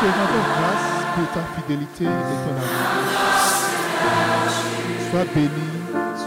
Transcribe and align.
te 0.00 0.04
rendons 0.04 0.44
grâce 0.56 0.88
pour 1.14 1.26
ta 1.32 1.42
fidélité 1.54 2.04
et 2.04 2.38
ton 2.44 2.52
amour. 2.52 2.86
Sois 5.10 5.24
béni, 5.32 5.68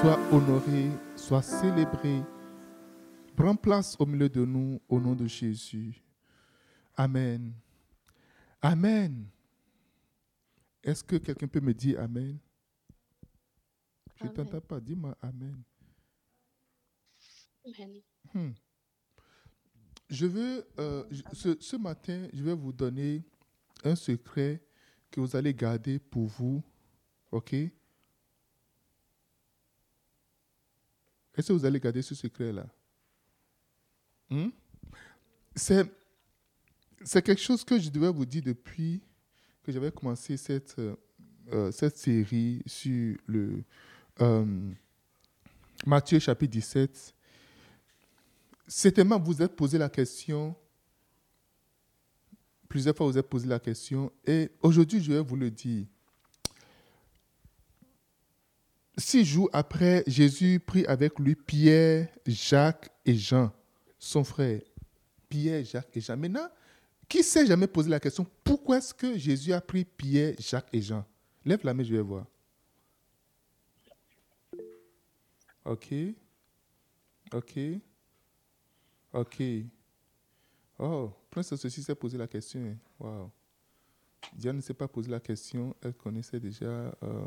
sois 0.02 0.20
honoré, 0.32 0.90
sois 1.16 1.44
célébré. 1.44 2.24
Prends 3.36 3.56
place 3.56 3.96
au 4.00 4.08
milieu 4.08 4.28
de 4.28 4.44
nous 4.44 4.82
au 4.90 5.00
nom 5.00 5.14
de 5.14 5.28
Jésus. 5.28 6.02
Amen. 6.98 7.54
Amen. 8.62 9.28
Est-ce 10.84 11.04
que 11.04 11.18
quelqu'un 11.18 11.48
peut 11.48 11.62
me 11.62 11.74
dire 11.74 12.02
Amen? 12.02 12.40
Je 14.16 14.24
ne 14.26 14.30
t'entends 14.30 14.62
pas. 14.62 14.80
Dis-moi 14.80 15.16
Amen. 15.22 15.62
Amen. 17.66 18.02
Hmm. 18.34 18.52
Je 20.10 20.26
veux, 20.26 20.68
euh, 20.80 21.04
ce 21.34 21.76
matin, 21.76 22.28
je 22.34 22.44
vais 22.44 22.56
vous 22.56 22.74
donner 22.74 23.24
un 23.84 23.96
secret 23.96 24.62
que 25.12 25.20
vous 25.20 25.36
allez 25.36 25.54
garder 25.54 26.00
pour 26.00 26.28
vous. 26.28 26.64
OK? 27.32 27.54
Est-ce 27.54 27.70
que 31.48 31.54
vous 31.54 31.66
allez 31.66 31.80
garder 31.80 32.02
ce 32.02 32.16
secret-là? 32.16 32.66
Hmm? 34.30 34.50
C'est, 35.56 35.88
quelque 37.24 37.42
chose 37.42 37.64
que 37.64 37.80
je 37.80 37.90
devais 37.90 38.12
vous 38.12 38.26
dire 38.26 38.44
depuis 38.44 39.02
que 39.64 39.72
j'avais 39.72 39.92
commencé 39.92 40.36
cette, 40.38 40.78
euh, 40.80 40.96
euh, 41.52 41.72
cette 41.72 41.98
série 41.98 42.62
sur 42.66 43.18
le 43.26 43.64
euh, 44.22 44.72
Matthieu 45.86 46.20
chapitre 46.20 46.52
17 46.52 47.16
certainement 48.70 49.20
vous 49.20 49.42
êtes 49.42 49.56
posé 49.56 49.78
la 49.78 49.90
question, 49.90 50.56
plusieurs 52.70 52.96
fois 52.96 53.08
vous 53.08 53.18
êtes 53.18 53.28
posé 53.28 53.48
la 53.48 53.60
question, 53.60 54.12
et 54.26 54.50
aujourd'hui 54.62 55.04
je 55.04 55.12
vais 55.12 55.20
vous 55.20 55.36
le 55.36 55.52
dire. 55.52 55.86
Six 58.98 59.26
jours 59.26 59.50
après, 59.54 60.04
Jésus 60.08 60.60
prit 60.60 60.86
avec 60.86 61.18
lui 61.20 61.36
Pierre, 61.36 62.10
Jacques 62.26 62.90
et 63.06 63.16
Jean, 63.16 63.52
son 63.98 64.24
frère. 64.24 64.62
Pierre, 65.30 65.64
Jacques 65.64 65.96
et 65.96 66.02
Jean. 66.02 66.18
Maintenant, 66.18 66.48
qui 67.08 67.24
s'est 67.24 67.46
jamais 67.46 67.68
posé 67.68 67.90
la 67.90 68.00
question, 68.00 68.28
pourquoi 68.44 68.78
est-ce 68.78 68.94
que 68.94 69.18
Jésus 69.18 69.54
a 69.54 69.62
pris 69.62 69.86
Pierre, 69.86 70.36
Jacques 70.38 70.70
et 70.74 70.82
Jean? 70.82 71.06
Lève 71.46 71.62
la 71.64 71.74
main, 71.74 71.84
je 71.84 71.96
vais 71.96 72.02
voir. 72.02 72.26
Ok. 75.66 75.94
Ok. 77.34 77.60
Ok. 79.14 79.44
Oh, 80.80 81.12
Prince 81.30 81.54
ceci 81.56 81.84
s'est 81.84 81.96
posé 81.96 82.18
la 82.18 82.28
question. 82.28 82.60
hein. 82.62 82.78
Wow. 83.00 83.32
Diane 84.34 84.58
ne 84.58 84.62
s'est 84.62 84.74
pas 84.74 84.88
posé 84.88 85.10
la 85.10 85.20
question. 85.20 85.76
Elle 85.82 85.94
connaissait 85.94 86.40
déjà. 86.40 86.66
Euh, 87.04 87.26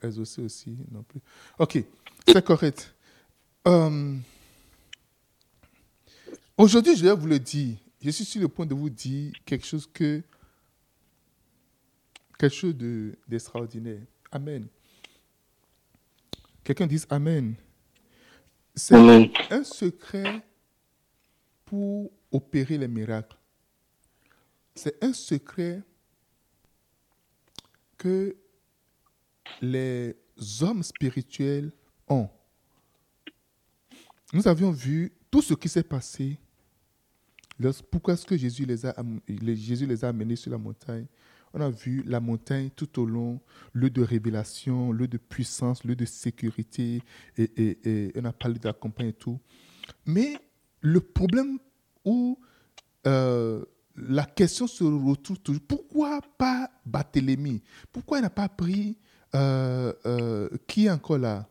elle 0.00 0.20
aussi 0.20 0.40
aussi 0.40 0.76
non 0.90 1.02
plus. 1.02 1.20
Ok, 1.58 1.82
c'est 2.26 2.44
correct. 2.44 2.94
Euh, 3.68 4.16
Aujourd'hui, 6.56 6.94
je 6.96 7.02
vais 7.04 7.14
vous 7.14 7.26
le 7.26 7.38
dire. 7.38 7.76
Je 8.02 8.10
suis 8.10 8.24
sur 8.24 8.40
le 8.40 8.48
point 8.48 8.66
de 8.66 8.74
vous 8.74 8.90
dire 8.90 9.32
quelque 9.46 9.64
chose 9.66 9.86
que 9.86 10.22
quelque 12.38 12.54
chose 12.54 12.74
de- 12.76 13.16
d'extraordinaire. 13.28 14.00
Amen. 14.32 14.66
Quelqu'un 16.64 16.86
dise 16.86 17.06
Amen. 17.10 17.54
C'est 18.74 18.94
un 19.50 19.64
secret 19.64 20.42
pour 21.64 22.10
opérer 22.30 22.78
les 22.78 22.88
miracles. 22.88 23.36
C'est 24.74 25.02
un 25.04 25.12
secret 25.12 25.82
que 27.98 28.36
les 29.60 30.16
hommes 30.60 30.82
spirituels 30.82 31.72
ont. 32.08 32.28
Nous 34.32 34.46
avions 34.46 34.70
vu 34.70 35.12
tout 35.30 35.42
ce 35.42 35.54
qui 35.54 35.68
s'est 35.68 35.82
passé. 35.82 36.38
Pourquoi 37.90 38.14
est-ce 38.14 38.24
que 38.24 38.36
Jésus 38.36 38.64
les, 38.64 38.86
a, 38.86 38.94
Jésus 39.28 39.86
les 39.86 40.04
a 40.04 40.08
amenés 40.08 40.36
sur 40.36 40.50
la 40.50 40.56
montagne 40.56 41.04
On 41.52 41.60
a 41.60 41.68
vu 41.68 42.02
la 42.06 42.20
montagne 42.20 42.70
tout 42.74 42.98
au 42.98 43.04
long, 43.04 43.38
lieu 43.74 43.90
de 43.90 44.02
révélation, 44.02 44.92
lieu 44.92 45.06
de 45.08 45.18
puissance, 45.18 45.84
lieu 45.84 45.94
de 45.96 46.06
sécurité, 46.06 47.02
et, 47.36 47.42
et- 47.56 47.88
et 48.08 48.12
on 48.16 48.24
a 48.24 48.32
parlé 48.32 48.58
de 48.58 48.66
la 48.66 48.72
campagne 48.72 49.08
et 49.08 49.12
tout. 49.12 49.38
Mais 50.06 50.38
le 50.80 51.00
problème 51.00 51.58
où 52.04 52.38
euh, 53.06 53.64
la 53.96 54.24
question 54.24 54.66
se 54.66 54.84
retrouve 54.84 55.38
toujours, 55.40 55.62
pourquoi 55.66 56.20
pas 56.38 56.70
Barthélemy? 56.84 57.62
Pourquoi 57.92 58.18
il 58.18 58.22
n'a 58.22 58.30
pas 58.30 58.48
pris, 58.48 58.98
euh, 59.34 59.92
euh, 60.06 60.48
qui 60.66 60.86
est 60.86 60.90
encore 60.90 61.18
là? 61.18 61.46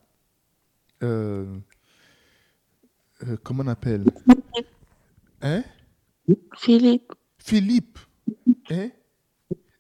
Comment 3.44 3.64
on 3.64 3.68
appelle? 3.68 4.06
Hein? 5.42 5.64
Philippe. 6.58 7.14
Philippe. 7.38 8.00
Hein? 8.70 8.90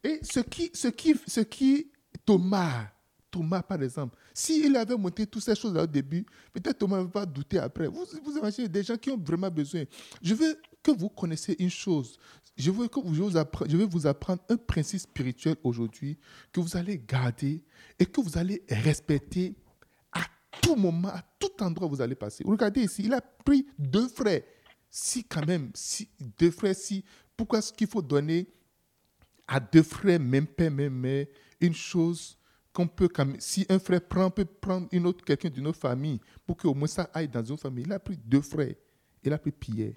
Et 0.03 0.19
ce 0.23 0.39
qui, 0.39 0.71
ce 0.73 0.87
qui, 0.87 1.15
ce 1.27 1.41
qui, 1.41 1.91
Thomas, 2.25 2.87
Thomas 3.31 3.61
par 3.61 3.81
exemple, 3.81 4.17
s'il 4.33 4.75
avait 4.75 4.97
monté 4.97 5.25
toutes 5.25 5.43
ces 5.43 5.55
choses-là 5.55 5.83
au 5.83 5.87
début, 5.87 6.25
peut-être 6.53 6.79
Thomas 6.79 6.97
n'avait 6.97 7.09
pas 7.09 7.25
douté 7.25 7.59
après. 7.59 7.87
Vous, 7.87 8.05
vous 8.23 8.37
imaginez 8.37 8.67
des 8.67 8.83
gens 8.83 8.97
qui 8.97 9.11
ont 9.11 9.17
vraiment 9.17 9.49
besoin. 9.49 9.83
Je 10.21 10.33
veux 10.33 10.57
que 10.81 10.91
vous 10.91 11.09
connaissiez 11.09 11.61
une 11.61 11.69
chose. 11.69 12.17
Je 12.57 12.71
veux 12.71 12.87
que 12.87 12.99
vous, 12.99 13.13
je, 13.15 13.77
vous 13.77 13.89
vous 13.89 14.07
apprendre 14.07 14.41
un 14.49 14.57
principe 14.57 14.99
spirituel 15.01 15.55
aujourd'hui 15.63 16.17
que 16.51 16.59
vous 16.59 16.75
allez 16.75 16.97
garder 16.97 17.63
et 17.97 18.05
que 18.05 18.21
vous 18.21 18.37
allez 18.37 18.63
respecter 18.69 19.55
à 20.11 20.21
tout 20.61 20.75
moment, 20.75 21.09
à 21.09 21.23
tout 21.39 21.63
endroit 21.63 21.87
où 21.87 21.91
vous 21.91 22.01
allez 22.01 22.15
passer. 22.15 22.43
Regardez 22.45 22.81
ici, 22.81 23.03
il 23.05 23.13
a 23.13 23.21
pris 23.21 23.65
deux 23.77 24.07
frères. 24.07 24.41
Si 24.89 25.23
quand 25.23 25.45
même, 25.45 25.71
si 25.75 26.09
deux 26.37 26.51
frères, 26.51 26.75
si, 26.75 27.05
pourquoi 27.37 27.59
est-ce 27.59 27.71
qu'il 27.71 27.87
faut 27.87 28.01
donner 28.01 28.47
à 29.47 29.59
deux 29.59 29.83
frères, 29.83 30.19
même 30.19 30.47
père, 30.47 30.71
même 30.71 30.93
mère, 30.93 31.27
une 31.61 31.73
chose 31.73 32.38
qu'on 32.79 32.87
peut, 32.87 33.09
quand 33.09 33.25
même- 33.25 33.39
si 33.41 33.65
un 33.67 33.77
frère 33.77 34.01
prend, 34.01 34.31
peut 34.31 34.45
prendre 34.45 34.87
une 34.93 35.05
autre, 35.05 35.25
quelqu'un 35.25 35.49
d'une 35.49 35.67
autre 35.67 35.79
famille, 35.79 36.21
pour 36.47 36.55
qu'au 36.55 36.73
moins 36.73 36.87
ça 36.87 37.09
aille 37.13 37.27
dans 37.27 37.43
une 37.43 37.57
famille. 37.57 37.83
Il 37.85 37.91
a 37.91 37.99
pris 37.99 38.15
deux 38.15 38.41
frères. 38.41 38.75
Il 39.21 39.33
a 39.33 39.37
pris 39.37 39.51
Pierre. 39.51 39.95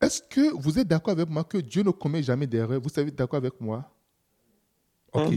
Est-ce 0.00 0.22
que 0.22 0.54
vous 0.54 0.78
êtes 0.78 0.88
d'accord 0.88 1.12
avec 1.12 1.28
moi 1.28 1.44
que 1.44 1.58
Dieu 1.58 1.82
ne 1.82 1.90
commet 1.90 2.22
jamais 2.22 2.46
d'erreur? 2.46 2.80
Vous 2.80 2.88
savez 2.88 3.10
d'accord 3.10 3.36
avec 3.36 3.60
moi? 3.60 3.90
Ok, 5.12 5.34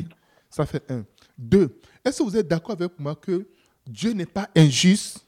ça 0.49 0.65
fait 0.65 0.89
un. 0.89 1.05
Deux, 1.37 1.77
est-ce 2.05 2.19
que 2.19 2.23
vous 2.23 2.37
êtes 2.37 2.47
d'accord 2.47 2.71
avec 2.71 2.97
moi 2.97 3.13
que 3.15 3.45
Dieu 3.85 4.13
n'est 4.13 4.25
pas 4.25 4.49
injuste? 4.55 5.25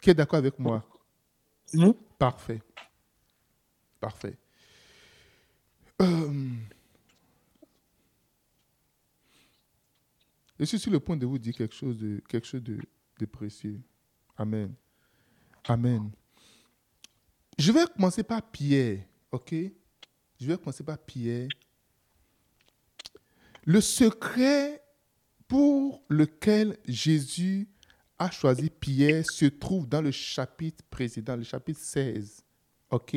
Qui 0.00 0.10
est 0.10 0.14
d'accord 0.14 0.38
avec 0.38 0.56
moi? 0.60 0.84
Parfait. 2.18 2.62
Parfait. 3.98 4.36
Euh, 6.00 6.50
Je 10.58 10.64
suis 10.64 10.78
sur 10.78 10.90
le 10.90 11.00
point 11.00 11.16
de 11.16 11.26
vous 11.26 11.38
dire 11.38 11.54
quelque 11.54 11.74
chose 11.74 11.98
de, 11.98 12.22
quelque 12.28 12.46
chose 12.46 12.62
de, 12.62 13.26
précieux. 13.26 13.80
Amen. 14.36 14.74
Amen. 15.64 16.10
Je 17.58 17.72
vais 17.72 17.86
commencer 17.86 18.22
par 18.22 18.42
Pierre, 18.50 19.04
ok? 19.32 19.54
Je 20.40 20.46
vais 20.46 20.56
commencer 20.56 20.84
par 20.84 20.98
Pierre. 20.98 21.48
Le 23.64 23.80
secret 23.80 24.82
pour 25.48 26.02
lequel 26.08 26.78
Jésus 26.86 27.68
a 28.18 28.30
choisi 28.30 28.70
Pierre 28.70 29.24
se 29.26 29.46
trouve 29.46 29.88
dans 29.88 30.00
le 30.00 30.10
chapitre 30.10 30.84
précédent, 30.88 31.36
le 31.36 31.42
chapitre 31.42 31.80
16. 31.80 32.44
OK? 32.90 33.16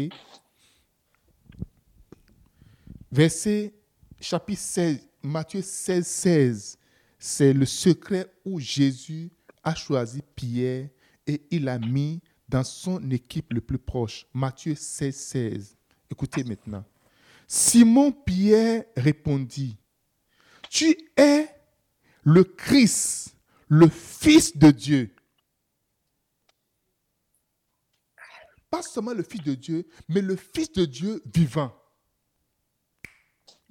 Verset, 3.11 3.73
chapitre 4.19 4.61
16, 4.61 5.07
Matthieu 5.23 5.61
16, 5.61 6.07
16. 6.07 6.78
C'est 7.19 7.51
le 7.51 7.65
secret 7.65 8.33
où 8.45 8.59
Jésus 8.59 9.29
a 9.63 9.75
choisi 9.75 10.21
Pierre 10.35 10.89
et 11.27 11.41
il 11.51 11.65
l'a 11.65 11.77
mis 11.77 12.21
dans 12.47 12.63
son 12.63 13.11
équipe 13.11 13.53
le 13.53 13.59
plus 13.59 13.77
proche. 13.77 14.25
Matthieu 14.33 14.73
16, 14.73 15.15
16. 15.15 15.77
Écoutez 16.09 16.43
maintenant. 16.45 16.85
Simon 17.45 18.11
Pierre 18.11 18.85
répondit, 18.95 19.77
Tu 20.69 20.95
es 21.17 21.47
le 22.23 22.43
Christ, 22.43 23.35
le 23.67 23.89
Fils 23.89 24.57
de 24.57 24.71
Dieu. 24.71 25.13
Pas 28.69 28.81
seulement 28.81 29.13
le 29.13 29.23
Fils 29.23 29.43
de 29.43 29.55
Dieu, 29.55 29.87
mais 30.07 30.21
le 30.21 30.35
Fils 30.35 30.71
de 30.71 30.85
Dieu 30.85 31.21
vivant. 31.33 31.75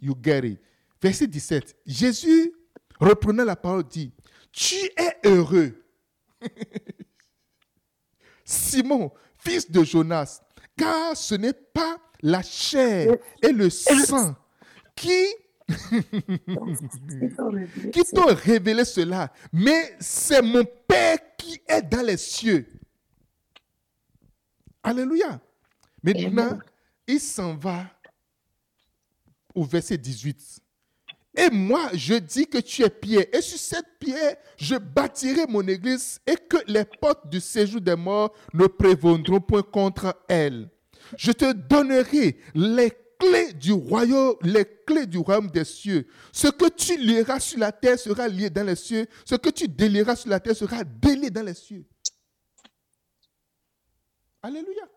You 0.00 0.14
get 0.22 0.46
it. 0.46 0.60
Verset 1.00 1.28
17. 1.28 1.76
Jésus, 1.86 2.52
reprenant 3.00 3.44
la 3.44 3.56
parole, 3.56 3.84
dit, 3.84 4.12
Tu 4.52 4.76
es 4.96 5.16
heureux, 5.24 5.84
Simon, 8.44 9.12
fils 9.36 9.70
de 9.70 9.84
Jonas, 9.84 10.40
car 10.76 11.16
ce 11.16 11.34
n'est 11.34 11.52
pas 11.52 11.98
la 12.22 12.42
chair 12.42 13.16
et 13.42 13.52
le 13.52 13.70
sang 13.70 14.34
qui, 14.96 15.26
qui 17.92 18.02
t'ont 18.14 18.34
révélé 18.34 18.84
cela, 18.84 19.32
mais 19.52 19.96
c'est 20.00 20.42
mon 20.42 20.64
Père 20.86 21.18
qui 21.36 21.60
est 21.68 21.82
dans 21.82 22.02
les 22.02 22.16
cieux. 22.16 22.66
Alléluia. 24.82 25.40
Maintenant, 26.02 26.58
il 27.06 27.20
s'en 27.20 27.54
va 27.56 27.84
au 29.54 29.64
verset 29.64 29.98
18. 29.98 30.60
Et 31.38 31.50
moi, 31.50 31.88
je 31.94 32.14
dis 32.14 32.49
que 32.49 32.58
tu 32.58 32.82
es 32.82 32.90
pierre. 32.90 33.26
Et 33.32 33.40
sur 33.40 33.61
cette 33.61 33.87
pierre, 34.00 34.37
je 34.56 34.75
bâtirai 34.75 35.46
mon 35.49 35.64
église 35.69 36.20
et 36.26 36.35
que 36.35 36.56
les 36.67 36.85
portes 36.85 37.31
du 37.31 37.40
séjour 37.40 37.81
des 37.81 37.94
morts 37.94 38.35
ne 38.52 38.67
prévaudront 38.67 39.40
point 39.40 39.62
contre 39.62 40.20
elle. 40.29 40.69
Je 41.17 41.31
te 41.31 41.52
donnerai 41.52 42.38
les 42.56 42.90
clés 43.20 43.52
du 43.52 43.70
royaume, 43.73 44.35
les 44.43 44.64
clés 44.85 45.06
du 45.06 45.19
royaume 45.19 45.49
des 45.49 45.64
cieux. 45.64 46.08
Ce 46.32 46.49
que 46.49 46.69
tu 46.70 46.99
lieras 46.99 47.38
sur 47.38 47.61
la 47.61 47.70
terre 47.70 48.00
sera 48.00 48.26
lié 48.26 48.50
dans 48.50 48.67
les 48.67 48.75
cieux. 48.75 49.06
Ce 49.25 49.37
que 49.37 49.50
tu 49.50 49.69
délieras 49.69 50.17
sur 50.17 50.31
la 50.31 50.40
terre 50.40 50.56
sera 50.56 50.82
délié 50.82 51.31
dans 51.31 51.44
les 51.44 51.55
cieux. 51.55 51.85
Alléluia. 54.43 54.88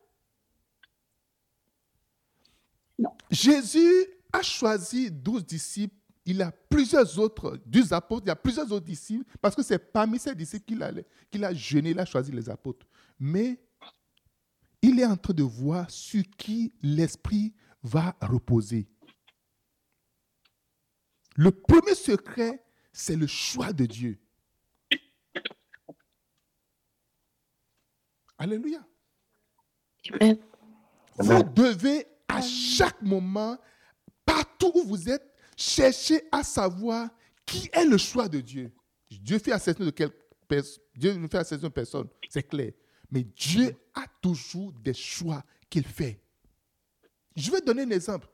Jésus 3.30 4.08
a 4.34 4.42
choisi 4.42 5.12
douze 5.12 5.46
disciples. 5.46 6.00
Il 6.25 6.41
a 6.41 6.51
plusieurs 6.51 7.18
autres, 7.18 7.59
douze 7.65 7.91
apôtres, 7.94 8.25
il 8.25 8.29
y 8.29 8.31
a 8.31 8.35
plusieurs 8.35 8.71
autres 8.71 8.85
disciples, 8.85 9.25
parce 9.41 9.56
que 9.56 9.63
c'est 9.63 9.79
parmi 9.79 10.19
ces 10.19 10.35
disciples 10.35 10.65
qu'il 10.65 10.83
a, 10.83 10.91
qu'il 11.31 11.44
a 11.44 11.53
jeûné, 11.53 11.91
il 11.91 12.00
a 12.00 12.06
choisi 12.06 12.31
les 12.31 12.50
apôtres. 12.50 12.85
Mais 13.19 13.59
il 14.81 15.00
est 15.00 15.06
en 15.06 15.18
train 15.18 15.33
de 15.33 15.44
voir 15.44 15.89
sur 15.89 16.23
qui 16.38 16.71
l'Esprit 16.81 17.53
va 17.83 18.15
reposer. 18.21 18.88
Le 21.35 21.51
premier 21.51 21.95
secret, 21.95 22.63
c'est 22.91 23.15
le 23.15 23.27
choix 23.27 23.73
de 23.73 23.85
Dieu. 23.85 24.19
Alléluia. 28.38 28.85
Vous 31.18 31.44
devez 31.44 32.07
à 32.27 32.41
chaque 32.41 33.01
moment, 33.01 33.57
partout 34.25 34.71
où 34.73 34.83
vous 34.83 35.09
êtes, 35.09 35.31
chercher 35.56 36.24
à 36.31 36.44
savoir 36.44 37.09
qui 37.45 37.69
est 37.74 37.86
le 37.86 37.98
choix 37.98 38.27
de 38.27 38.39
Dieu. 38.39 38.71
Dieu 39.09 39.39
fait 39.39 39.51
de 39.80 39.89
quelle 39.89 40.12
Dieu 40.95 41.13
ne 41.13 41.27
fait 41.27 41.38
association 41.38 41.68
de 41.68 41.74
personne, 41.74 42.07
c'est 42.30 42.44
clair. 42.44 42.71
Mais 43.09 43.24
Dieu 43.24 43.75
a 43.94 44.06
toujours 44.21 44.71
des 44.74 44.94
choix 44.94 45.44
qu'il 45.69 45.86
fait. 45.86 46.21
Je 47.36 47.51
vais 47.51 47.62
donner 47.62 47.83
un 47.83 47.92
exemple. 47.92 48.27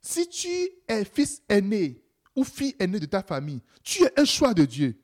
Si 0.00 0.28
tu 0.28 0.48
es 0.88 1.04
fils 1.04 1.42
aîné 1.48 2.02
ou 2.34 2.44
fille 2.44 2.74
aînée 2.78 3.00
de 3.00 3.06
ta 3.06 3.22
famille, 3.22 3.60
tu 3.82 4.04
es 4.04 4.20
un 4.20 4.24
choix 4.24 4.54
de 4.54 4.64
Dieu. 4.64 5.00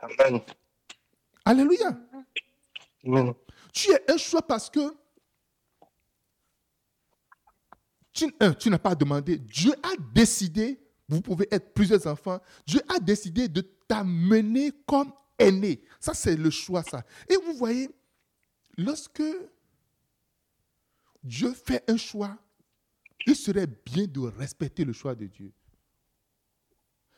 Amen. 0.00 0.40
Alléluia. 1.44 1.98
Amen. 3.04 3.34
Tu 3.72 3.90
es 3.90 4.10
un 4.10 4.16
choix 4.16 4.42
parce 4.42 4.70
que 4.70 4.94
tu, 8.18 8.32
tu 8.58 8.70
n'as 8.70 8.78
pas 8.78 8.94
demandé. 8.94 9.38
Dieu 9.38 9.72
a 9.82 9.90
décidé, 10.12 10.80
vous 11.08 11.20
pouvez 11.20 11.46
être 11.50 11.72
plusieurs 11.72 12.06
enfants, 12.06 12.40
Dieu 12.66 12.80
a 12.88 12.98
décidé 12.98 13.48
de 13.48 13.60
t'amener 13.86 14.72
comme 14.86 15.12
aîné. 15.38 15.82
Ça, 16.00 16.14
c'est 16.14 16.36
le 16.36 16.50
choix, 16.50 16.82
ça. 16.82 17.04
Et 17.28 17.36
vous 17.36 17.54
voyez, 17.54 17.90
lorsque 18.76 19.22
Dieu 21.22 21.52
fait 21.52 21.84
un 21.88 21.96
choix, 21.96 22.36
il 23.26 23.36
serait 23.36 23.66
bien 23.66 24.06
de 24.06 24.20
respecter 24.20 24.84
le 24.84 24.92
choix 24.92 25.14
de 25.14 25.26
Dieu. 25.26 25.52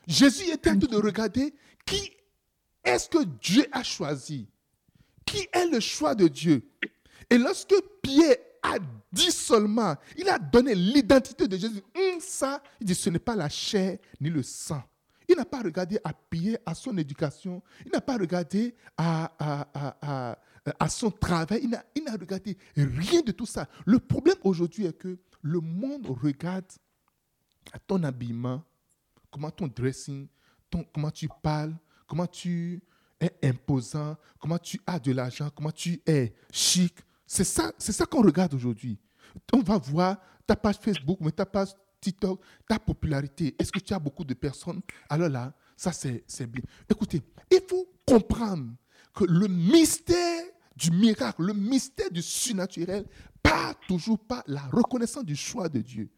Jésus 0.06 0.44
est 0.44 0.66
en 0.66 0.76
train 0.78 0.88
de 0.88 0.96
regarder 0.96 1.54
qui 1.86 2.10
est-ce 2.82 3.08
que 3.08 3.24
Dieu 3.24 3.66
a 3.70 3.82
choisi. 3.82 4.48
Qui 5.24 5.46
est 5.52 5.66
le 5.66 5.78
choix 5.80 6.14
de 6.14 6.26
Dieu 6.26 6.68
Et 7.28 7.38
lorsque 7.38 7.74
Pierre 8.02 8.36
a 8.62 8.76
dit 9.12 9.30
seulement, 9.30 9.96
il 10.16 10.28
a 10.28 10.38
donné 10.38 10.74
l'identité 10.74 11.48
de 11.48 11.56
Jésus, 11.56 11.82
hum, 11.96 12.20
ça, 12.20 12.62
il 12.80 12.86
dit, 12.86 12.94
ce 12.94 13.10
n'est 13.10 13.18
pas 13.18 13.36
la 13.36 13.48
chair 13.48 13.98
ni 14.20 14.30
le 14.30 14.42
sang. 14.42 14.82
Il 15.28 15.36
n'a 15.36 15.44
pas 15.44 15.62
regardé 15.62 15.98
à 16.02 16.12
Pierre, 16.12 16.58
à 16.66 16.74
son 16.74 16.96
éducation, 16.98 17.62
il 17.86 17.92
n'a 17.92 18.00
pas 18.00 18.16
regardé 18.16 18.74
à, 18.96 19.32
à, 19.38 20.38
à, 20.78 20.88
son 20.88 21.10
travail, 21.10 21.60
il 21.94 22.04
n'a 22.04 22.12
regardé 22.12 22.56
rien 22.76 23.22
de 23.22 23.30
tout 23.30 23.46
ça. 23.46 23.68
Le 23.86 24.00
problème 24.00 24.36
aujourd'hui 24.42 24.86
est 24.86 24.98
que 24.98 25.18
le 25.42 25.60
monde 25.60 26.06
regarde 26.08 26.64
à 27.72 27.78
ton 27.78 28.02
habillement, 28.02 28.62
comment 29.30 29.50
ton 29.50 29.68
dressing, 29.68 30.26
ton, 30.68 30.84
comment 30.92 31.10
tu 31.10 31.28
parles, 31.42 31.74
comment 32.06 32.26
tu 32.26 32.82
es 33.20 33.32
imposant, 33.44 34.16
comment 34.38 34.58
tu 34.58 34.80
as 34.86 34.98
de 34.98 35.12
l'argent, 35.12 35.50
comment 35.54 35.70
tu 35.70 36.00
es 36.06 36.34
chic. 36.52 36.94
C'est 37.32 37.44
ça, 37.44 37.72
c'est 37.78 37.92
ça 37.92 38.06
qu'on 38.06 38.22
regarde 38.22 38.54
aujourd'hui. 38.54 38.98
On 39.52 39.60
va 39.60 39.78
voir 39.78 40.16
ta 40.48 40.56
page 40.56 40.78
Facebook, 40.80 41.18
mais 41.20 41.30
ta 41.30 41.46
page 41.46 41.68
TikTok, 42.00 42.40
ta 42.68 42.76
popularité. 42.80 43.54
Est-ce 43.56 43.70
que 43.70 43.78
tu 43.78 43.94
as 43.94 44.00
beaucoup 44.00 44.24
de 44.24 44.34
personnes? 44.34 44.80
Alors 45.08 45.28
là, 45.28 45.54
ça 45.76 45.92
c'est 45.92 46.46
bien. 46.48 46.64
Écoutez, 46.90 47.22
il 47.48 47.60
faut 47.68 47.88
comprendre 48.04 48.72
que 49.14 49.22
le 49.22 49.46
mystère 49.46 50.42
du 50.74 50.90
miracle, 50.90 51.42
le 51.44 51.52
mystère 51.52 52.10
du 52.10 52.20
surnaturel, 52.20 53.06
pas 53.40 53.74
toujours 53.86 54.18
pas 54.18 54.42
la 54.48 54.62
reconnaissance 54.62 55.24
du 55.24 55.36
choix 55.36 55.68
de 55.68 55.82
Dieu. 55.82 56.10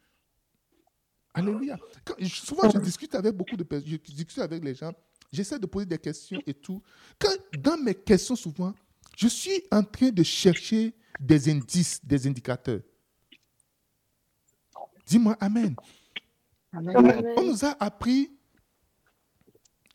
Alléluia. 1.35 1.77
souvent, 2.27 2.71
je 2.71 2.79
discute 2.79 3.15
avec 3.15 3.37
beaucoup 3.37 3.59
de 3.59 3.65
personnes, 3.65 3.91
je 3.91 4.15
discute 4.15 4.39
avec 4.39 4.65
les 4.65 4.75
gens, 4.75 4.95
j'essaie 5.31 5.59
de 5.59 5.67
poser 5.67 5.85
des 5.85 5.99
questions 5.99 6.41
et 6.47 6.55
tout. 6.55 6.83
Quand, 7.19 7.37
dans 7.59 7.77
mes 7.77 7.97
questions, 7.97 8.35
souvent, 8.35 8.73
je 9.23 9.29
suis 9.29 9.63
en 9.71 9.85
train 9.85 10.09
de 10.11 10.25
chercher 10.25 10.93
des 11.21 11.49
indices, 11.49 12.05
des 12.05 12.27
indicateurs. 12.27 12.81
Dis-moi 15.07 15.37
Amen. 15.39 15.77
On 16.73 17.43
nous 17.45 17.65
a 17.65 17.77
appris 17.79 18.33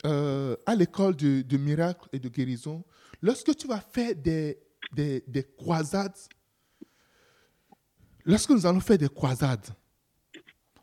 euh, 0.06 0.56
à 0.64 0.74
l'école 0.74 1.14
de, 1.14 1.42
de 1.42 1.56
miracles 1.58 2.08
et 2.12 2.18
de 2.18 2.28
guérison, 2.30 2.82
lorsque 3.20 3.54
tu 3.54 3.66
vas 3.66 3.80
faire 3.80 4.14
des, 4.14 4.58
des, 4.92 5.22
des 5.26 5.42
croisades, 5.44 6.16
lorsque 8.24 8.50
nous 8.50 8.64
allons 8.64 8.80
faire 8.80 8.96
des 8.96 9.08
croisades, 9.10 9.66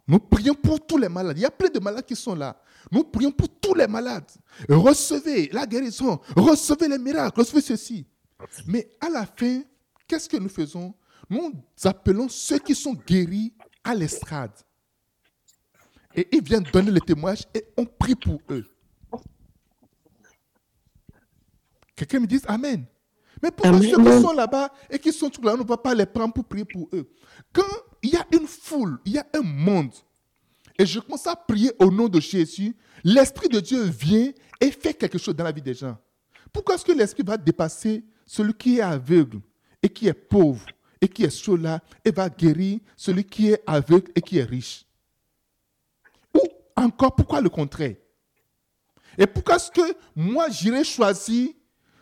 nous 0.08 0.20
prions 0.20 0.54
pour 0.54 0.86
tous 0.86 1.00
les 1.00 1.10
malades. 1.10 1.38
Il 1.38 1.42
y 1.42 1.46
a 1.46 1.50
plein 1.52 1.70
de 1.70 1.80
malades 1.80 2.06
qui 2.06 2.16
sont 2.16 2.36
là. 2.36 2.62
Nous 2.92 3.06
prions 3.06 3.32
pour 3.32 3.50
tous 3.60 3.74
les 3.74 3.88
malades. 3.88 4.30
Recevez 4.70 5.50
la 5.52 5.66
guérison, 5.66 6.20
recevez 6.36 6.88
les 6.88 7.00
miracles, 7.00 7.40
recevez 7.40 7.62
ceci. 7.62 8.06
Mais 8.66 8.90
à 9.00 9.10
la 9.10 9.26
fin, 9.26 9.64
qu'est-ce 10.08 10.30
que 10.30 10.38
nous 10.38 10.50
faisons? 10.50 10.94
Nous 11.30 11.54
appelons 11.84 12.30
ceux 12.30 12.60
qui 12.60 12.76
sont 12.76 12.94
guéris 12.94 13.54
à 13.84 13.96
l'estrade. 13.96 14.52
Et 16.14 16.28
ils 16.32 16.44
viennent 16.44 16.64
donner 16.64 16.92
le 16.92 17.02
témoignage 17.02 17.44
et 17.54 17.66
on 17.78 17.86
prie 17.86 18.16
pour 18.16 18.40
eux. 18.50 18.66
Quelqu'un 21.96 22.20
me 22.20 22.28
dit 22.28 22.42
Amen. 22.48 22.86
Mais 23.42 23.52
pourquoi 23.52 23.82
ceux 23.82 24.04
qui 24.04 24.22
sont 24.22 24.34
là-bas 24.34 24.72
et 24.90 24.98
qui 24.98 25.12
sont 25.12 25.30
tout 25.30 25.42
là, 25.42 25.54
on 25.54 25.58
ne 25.58 25.64
va 25.64 25.78
pas 25.78 25.94
les 25.94 26.06
prendre 26.06 26.34
pour 26.34 26.46
prier 26.46 26.66
pour 26.66 26.90
eux? 26.94 27.10
Quand 27.52 27.64
il 28.02 28.12
y 28.12 28.16
a 28.16 28.26
une 28.32 28.48
foule, 28.48 29.00
il 29.06 29.14
y 29.14 29.18
a 29.18 29.26
un 29.34 29.42
monde, 29.42 29.94
et 30.78 30.86
je 30.86 31.00
commence 31.00 31.28
à 31.28 31.36
prier 31.36 31.72
au 31.80 31.92
nom 31.92 32.08
de 32.08 32.20
Jésus, 32.20 32.76
l'Esprit 33.04 33.50
de 33.50 33.60
Dieu 33.60 33.84
vient 33.84 34.32
et 34.60 34.72
fait 34.72 34.94
quelque 34.94 35.18
chose 35.18 35.36
dans 35.36 35.44
la 35.44 35.52
vie 35.52 35.62
des 35.62 35.74
gens. 35.74 35.98
Pourquoi 36.52 36.76
est-ce 36.76 36.86
que 36.86 36.92
l'Esprit 36.92 37.24
va 37.24 37.38
dépasser 37.38 38.04
celui 38.26 38.54
qui 38.54 38.78
est 38.78 38.82
aveugle 38.82 39.40
et 39.82 39.90
qui 39.90 40.08
est 40.08 40.14
pauvre 40.14 40.66
et 41.00 41.08
qui 41.08 41.24
est 41.24 41.30
chaud 41.30 41.56
là 41.56 41.82
et 42.04 42.12
va 42.12 42.30
guérir 42.30 42.80
celui 42.96 43.24
qui 43.24 43.50
est 43.50 43.62
aveugle 43.68 44.12
et 44.16 44.22
qui 44.22 44.38
est 44.38 44.44
riche 44.44 44.86
Ou 46.34 46.42
encore, 46.76 47.16
pourquoi 47.16 47.42
le 47.42 47.50
contraire? 47.50 47.96
Et 49.18 49.28
pourquoi 49.28 49.56
est-ce 49.56 49.72
que 49.72 49.96
moi 50.16 50.50
j'irai 50.50 50.84
choisir 50.84 51.50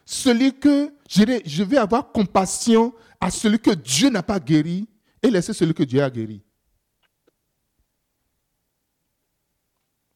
celui 0.05 0.57
que 0.57 0.93
je 1.07 1.63
vais 1.63 1.77
avoir 1.77 2.11
compassion 2.11 2.93
à 3.19 3.29
celui 3.29 3.59
que 3.59 3.71
Dieu 3.71 4.09
n'a 4.09 4.23
pas 4.23 4.39
guéri 4.39 4.87
et 5.21 5.29
laisser 5.29 5.53
celui 5.53 5.73
que 5.73 5.83
Dieu 5.83 6.01
a 6.01 6.09
guéri? 6.09 6.41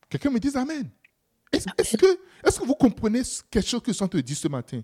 Quelqu'un 0.09 0.31
me 0.31 0.39
dit 0.39 0.55
Amen. 0.55 0.89
Est-ce 1.51 1.97
que, 1.97 2.05
est 2.05 2.59
que 2.59 2.65
vous 2.65 2.75
comprenez 2.75 3.21
quelque 3.49 3.67
chose 3.67 3.81
que 3.81 3.91
je 3.91 3.95
suis 3.95 4.03
en 4.03 4.07
train 4.07 4.19
de 4.19 4.23
dire 4.23 4.37
ce 4.37 4.47
matin? 4.47 4.81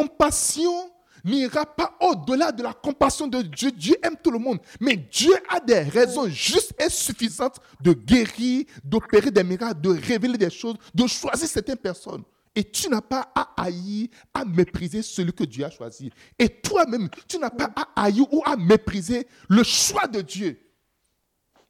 Compassion 0.00 0.90
n'ira 1.24 1.66
pas 1.66 1.96
au-delà 2.00 2.50
de 2.52 2.62
la 2.62 2.72
compassion 2.72 3.26
de 3.26 3.42
Dieu. 3.42 3.70
Dieu 3.70 3.96
aime 4.02 4.16
tout 4.22 4.30
le 4.30 4.38
monde, 4.38 4.58
mais 4.80 4.96
Dieu 4.96 5.34
a 5.48 5.60
des 5.60 5.80
raisons 5.80 6.28
justes 6.28 6.72
et 6.80 6.88
suffisantes 6.88 7.58
de 7.82 7.92
guérir, 7.92 8.64
d'opérer 8.82 9.30
des 9.30 9.44
miracles, 9.44 9.80
de 9.82 9.90
révéler 9.90 10.38
des 10.38 10.50
choses, 10.50 10.76
de 10.94 11.06
choisir 11.06 11.46
certaines 11.46 11.76
personnes. 11.76 12.22
Et 12.54 12.64
tu 12.64 12.88
n'as 12.88 13.02
pas 13.02 13.30
à 13.34 13.52
haïr, 13.58 14.08
à 14.34 14.44
mépriser 14.44 15.02
celui 15.02 15.32
que 15.32 15.44
Dieu 15.44 15.64
a 15.64 15.70
choisi. 15.70 16.10
Et 16.38 16.48
toi-même, 16.48 17.08
tu 17.28 17.38
n'as 17.38 17.50
pas 17.50 17.70
à 17.76 18.04
haïr 18.04 18.24
ou 18.32 18.42
à 18.44 18.56
mépriser 18.56 19.28
le 19.48 19.62
choix 19.62 20.06
de 20.06 20.20
Dieu. 20.20 20.58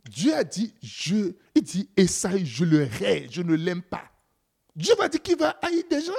Dieu 0.08 0.34
a 0.34 0.44
dit, 0.44 0.72
je, 0.82 1.32
il 1.54 1.62
dit, 1.62 1.90
Esaïe, 1.96 2.46
je 2.46 2.64
le 2.64 2.88
hais, 3.00 3.26
je 3.30 3.42
ne 3.42 3.54
l'aime 3.54 3.82
pas. 3.82 4.04
Dieu 4.74 4.94
va 4.96 5.08
dire 5.08 5.20
qu'il 5.20 5.36
va 5.36 5.50
haïr 5.60 5.84
des 5.90 6.00
gens. 6.00 6.12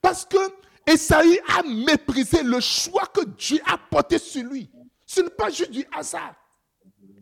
Parce 0.00 0.24
que 0.24 0.38
Esaïe 0.86 1.40
a 1.48 1.62
méprisé 1.62 2.42
le 2.42 2.60
choix 2.60 3.06
que 3.06 3.24
Dieu 3.24 3.60
a 3.66 3.78
porté 3.78 4.18
sur 4.18 4.42
lui. 4.44 4.70
Ce 5.06 5.20
n'est 5.20 5.30
pas 5.30 5.50
juste 5.50 5.70
du 5.70 5.84
hasard. 5.92 6.34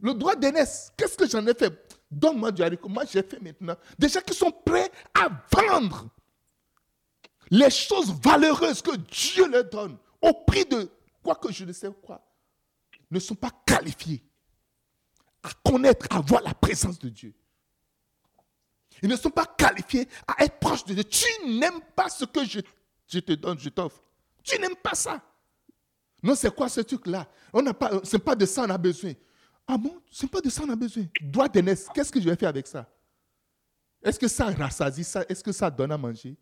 Le 0.02 0.14
droit 0.14 0.34
d'aînesse, 0.34 0.92
qu'est-ce 0.96 1.16
que 1.16 1.28
j'en 1.28 1.46
ai 1.46 1.54
fait? 1.54 1.72
Donne-moi 2.10 2.50
du 2.52 2.62
haricot. 2.62 2.88
Moi, 2.88 3.04
j'ai 3.10 3.22
fait 3.22 3.40
maintenant. 3.40 3.76
Des 3.98 4.08
gens 4.08 4.20
qui 4.20 4.34
sont 4.34 4.50
prêts 4.50 4.90
à 5.14 5.28
vendre 5.52 6.08
les 7.50 7.70
choses 7.70 8.12
valeureuses 8.22 8.80
que 8.80 8.96
Dieu 8.96 9.48
leur 9.48 9.64
donne 9.64 9.98
au 10.22 10.32
prix 10.32 10.64
de 10.64 10.90
quoi 11.22 11.34
que 11.34 11.52
je 11.52 11.64
ne 11.64 11.72
sais 11.72 11.90
quoi, 12.02 12.24
ne 13.10 13.18
sont 13.18 13.34
pas 13.34 13.50
qualifiés 13.66 14.22
à 15.42 15.50
connaître, 15.64 16.06
à 16.10 16.20
voir 16.20 16.42
la 16.42 16.54
présence 16.54 16.98
de 16.98 17.08
Dieu. 17.08 17.34
Ils 19.02 19.08
ne 19.08 19.16
sont 19.16 19.30
pas 19.30 19.46
qualifiés 19.46 20.08
à 20.26 20.44
être 20.44 20.58
proches 20.58 20.84
de 20.84 20.94
Dieu. 20.94 21.04
Tu 21.04 21.48
n'aimes 21.48 21.80
pas 21.94 22.08
ce 22.08 22.24
que 22.24 22.44
je, 22.44 22.60
te 23.18 23.32
donne, 23.32 23.58
je 23.58 23.68
t'offre. 23.68 24.02
Tu 24.42 24.58
n'aimes 24.60 24.76
pas 24.76 24.94
ça. 24.94 25.20
Non, 26.22 26.34
c'est 26.34 26.54
quoi 26.54 26.68
ce 26.68 26.80
truc-là? 26.80 27.26
On 27.52 27.62
n'a 27.62 27.72
pas, 27.72 28.00
pas 28.24 28.36
de 28.36 28.46
ça 28.46 28.64
on 28.66 28.70
a 28.70 28.78
besoin. 28.78 29.12
Ah 29.66 29.78
bon? 29.78 30.00
C'est 30.10 30.30
pas 30.30 30.40
de 30.40 30.50
ça 30.50 30.62
on 30.66 30.70
a 30.70 30.76
besoin. 30.76 31.04
Droit 31.20 31.48
d'aînesse, 31.48 31.88
qu'est-ce 31.94 32.12
que 32.12 32.20
je 32.20 32.28
vais 32.28 32.36
faire 32.36 32.50
avec 32.50 32.66
ça? 32.66 32.86
Est-ce 34.02 34.18
que 34.18 34.28
ça 34.28 34.46
rassasie 34.46 35.04
ça? 35.04 35.24
Est-ce 35.28 35.42
que 35.42 35.52
ça 35.52 35.70
donne 35.70 35.92
à 35.92 35.98
manger? 35.98 36.36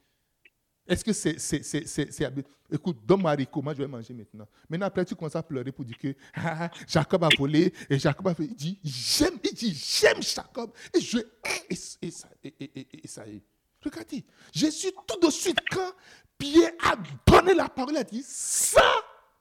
Est-ce 0.89 1.05
que 1.05 1.13
c'est, 1.13 1.39
c'est, 1.39 1.63
c'est, 1.63 1.87
c'est, 1.87 2.33
Écoute, 2.71 2.99
donne-moi 3.05 3.31
haricot, 3.31 3.63
moi 3.63 3.75
je 3.75 3.79
vais 3.79 3.87
manger 3.87 4.15
maintenant. 4.15 4.47
Maintenant, 4.69 4.87
après, 4.87 5.05
tu 5.05 5.15
commences 5.15 5.37
à 5.37 5.43
pleurer 5.43 5.73
pour 5.73 5.85
dire 5.85 5.99
que 5.99 6.15
ah, 6.35 6.71
Jacob 6.87 7.25
a 7.25 7.29
volé 7.37 7.73
et 7.89 7.99
Jacob 7.99 8.29
a 8.29 8.35
fait. 8.35 8.45
Il 8.45 8.55
dit, 8.55 8.79
j'aime, 8.83 9.39
il 9.45 9.55
dit, 9.55 9.75
j'aime 9.75 10.23
Jacob 10.23 10.71
et 10.95 11.01
je 11.01 11.19
hais 11.19 11.67
et, 12.03 12.11
ça, 12.11 12.29
et, 12.43 12.55
et, 12.59 13.05
et, 13.05 13.09
ça 13.09 13.27
est. 13.27 13.43
Regardez, 13.83 14.25
Jésus, 14.53 14.89
tout 15.07 15.27
de 15.27 15.31
suite, 15.31 15.59
quand 15.71 15.93
Pierre 16.37 16.73
a 16.85 16.97
donné 17.27 17.55
la 17.55 17.69
parole, 17.69 17.95
il 17.95 17.99
a 17.99 18.05
dit, 18.05 18.23
ça, 18.27 18.83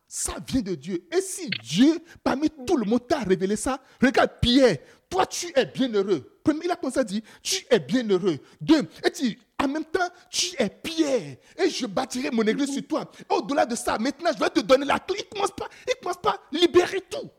ça 0.07 0.35
vient 0.47 0.61
de 0.61 0.75
Dieu. 0.75 1.05
Et 1.11 1.21
si 1.21 1.49
Dieu, 1.61 1.99
parmi 2.23 2.49
tout 2.49 2.77
le 2.77 2.85
monde, 2.85 3.07
t'a 3.07 3.19
révélé 3.19 3.55
ça, 3.55 3.81
regarde 4.01 4.31
Pierre, 4.41 4.77
toi 5.09 5.25
tu 5.25 5.47
es 5.55 5.65
bienheureux. 5.65 6.39
Premier, 6.43 6.65
il 6.65 6.71
a 6.71 6.75
commencé 6.75 6.99
à 6.99 7.03
dire, 7.03 7.21
tu 7.41 7.65
es 7.69 7.79
bienheureux. 7.79 8.39
Deux, 8.61 8.87
et 9.03 9.11
tu, 9.11 9.37
en 9.63 9.67
même 9.67 9.85
temps, 9.85 10.07
tu 10.29 10.55
es 10.59 10.69
Pierre. 10.69 11.37
Et 11.57 11.69
je 11.69 11.85
bâtirai 11.87 12.29
mon 12.31 12.43
église 12.43 12.73
sur 12.73 12.87
toi. 12.87 13.09
Au-delà 13.29 13.65
de 13.65 13.75
ça, 13.75 13.97
maintenant, 13.97 14.31
je 14.33 14.39
vais 14.39 14.49
te 14.49 14.59
donner 14.59 14.85
la 14.85 14.99
clé. 14.99 15.17
Il 15.19 15.25
ne 15.25 15.29
commence 15.29 15.55
pas, 15.55 15.67
il 15.87 15.95
commence 16.01 16.21
pas 16.21 16.31
à 16.31 16.39
libérer 16.51 17.01
tout. 17.09 17.29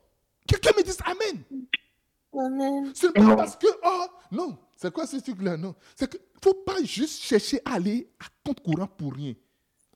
Quelqu'un 0.47 0.71
me 0.77 0.83
dise 0.83 0.99
Amen. 1.05 1.45
Amen. 2.33 2.93
Ce 2.95 3.07
n'est 3.07 3.13
pas 3.13 3.37
parce 3.37 3.57
que, 3.57 3.67
oh, 3.85 4.07
non, 4.33 4.59
c'est 4.77 4.93
quoi 4.93 5.07
ce 5.07 5.17
truc-là? 5.17 5.57
Non. 5.57 5.75
C'est 5.95 6.11
qu'il 6.11 6.21
ne 6.21 6.41
faut 6.43 6.55
pas 6.55 6.83
juste 6.83 7.23
chercher 7.23 7.61
à 7.65 7.75
aller 7.75 8.11
à 8.21 8.27
compte 8.45 8.61
courant 8.61 8.87
pour 8.87 9.15
rien. 9.15 9.35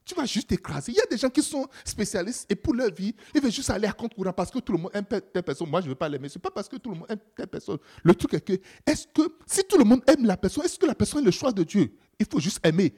Tu 0.05 0.15
vas 0.15 0.27
juste 0.27 0.49
t'écraser. 0.49 0.93
Il 0.93 0.97
y 0.97 1.01
a 1.01 1.07
des 1.07 1.17
gens 1.17 1.31
qui 1.31 1.43
sont 1.43 1.67
spécialistes 1.85 2.51
et 2.51 2.57
pour 2.57 2.75
leur 2.75 2.93
vie, 2.93 3.15
ils 3.35 3.41
veulent 3.41 3.53
juste 3.53 3.71
aller 3.71 3.87
à 3.87 3.93
compte 3.93 4.15
courant 4.15 4.33
parce 4.33 4.51
que 4.51 4.59
tout 4.59 4.73
le 4.73 4.79
monde 4.79 4.91
aime 4.95 5.05
telle 5.05 5.43
personne. 5.43 5.69
Moi, 5.69 5.81
je 5.81 5.87
ne 5.87 5.91
veux 5.91 5.97
pas 5.97 6.09
l'aimer. 6.09 6.29
Ce 6.29 6.39
n'est 6.39 6.43
pas 6.43 6.51
parce 6.51 6.69
que 6.69 6.77
tout 6.77 6.91
le 6.91 6.97
monde 6.97 7.07
aime 7.09 7.21
telle 7.37 7.47
personne. 7.47 7.79
Le 8.03 8.15
truc 8.15 8.35
est 8.35 8.41
que, 8.41 8.55
est-ce 8.85 9.07
que, 9.07 9.23
si 9.47 9.63
tout 9.65 9.79
le 9.79 9.85
monde 9.85 10.03
aime 10.09 10.27
la 10.27 10.37
personne, 10.37 10.65
est-ce 10.65 10.79
que 10.79 10.87
la 10.87 10.95
personne 10.95 11.23
est 11.23 11.27
le 11.27 11.31
choix 11.31 11.53
de 11.53 11.63
Dieu? 11.63 11.97
Il 12.19 12.27
faut 12.27 12.41
juste 12.41 12.65
aimer. 12.65 12.95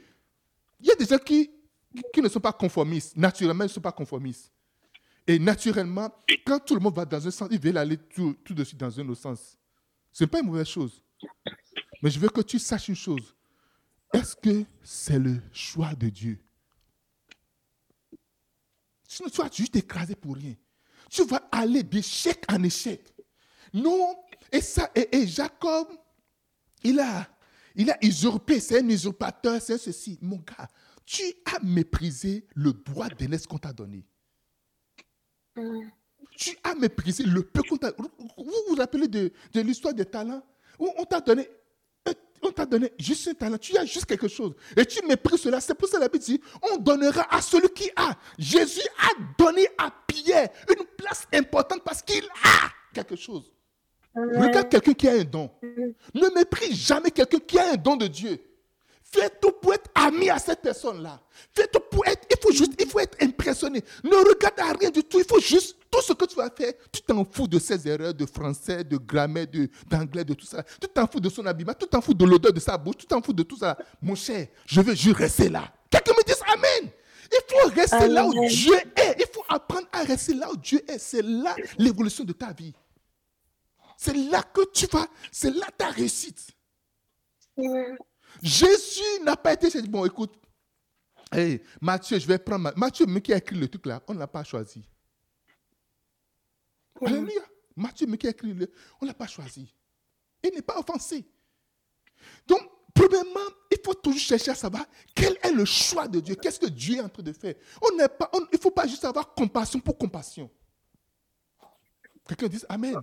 Il 0.81 0.87
y 0.87 0.93
a 0.93 0.95
des 0.97 1.07
gens 1.07 1.19
qui, 1.19 1.51
qui 2.13 2.21
ne 2.21 2.29
sont 2.29 2.41
pas 2.41 2.53
conformistes. 2.53 3.17
Naturellement, 3.17 3.65
ils 3.65 3.69
ne 3.69 3.73
sont 3.73 3.81
pas 3.81 3.93
conformistes. 3.93 4.53
Et 5.27 5.39
naturellement, 5.39 6.11
quand 6.45 6.61
tout 6.61 6.75
le 6.75 6.81
monde 6.81 6.95
va 6.95 7.05
dans 7.05 7.27
un 7.27 7.31
sens, 7.31 7.49
ils 7.51 7.61
veulent 7.61 7.79
aller 7.79 7.97
tout, 7.97 8.37
tout 8.45 8.53
de 8.53 8.63
suite 8.65 8.79
dans 8.79 9.01
un 9.01 9.09
autre 9.09 9.21
sens. 9.21 9.57
Ce 10.13 10.25
n'est 10.25 10.29
pas 10.29 10.41
une 10.41 10.47
mauvaise 10.47 10.67
chose. 10.67 11.03
Mais 12.03 12.11
je 12.11 12.19
veux 12.19 12.29
que 12.29 12.43
tu 12.43 12.59
saches 12.59 12.89
une 12.89 12.97
chose. 12.97 13.35
Est-ce 14.13 14.37
que 14.37 14.65
c'est 14.83 15.19
le 15.19 15.41
choix 15.53 15.95
de 15.95 16.09
Dieu? 16.09 16.39
Sinon, 19.09 19.29
tu 19.29 19.41
vas 19.41 19.51
juste 19.51 19.77
écraser 19.77 20.15
pour 20.15 20.37
rien. 20.37 20.55
Tu 21.11 21.25
vas 21.25 21.49
aller 21.51 21.83
d'échec 21.83 22.45
en 22.49 22.63
échec. 22.63 23.13
Non. 23.73 24.17
Et 24.53 24.61
ça, 24.61 24.91
et, 24.95 25.27
Jacob, 25.27 25.89
il 26.83 27.01
a, 27.01 27.27
il 27.75 27.91
a 27.91 27.99
usurpé, 28.03 28.61
c'est 28.61 28.81
un 28.81 28.89
usurpateur, 28.89 29.61
c'est 29.61 29.79
ceci. 29.79 30.19
Mon 30.23 30.37
gars, 30.37 30.69
tu 31.05 31.23
as 31.45 31.61
méprisé 31.63 32.47
le 32.55 32.73
droit 32.73 33.09
d'aînesse 33.09 33.47
qu'on 33.47 33.59
t'a 33.59 33.73
donné. 33.73 34.07
Tu 36.37 36.57
as 36.65 36.75
méprisé 36.75 37.25
le 37.25 37.43
peu 37.43 37.63
qu'on 37.63 37.77
t'a 37.77 37.93
Vous 37.97 38.53
vous 38.69 38.75
rappelez 38.77 39.09
de, 39.09 39.33
l'histoire 39.55 39.95
des 39.95 40.05
talents? 40.05 40.43
On 40.79 41.05
t'a 41.05 41.21
donné 41.21 41.49
on 42.47 42.53
t'a 42.53 42.67
donné 42.67 42.93
juste 42.99 43.29
un 43.29 43.35
talent, 43.35 43.57
tu 43.57 43.77
as 43.77 43.87
juste 43.87 44.07
quelque 44.07 44.29
chose. 44.29 44.55
Et 44.77 44.85
tu 44.85 45.05
méprises 45.07 45.41
cela. 45.41 45.61
C'est 45.61 45.75
pour 45.75 45.89
ça 45.89 45.99
la 45.99 46.09
Bible 46.09 46.23
dit, 46.23 46.41
on 46.71 46.77
donnera 46.77 47.27
à 47.35 47.41
celui 47.41 47.71
qui 47.71 47.91
a. 47.97 48.17
Jésus 48.39 48.87
a 48.99 49.09
donné 49.39 49.67
à 49.79 49.91
Pierre 50.07 50.51
une 50.69 50.85
place 50.97 51.27
importante 51.33 51.83
parce 51.83 52.03
qu'il 52.03 52.25
a 52.45 52.69
quelque 52.93 53.17
chose. 53.17 53.54
Regarde 54.15 54.69
quelqu'un 54.69 54.93
qui 54.95 55.09
a 55.09 55.13
un 55.13 55.25
don. 55.25 55.51
Ne 55.63 56.35
méprise 56.35 56.77
jamais 56.77 57.11
quelqu'un 57.11 57.39
qui 57.39 57.59
a 57.59 57.73
un 57.73 57.77
don 57.77 57.97
de 57.97 58.07
Dieu. 58.07 58.41
Fais 59.03 59.31
tout 59.41 59.53
pour 59.53 59.73
être 59.73 59.89
ami 59.95 60.29
à 60.29 60.39
cette 60.39 60.61
personne-là. 60.61 61.21
Fais 61.53 61.69
tout 61.69 61.81
pour 61.91 62.05
être. 62.07 62.27
Il 62.29 62.37
faut 62.43 62.51
juste, 62.51 62.73
il 62.81 62.89
faut 62.89 62.99
être 62.99 63.17
impressionné. 63.23 63.81
Ne 64.03 64.17
regarde 64.17 64.59
à 64.59 64.73
rien 64.73 64.91
du 64.91 65.05
tout. 65.05 65.21
Il 65.21 65.25
faut 65.25 65.41
juste 65.41 65.77
tout 65.89 66.03
ce 66.03 66.13
que 66.13 66.25
tu 66.25 66.35
vas 66.35 66.51
faire. 66.51 66.73
Tu 66.91 67.01
t'en 67.01 67.25
fous 67.25 67.47
de 67.47 67.61
ses 67.61 67.87
erreurs 67.87 68.13
de 68.13 68.27
français, 68.27 68.83
de 68.83 68.97
grammaire, 68.97 69.47
d'anglais, 69.89 70.25
de, 70.25 70.35
tout 70.35 70.47
ça. 70.47 70.65
Tu 70.81 70.89
t'en 70.89 71.07
fous 71.07 71.21
de 71.21 71.29
son 71.29 71.47
habillement. 71.47 71.75
Tu 71.79 71.87
t'en 71.87 72.01
fous 72.01 72.15
de 72.15 72.25
l'odeur 72.25 72.53
de 72.53 72.59
sa 72.59 72.77
bouche. 72.77 72.97
Tu 72.99 73.07
t'en 73.07 73.23
fous 73.23 73.33
de 73.33 73.45
tout 73.45 73.57
ça. 73.57 73.79
Mon 74.03 74.17
cher, 74.17 74.49
je 74.67 74.81
veux 74.81 74.95
juste 74.97 75.17
rester 75.17 75.49
là. 75.49 75.73
Quelqu'un 75.91 76.13
me 76.13 76.25
dise 76.25 76.43
Amen. 76.53 76.91
Il 77.33 77.41
faut 77.49 77.69
rester 77.69 78.09
là 78.09 78.27
où 78.27 78.47
Dieu 78.49 78.75
est. 78.97 79.17
Il 79.19 79.27
faut 79.33 79.45
apprendre 79.49 79.87
à 79.93 80.03
rester 80.03 80.35
là 80.35 80.51
où 80.53 80.57
Dieu 80.57 80.83
est. 80.89 80.99
C'est 80.99 81.23
là 81.23 81.55
l'évolution 81.79 82.25
de 82.25 82.33
ta 82.33 82.53
vie. 82.53 82.75
C'est 83.97 84.15
là 84.15 84.43
que 84.43 84.61
tu 84.73 84.87
vas. 84.87 85.07
C'est 85.31 85.51
là 85.51 85.67
ta 85.77 85.91
réussite. 85.91 86.51
Jésus 88.43 89.23
n'a 89.23 89.37
pas 89.37 89.53
été 89.53 89.69
dit, 89.69 89.89
bon, 89.89 90.05
écoute, 90.05 90.35
hey, 91.33 91.63
Matthieu, 91.81 92.19
je 92.19 92.27
vais 92.27 92.39
prendre. 92.39 92.73
Matthieu, 92.77 93.07
mais 93.07 93.21
qui 93.21 93.33
a 93.33 93.37
écrit 93.37 93.57
le 93.57 93.69
truc 93.69 93.87
là, 93.87 94.03
on 94.09 94.15
ne 94.15 94.19
l'a 94.19 94.27
pas 94.27 94.45
choisi. 94.45 94.85
Alléluia. 97.05 97.43
Matthieu, 97.77 98.07
mais 98.07 98.19
qui 98.19 98.27
a 98.27 98.31
écrit 98.31 98.53
le 98.53 98.73
on 99.01 99.05
ne 99.05 99.11
l'a 99.11 99.15
pas 99.15 99.27
choisi. 99.27 99.73
Il 100.43 100.55
n'est 100.55 100.63
pas 100.63 100.79
offensé. 100.79 101.27
Donc, 102.47 102.61
premièrement, 102.95 103.51
il 103.71 103.79
faut 103.85 103.95
toujours 103.95 104.21
chercher 104.21 104.53
à 104.53 104.55
savoir 104.55 104.85
quel 105.15 105.37
est 105.43 105.53
le 105.53 105.65
choix 105.65 106.07
de 106.07 106.21
Dieu. 106.21 106.35
Qu'est-ce 106.37 106.61
que 106.61 106.67
Dieu 106.67 106.97
est 106.97 107.01
en 107.01 107.09
train 107.09 107.23
de 107.23 107.33
faire? 107.33 107.55
On 107.83 107.97
pas, 108.09 108.31
Il 108.35 108.49
ne 108.53 108.59
faut 108.59 108.71
pas 108.71 108.87
juste 108.87 109.05
avoir 109.05 109.35
compassion 109.35 109.81
pour 109.81 109.99
compassion. 109.99 110.51
Quelqu'un 112.27 112.49
dit 112.49 112.61
Amen. 112.69 113.01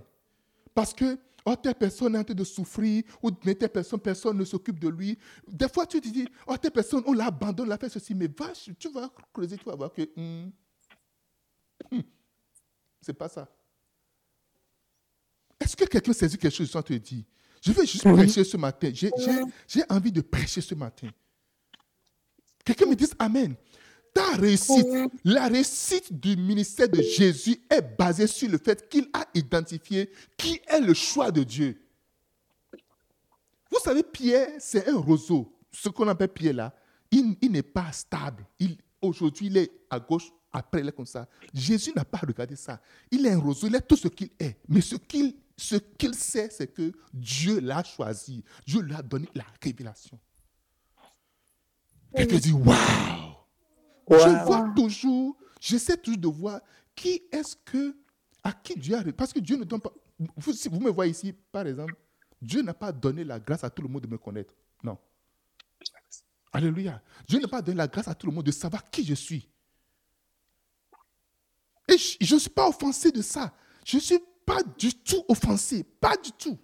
Parce 0.74 0.94
que 0.94 1.18
Oh, 1.44 1.56
telle 1.56 1.74
personne 1.74 2.14
est 2.14 2.18
en 2.18 2.24
train 2.24 2.34
de 2.34 2.44
souffrir, 2.44 3.02
ou 3.20 3.30
telle 3.30 3.56
personne, 3.56 3.98
personne 3.98 4.36
ne 4.36 4.44
s'occupe 4.44 4.78
de 4.78 4.88
lui. 4.88 5.18
Des 5.48 5.68
fois, 5.68 5.86
tu 5.86 6.00
te 6.00 6.08
dis, 6.08 6.28
oh, 6.46 6.56
telle 6.56 6.70
personne, 6.70 7.02
on 7.06 7.12
l'abandonne, 7.12 7.68
on 7.68 7.72
a 7.72 7.78
fait 7.78 7.88
ceci, 7.88 8.14
mais 8.14 8.28
va, 8.28 8.52
tu 8.78 8.88
vas 8.90 9.10
creuser, 9.32 9.58
tu 9.58 9.64
vas 9.64 9.74
voir 9.74 9.92
que. 9.92 10.02
Hmm, 10.16 10.50
hmm, 11.90 12.00
c'est 13.00 13.12
pas 13.12 13.28
ça. 13.28 13.48
Est-ce 15.58 15.76
que 15.76 15.84
quelqu'un 15.84 16.12
saisit 16.12 16.38
quelque 16.38 16.54
chose 16.54 16.70
sans 16.70 16.82
te 16.82 16.92
dire? 16.92 17.24
Je 17.60 17.72
veux 17.72 17.84
juste 17.84 18.02
prêcher 18.02 18.44
ce 18.44 18.56
matin. 18.56 18.90
J'ai 18.92 19.82
envie 19.88 20.12
de 20.12 20.20
prêcher 20.20 20.60
ce 20.60 20.74
matin. 20.74 21.08
Quelqu'un 22.64 22.86
me 22.86 22.94
dise 22.94 23.14
Amen 23.18 23.56
ta 24.14 24.32
réussite, 24.32 24.86
la 25.24 25.48
réussite 25.48 26.12
du 26.12 26.36
ministère 26.36 26.88
de 26.88 27.00
Jésus 27.00 27.60
est 27.70 27.96
basée 27.96 28.26
sur 28.26 28.48
le 28.48 28.58
fait 28.58 28.88
qu'il 28.88 29.08
a 29.12 29.26
identifié 29.34 30.10
qui 30.36 30.60
est 30.66 30.80
le 30.80 30.94
choix 30.94 31.30
de 31.30 31.42
Dieu. 31.42 31.80
Vous 33.70 33.78
savez, 33.82 34.02
Pierre, 34.02 34.48
c'est 34.58 34.88
un 34.88 34.98
roseau. 34.98 35.50
Ce 35.70 35.88
qu'on 35.88 36.08
appelle 36.08 36.28
Pierre 36.28 36.54
là, 36.54 36.74
il, 37.10 37.36
n'est 37.50 37.62
pas 37.62 37.90
stable. 37.92 38.46
Aujourd'hui, 39.00 39.46
il 39.46 39.56
est 39.56 39.70
à 39.88 39.98
gauche, 39.98 40.30
après, 40.52 40.80
il 40.80 40.88
est 40.88 40.92
comme 40.92 41.06
ça. 41.06 41.26
Jésus 41.54 41.92
n'a 41.96 42.04
pas 42.04 42.18
regardé 42.18 42.56
ça. 42.56 42.80
Il 43.10 43.26
est 43.26 43.30
un 43.30 43.38
roseau, 43.38 43.66
il 43.66 43.74
est 43.74 43.80
tout 43.80 43.96
ce 43.96 44.08
qu'il 44.08 44.30
est. 44.38 44.58
Mais 44.68 44.82
ce 44.82 44.96
qu'il 44.96 45.34
ce 45.56 45.76
qu'il 45.76 46.14
sait, 46.14 46.48
c'est 46.50 46.66
que 46.72 46.92
Dieu 47.12 47.60
l'a 47.60 47.84
choisi. 47.84 48.42
Dieu 48.66 48.80
lui 48.80 48.94
a 48.94 49.02
donné 49.02 49.28
la 49.34 49.44
révélation. 49.62 50.18
Et 52.14 52.26
te 52.26 52.34
dit, 52.34 52.52
waouh! 52.52 53.31
Je 54.10 54.44
vois 54.44 54.72
toujours, 54.74 55.36
j'essaie 55.60 55.96
toujours 55.96 56.20
de 56.20 56.28
voir 56.28 56.60
qui 56.94 57.22
est-ce 57.30 57.56
que, 57.64 57.96
à 58.42 58.52
qui 58.52 58.74
Dieu 58.74 58.96
a. 58.96 59.04
Parce 59.12 59.32
que 59.32 59.40
Dieu 59.40 59.56
ne 59.56 59.64
donne 59.64 59.80
pas. 59.80 59.92
Vous, 60.36 60.52
si 60.52 60.68
vous 60.68 60.80
me 60.80 60.90
voyez 60.90 61.12
ici, 61.12 61.32
par 61.50 61.66
exemple, 61.66 61.94
Dieu 62.40 62.62
n'a 62.62 62.74
pas 62.74 62.92
donné 62.92 63.24
la 63.24 63.38
grâce 63.38 63.64
à 63.64 63.70
tout 63.70 63.82
le 63.82 63.88
monde 63.88 64.02
de 64.02 64.08
me 64.08 64.18
connaître. 64.18 64.54
Non. 64.82 64.98
Alléluia. 66.52 67.00
Dieu 67.26 67.40
n'a 67.40 67.48
pas 67.48 67.62
donné 67.62 67.78
la 67.78 67.88
grâce 67.88 68.08
à 68.08 68.14
tout 68.14 68.26
le 68.26 68.32
monde 68.32 68.44
de 68.44 68.50
savoir 68.50 68.90
qui 68.90 69.04
je 69.04 69.14
suis. 69.14 69.48
Et 71.88 71.96
je 71.98 72.34
ne 72.34 72.40
suis 72.40 72.50
pas 72.50 72.68
offensé 72.68 73.10
de 73.10 73.22
ça. 73.22 73.54
Je 73.84 73.96
ne 73.96 74.02
suis 74.02 74.20
pas 74.44 74.62
du 74.78 74.92
tout 74.94 75.24
offensé. 75.28 75.84
Pas 75.84 76.16
du 76.16 76.32
tout. 76.32 76.58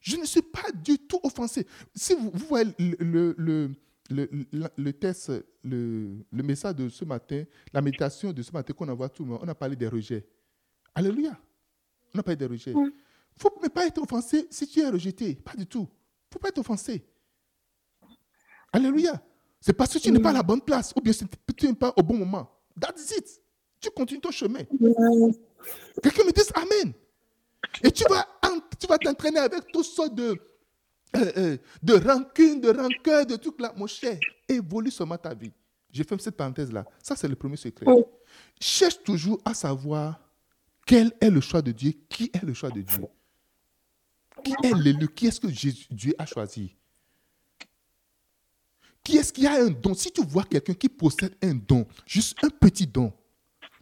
Je 0.00 0.16
ne 0.16 0.24
suis 0.24 0.42
pas 0.42 0.70
du 0.72 0.98
tout 0.98 1.20
offensé. 1.22 1.66
Si 1.94 2.14
vous, 2.14 2.30
voyez 2.32 2.72
le, 2.78 2.96
le, 3.00 3.34
le, 3.36 3.74
le, 4.10 4.90
test, 4.92 5.32
le, 5.62 6.24
message 6.32 6.76
de 6.76 6.88
ce 6.88 7.04
matin, 7.04 7.44
la 7.72 7.80
méditation 7.80 8.32
de 8.32 8.42
ce 8.42 8.52
matin 8.52 8.72
qu'on 8.72 8.88
envoie 8.88 9.08
tout 9.08 9.24
le 9.24 9.30
monde, 9.30 9.40
on 9.42 9.48
a 9.48 9.54
parlé 9.54 9.76
des 9.76 9.88
rejets. 9.88 10.26
Alléluia. 10.94 11.38
On 12.14 12.18
a 12.18 12.22
parlé 12.22 12.36
des 12.36 12.46
rejets. 12.46 12.72
Il 12.72 12.82
ne 12.82 12.90
faut 13.38 13.50
pas 13.50 13.86
être 13.86 14.00
offensé 14.00 14.46
si 14.50 14.66
tu 14.66 14.80
es 14.80 14.88
rejeté. 14.88 15.34
Pas 15.34 15.54
du 15.54 15.66
tout. 15.66 15.88
Il 15.88 16.28
ne 16.28 16.32
faut 16.32 16.38
pas 16.38 16.48
être 16.48 16.58
offensé. 16.58 17.04
Alléluia. 18.72 19.22
C'est 19.60 19.72
parce 19.72 19.92
que 19.92 19.98
tu 19.98 20.10
n'es 20.10 20.20
pas 20.20 20.30
à 20.30 20.34
la 20.34 20.42
bonne 20.42 20.60
place 20.60 20.92
ou 20.96 21.00
bien 21.00 21.12
tu 21.56 21.66
n'es 21.66 21.74
pas 21.74 21.92
au 21.96 22.02
bon 22.02 22.16
moment. 22.16 22.50
That's 22.80 23.16
it. 23.16 23.42
Tu 23.80 23.90
continues 23.90 24.20
ton 24.20 24.30
chemin. 24.30 24.64
Quelqu'un 26.02 26.24
me 26.24 26.32
dit 26.32 26.42
Amen. 26.54 26.92
Et 27.82 27.90
tu 27.90 28.04
vas, 28.08 28.26
tu 28.78 28.86
vas 28.86 28.98
t'entraîner 28.98 29.38
avec 29.38 29.70
toutes 29.72 29.84
sortes 29.84 30.14
de, 30.14 30.38
euh, 31.14 31.32
euh, 31.36 31.56
de 31.82 31.94
rancune, 31.94 32.60
de 32.60 32.70
rancœur, 32.70 33.26
de 33.26 33.36
trucs 33.36 33.60
là. 33.60 33.72
Mon 33.76 33.86
cher, 33.86 34.18
évolue 34.48 34.90
seulement 34.90 35.16
ta 35.18 35.34
vie. 35.34 35.52
Je 35.92 36.02
ferme 36.02 36.20
cette 36.20 36.36
parenthèse-là. 36.36 36.84
Ça, 37.02 37.16
c'est 37.16 37.28
le 37.28 37.36
premier 37.36 37.56
secret. 37.56 37.86
Cherche 38.60 39.02
toujours 39.02 39.40
à 39.44 39.54
savoir 39.54 40.20
quel 40.84 41.12
est 41.20 41.30
le 41.30 41.40
choix 41.40 41.62
de 41.62 41.72
Dieu, 41.72 41.92
qui 42.08 42.30
est 42.32 42.42
le 42.42 42.52
choix 42.54 42.70
de 42.70 42.82
Dieu. 42.82 43.04
Qui 44.44 44.52
est 44.62 44.74
l'élu, 44.74 45.08
qui 45.08 45.26
est-ce 45.26 45.40
que 45.40 45.46
Dieu 45.46 46.14
a 46.18 46.26
choisi? 46.26 46.76
Qui 49.02 49.16
est-ce 49.16 49.32
qui 49.32 49.46
a 49.46 49.62
un 49.62 49.70
don? 49.70 49.94
Si 49.94 50.10
tu 50.10 50.22
vois 50.24 50.44
quelqu'un 50.44 50.74
qui 50.74 50.88
possède 50.88 51.34
un 51.42 51.54
don, 51.54 51.86
juste 52.04 52.36
un 52.42 52.50
petit 52.50 52.86
don 52.86 53.12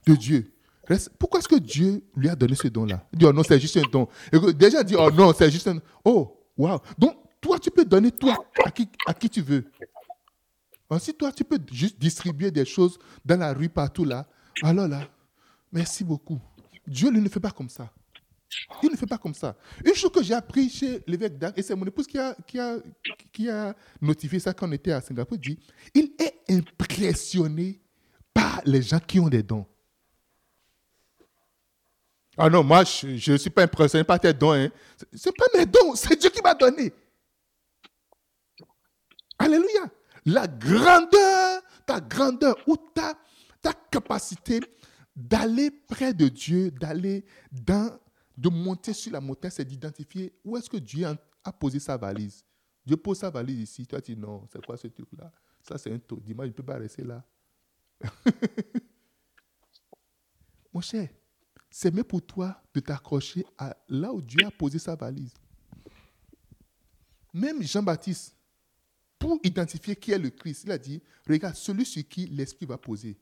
de 0.07 0.15
Dieu, 0.15 0.55
pourquoi 1.19 1.41
est-ce 1.41 1.49
que 1.49 1.59
Dieu 1.59 2.03
lui 2.15 2.29
a 2.29 2.37
donné 2.37 2.55
ce 2.55 2.69
don-là 2.69 3.07
Il 3.13 3.19
dit, 3.19 3.25
oh 3.25 3.33
non, 3.33 3.43
c'est 3.43 3.59
juste 3.59 3.77
un 3.79 3.89
don. 3.91 4.07
Et 4.33 4.53
déjà, 4.53 4.83
dit, 4.83 4.95
oh 4.99 5.11
non, 5.11 5.33
c'est 5.33 5.51
juste 5.51 5.67
un 5.69 5.79
Oh, 6.05 6.44
waouh. 6.57 6.79
Donc, 6.99 7.17
toi, 7.41 7.59
tu 7.59 7.71
peux 7.71 7.85
donner 7.85 8.11
toi 8.11 8.47
à 8.65 8.71
qui, 8.71 8.89
à 9.07 9.15
qui 9.15 9.29
tu 9.29 9.43
veux. 9.43 9.65
Ensuite, 10.89 11.19
toi, 11.19 11.33
tu 11.33 11.45
peux 11.45 11.59
juste 11.73 11.99
distribuer 11.99 12.51
des 12.51 12.65
choses 12.65 12.99
dans 13.25 13.39
la 13.39 13.53
rue 13.53 13.69
partout 13.69 14.05
là. 14.05 14.27
Alors 14.63 14.89
là, 14.89 15.09
merci 15.73 16.05
beaucoup. 16.05 16.41
Dieu 16.87 17.11
lui 17.11 17.21
ne 17.21 17.29
fait 17.29 17.41
pas 17.41 17.51
comme 17.51 17.69
ça. 17.69 17.91
Il 18.83 18.91
ne 18.91 18.97
fait 18.97 19.07
pas 19.07 19.19
comme 19.19 19.35
ça. 19.35 19.57
Une 19.85 19.95
chose 19.95 20.13
que 20.13 20.23
j'ai 20.23 20.35
appris 20.35 20.69
chez 20.71 21.03
l'évêque 21.07 21.39
d'Arc, 21.39 21.59
et 21.59 21.63
c'est 21.63 21.75
mon 21.75 21.87
épouse 21.87 22.07
qui 22.07 22.19
a, 22.19 22.37
qui, 22.47 22.59
a, 22.61 22.77
qui 23.33 23.49
a 23.49 23.75
notifié 24.01 24.39
ça 24.39 24.55
quand 24.55 24.69
on 24.69 24.73
était 24.73 24.93
à 24.93 25.01
Singapour, 25.01 25.39
dit 25.39 25.59
il 25.93 26.13
est 26.19 26.35
impressionné 26.49 27.81
par 28.33 28.61
les 28.65 28.83
gens 28.83 29.01
qui 29.01 29.19
ont 29.19 29.29
des 29.29 29.43
dons. 29.43 29.67
Ah 32.37 32.51
non, 32.51 32.65
moi, 32.65 32.85
je 32.85 33.33
ne 33.33 33.37
suis 33.37 33.51
pas 33.51 33.63
impressionné 33.63 34.05
par 34.05 34.19
tes 34.19 34.33
dons. 34.33 34.53
Hein. 34.53 34.69
Ce 35.15 35.29
n'est 35.29 35.33
pas 35.33 35.59
mes 35.59 35.67
dons, 35.67 35.95
c'est 35.95 36.19
Dieu 36.19 36.31
qui 36.31 36.43
m'a 36.43 36.55
donné. 36.55 36.93
Alléluia. 39.39 39.91
La 40.27 40.47
grandeur, 40.47 41.63
ta 41.87 42.01
grandeur 42.01 42.57
ou 42.67 42.77
ta, 42.77 43.15
ta 43.61 43.73
capacité 43.73 44.61
d'aller 45.15 45.71
près 45.71 46.13
de 46.13 46.29
Dieu, 46.29 46.71
d'aller 46.71 47.25
dans 47.53 47.99
de 48.37 48.49
monter 48.49 48.93
sur 48.93 49.13
la 49.13 49.21
montagne, 49.21 49.51
c'est 49.51 49.65
d'identifier 49.65 50.33
où 50.45 50.57
est-ce 50.57 50.69
que 50.69 50.77
Dieu 50.77 51.07
a 51.45 51.53
posé 51.53 51.79
sa 51.79 51.97
valise. 51.97 52.45
Dieu 52.85 52.97
pose 52.97 53.19
sa 53.19 53.31
valise 53.31 53.61
ici. 53.61 53.87
Toi, 53.87 54.01
tu 54.01 54.15
dis 54.15 54.21
non, 54.21 54.47
c'est 54.53 54.65
quoi 54.65 54.77
ce 54.77 54.89
truc-là? 54.89 55.33
Ça, 55.63 55.79
c'est 55.79 55.93
un 55.93 55.99
taux. 55.99 56.21
Dis-moi, 56.21 56.45
je 56.45 56.51
ne 56.51 56.55
peux 56.55 56.63
pas 56.63 56.77
rester 56.77 57.05
là. 57.05 57.25
Mon 60.73 60.81
cher, 60.81 61.09
c'est 61.77 61.93
mieux 61.93 62.05
pour 62.05 62.23
toi 62.23 62.63
de 62.73 62.79
t'accrocher 62.79 63.45
à 63.59 63.77
là 63.89 64.13
où 64.13 64.23
Dieu 64.23 64.47
a 64.47 64.51
posé 64.53 64.79
sa 64.79 64.95
valise. 64.95 65.35
Même 67.33 67.65
Jean-Baptiste, 67.65 68.37
pour 69.19 69.41
identifier 69.43 69.97
qui 69.97 70.13
est 70.13 70.19
le 70.19 70.31
Christ, 70.31 70.63
il 70.67 70.71
a 70.71 70.79
dit, 70.79 71.03
regarde, 71.29 71.57
celui 71.57 71.85
sur 71.85 72.07
qui 72.07 72.27
l'Esprit 72.27 72.65
va 72.65 72.79
poser. 72.79 73.19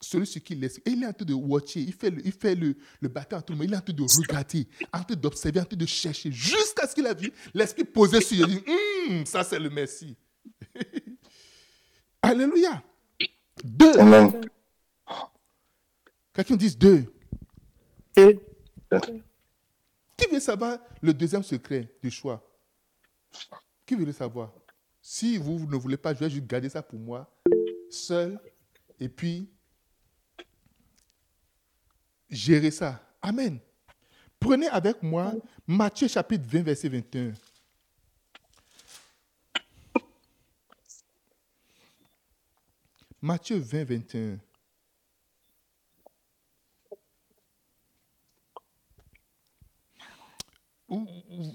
celui 0.00 0.24
sur 0.28 0.40
qui 0.40 0.54
laisse. 0.54 0.78
Et 0.86 0.90
il 0.90 1.02
est 1.02 1.06
en 1.08 1.12
train 1.12 1.24
de 1.24 1.34
watcher, 1.34 1.80
il 1.80 1.92
fait 1.92 2.10
le, 2.10 2.24
il 2.24 2.30
fait 2.30 2.54
le, 2.54 2.76
le 3.00 3.08
tout 3.08 3.52
le 3.52 3.56
monde, 3.56 3.64
il 3.64 3.74
est 3.74 3.76
en 3.76 3.80
train 3.80 3.92
de 3.92 4.02
regarder, 4.02 4.68
en 4.92 5.02
train 5.02 5.16
d'observer, 5.16 5.58
en 5.58 5.64
train 5.64 5.76
de 5.76 5.84
chercher, 5.86 6.30
jusqu'à 6.30 6.86
ce 6.86 6.94
qu'il 6.94 7.04
a 7.08 7.12
vu 7.14 7.32
l'esprit 7.52 7.82
posé 7.82 8.20
sur 8.20 8.46
lui. 8.46 8.62
Hum, 9.08 9.26
ça 9.26 9.42
c'est 9.42 9.58
le 9.58 9.68
Messie. 9.68 10.16
Alléluia. 12.22 12.84
Deux. 13.64 13.98
Quelqu'un 16.38 16.54
dit 16.54 16.76
deux. 16.76 17.12
Qui 20.16 20.26
veut 20.30 20.38
savoir 20.38 20.78
le 21.02 21.12
deuxième 21.12 21.42
secret 21.42 21.92
du 22.00 22.12
choix? 22.12 22.40
Qui 23.84 23.96
veut 23.96 24.04
le 24.04 24.12
savoir? 24.12 24.52
Si 25.02 25.36
vous 25.36 25.58
ne 25.66 25.76
voulez 25.76 25.96
pas, 25.96 26.14
je 26.14 26.20
vais 26.20 26.30
juste 26.30 26.46
garder 26.46 26.68
ça 26.68 26.80
pour 26.80 27.00
moi, 27.00 27.28
seul, 27.90 28.38
et 29.00 29.08
puis 29.08 29.50
gérer 32.30 32.70
ça. 32.70 33.04
Amen. 33.20 33.58
Prenez 34.38 34.68
avec 34.68 35.02
moi 35.02 35.34
Matthieu 35.66 36.06
chapitre 36.06 36.44
20, 36.46 36.62
verset 36.62 36.88
21. 36.88 37.32
Matthieu 43.20 43.58
20, 43.58 43.82
21. 43.82 44.38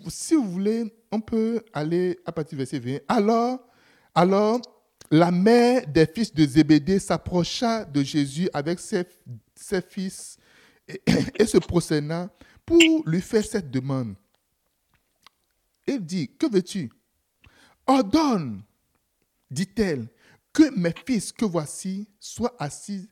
Si 0.09 0.35
vous 0.35 0.51
voulez, 0.51 0.93
on 1.11 1.19
peut 1.19 1.63
aller 1.73 2.19
à 2.25 2.31
partir 2.31 2.57
du 2.57 2.63
verset 2.63 2.79
20. 2.79 2.99
Alors, 3.07 3.59
alors, 4.13 4.61
la 5.09 5.31
mère 5.31 5.87
des 5.87 6.05
fils 6.05 6.33
de 6.33 6.45
Zébédée 6.45 6.99
s'approcha 6.99 7.85
de 7.85 8.03
Jésus 8.03 8.49
avec 8.53 8.79
ses, 8.79 9.05
ses 9.55 9.81
fils 9.81 10.37
et, 10.87 11.01
se 11.45 11.57
procéda 11.57 12.29
pour 12.65 12.79
lui 13.05 13.21
faire 13.21 13.43
cette 13.43 13.71
demande. 13.71 14.15
Il 15.87 15.99
dit, 15.99 16.29
que 16.37 16.49
veux-tu? 16.49 16.91
Ordonne, 17.85 18.61
dit-elle, 19.51 20.07
que 20.53 20.69
mes 20.77 20.93
fils 21.05 21.31
que 21.31 21.45
voici 21.45 22.07
soient 22.19 22.55
assis 22.59 23.09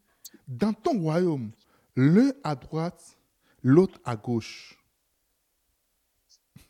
dans 0.48 0.74
ton 0.74 1.00
royaume, 1.00 1.52
l'un 1.96 2.32
à 2.44 2.56
droite, 2.56 3.18
l'autre 3.64 4.00
à 4.06 4.16
gauche. 4.16 4.81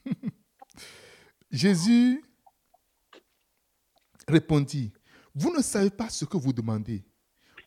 Jésus 1.52 2.24
répondit, 4.28 4.92
vous 5.34 5.52
ne 5.56 5.62
savez 5.62 5.90
pas 5.90 6.10
ce 6.10 6.26
que 6.26 6.38
vous 6.38 6.54
demandez. 6.54 7.04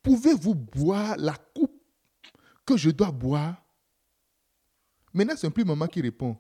Pouvez-vous 0.03 0.55
boire 0.55 1.17
la 1.17 1.35
coupe 1.35 1.83
que 2.67 2.77
je 2.77 2.91
dois 2.91 3.11
boire? 3.11 3.63
Maintenant, 5.13 5.35
c'est 5.37 5.47
un 5.47 5.51
plus 5.51 5.65
maman 5.65 5.87
qui 5.87 6.01
répond. 6.01 6.37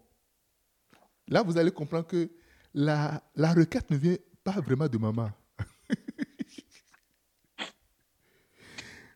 Là, 1.28 1.42
vous 1.42 1.56
allez 1.56 1.70
comprendre 1.70 2.06
que 2.06 2.30
la, 2.74 3.22
la 3.36 3.52
requête 3.52 3.90
ne 3.90 3.96
vient 3.96 4.16
pas 4.42 4.60
vraiment 4.60 4.88
de 4.88 4.98
maman. 4.98 5.30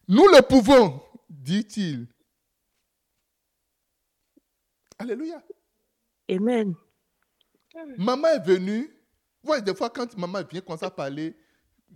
Nous 0.08 0.26
le 0.28 0.40
pouvons, 0.40 1.02
dit-il. 1.28 2.06
Alléluia. 4.98 5.42
Amen. 6.28 6.74
Maman 7.96 8.28
est 8.28 8.44
venue. 8.44 8.82
Vous 9.42 9.48
voyez, 9.48 9.62
des 9.62 9.74
fois, 9.74 9.90
quand 9.90 10.16
maman 10.16 10.40
vient 10.50 10.60
commencer 10.60 10.84
à 10.84 10.90
parler, 10.90 11.36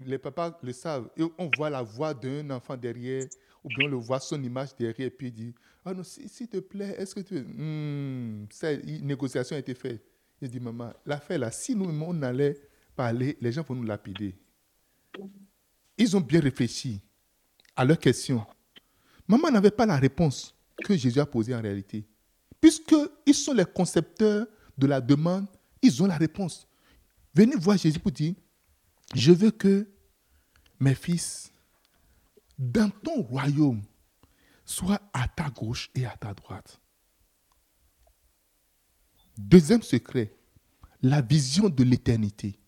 les 0.00 0.18
papas 0.18 0.58
le 0.62 0.72
savent. 0.72 1.10
Et 1.16 1.22
on 1.38 1.50
voit 1.56 1.70
la 1.70 1.82
voix 1.82 2.14
d'un 2.14 2.48
enfant 2.50 2.76
derrière 2.76 3.24
ou 3.64 3.68
bien 3.68 3.86
on 3.86 3.90
le 3.90 3.96
voit 3.96 4.20
son 4.20 4.42
image 4.42 4.74
derrière 4.76 5.06
et 5.06 5.10
puis 5.10 5.28
il 5.28 5.32
dit 5.32 5.54
Ah 5.84 5.94
non, 5.94 6.02
s'il 6.02 6.48
te 6.48 6.58
plaît, 6.58 6.94
est-ce 6.98 7.14
que 7.14 7.20
tu. 7.20 7.40
Hmm, 7.40 8.46
cette 8.50 8.84
négociation 8.84 9.56
a 9.56 9.58
été 9.58 9.74
faite. 9.74 10.02
Il 10.40 10.48
dit 10.48 10.60
Maman, 10.60 10.92
l'affaire 11.06 11.38
là, 11.38 11.50
si 11.50 11.76
nous 11.76 11.86
on 11.86 12.22
allait 12.22 12.60
parler, 12.96 13.36
les 13.40 13.52
gens 13.52 13.62
vont 13.62 13.74
nous 13.74 13.84
lapider. 13.84 14.34
Ils 15.96 16.16
ont 16.16 16.20
bien 16.20 16.40
réfléchi 16.40 17.00
à 17.76 17.84
leurs 17.84 17.98
questions. 17.98 18.44
Maman 19.28 19.50
n'avait 19.50 19.70
pas 19.70 19.86
la 19.86 19.96
réponse 19.96 20.54
que 20.84 20.96
Jésus 20.96 21.20
a 21.20 21.26
posée 21.26 21.54
en 21.54 21.62
réalité. 21.62 22.04
Puisqu'ils 22.62 23.34
sont 23.34 23.52
les 23.54 23.64
concepteurs 23.64 24.46
de 24.78 24.86
la 24.86 25.00
demande, 25.00 25.48
ils 25.82 26.00
ont 26.00 26.06
la 26.06 26.16
réponse. 26.16 26.68
Venez 27.34 27.56
voir 27.56 27.76
Jésus 27.76 27.98
pour 27.98 28.12
dire 28.12 28.34
Je 29.14 29.32
veux 29.32 29.50
que 29.50 29.90
mes 30.78 30.94
fils 30.94 31.52
dans 32.56 32.88
ton 32.88 33.20
royaume 33.22 33.82
soit 34.64 35.02
à 35.12 35.26
ta 35.26 35.50
gauche 35.50 35.90
et 35.96 36.06
à 36.06 36.16
ta 36.16 36.32
droite. 36.34 36.80
Deuxième 39.36 39.82
secret, 39.82 40.32
la 41.02 41.20
vision 41.20 41.68
de 41.68 41.82
l'éternité. 41.82 42.60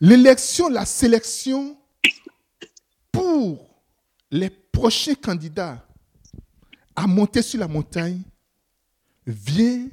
L'élection, 0.00 0.68
la 0.68 0.84
sélection 0.84 1.78
pour 3.26 3.82
les 4.30 4.50
prochains 4.50 5.16
candidats 5.16 5.84
à 6.94 7.08
monter 7.08 7.42
sur 7.42 7.58
la 7.58 7.66
montagne 7.66 8.22
vient 9.26 9.88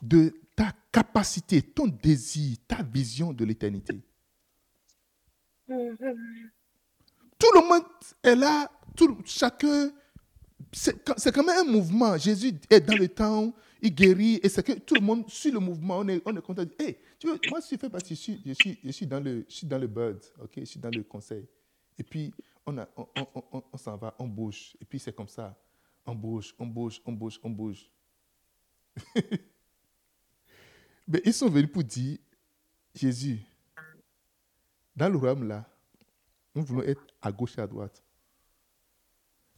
de 0.00 0.32
ta 0.54 0.72
capacité, 0.92 1.60
ton 1.60 1.88
désir, 1.88 2.56
ta 2.68 2.82
vision 2.82 3.32
de 3.32 3.44
l'éternité. 3.44 4.00
Tout 5.66 5.76
le 7.54 7.68
monde 7.68 7.82
est 8.22 8.36
là, 8.36 8.70
tout, 8.94 9.18
chacun, 9.24 9.90
c'est 10.72 11.32
quand 11.32 11.44
même 11.44 11.66
un 11.66 11.70
mouvement. 11.70 12.16
Jésus 12.16 12.52
est 12.70 12.80
dans 12.80 12.96
le 12.96 13.08
temps, 13.08 13.52
il 13.82 13.92
guérit, 13.92 14.38
et 14.42 14.48
c'est 14.48 14.62
que 14.62 14.72
tout 14.72 14.94
le 14.94 15.00
monde 15.00 15.28
suit 15.28 15.50
le 15.50 15.58
mouvement. 15.58 15.98
On 15.98 16.08
est, 16.08 16.22
on 16.24 16.36
est 16.36 16.42
content. 16.42 16.64
Hey, 16.78 16.96
tu 17.18 17.26
vois, 17.26 17.38
moi, 17.50 17.58
je 17.60 17.76
fais 17.76 17.88
partie, 17.88 18.14
je 18.14 18.20
suis, 18.20 18.40
je 18.46 18.52
suis, 18.52 18.78
je 18.84 18.90
suis, 18.92 19.06
dans 19.06 19.20
le, 19.20 19.44
je 19.48 19.54
suis 19.54 19.66
dans 19.66 19.78
le 19.78 19.88
bird, 19.88 20.22
ok, 20.40 20.52
je 20.58 20.64
suis 20.64 20.78
dans 20.78 20.90
le 20.90 21.02
conseil. 21.02 21.44
Et 22.00 22.02
puis, 22.02 22.32
on, 22.64 22.78
a, 22.78 22.88
on, 22.96 23.76
s'en 23.76 23.98
va, 23.98 24.14
on 24.18 24.26
bouge. 24.26 24.74
Et 24.80 24.86
puis, 24.86 24.98
c'est 24.98 25.14
comme 25.14 25.28
ça. 25.28 25.54
On 26.06 26.14
bouge, 26.14 26.54
on 26.58 26.64
bouge, 26.66 27.02
on 27.04 27.12
bouge, 27.12 27.38
on 27.42 27.50
bouge. 27.50 27.90
Mais 31.06 31.20
ils 31.26 31.34
sont 31.34 31.50
venus 31.50 31.70
pour 31.70 31.84
dire, 31.84 32.16
Jésus, 32.94 33.40
dans 34.96 35.10
le 35.10 35.18
royaume 35.18 35.46
là, 35.46 35.68
nous 36.54 36.64
voulons 36.64 36.82
être 36.82 37.06
à 37.20 37.30
gauche 37.30 37.58
et 37.58 37.60
à 37.60 37.66
droite. 37.66 38.02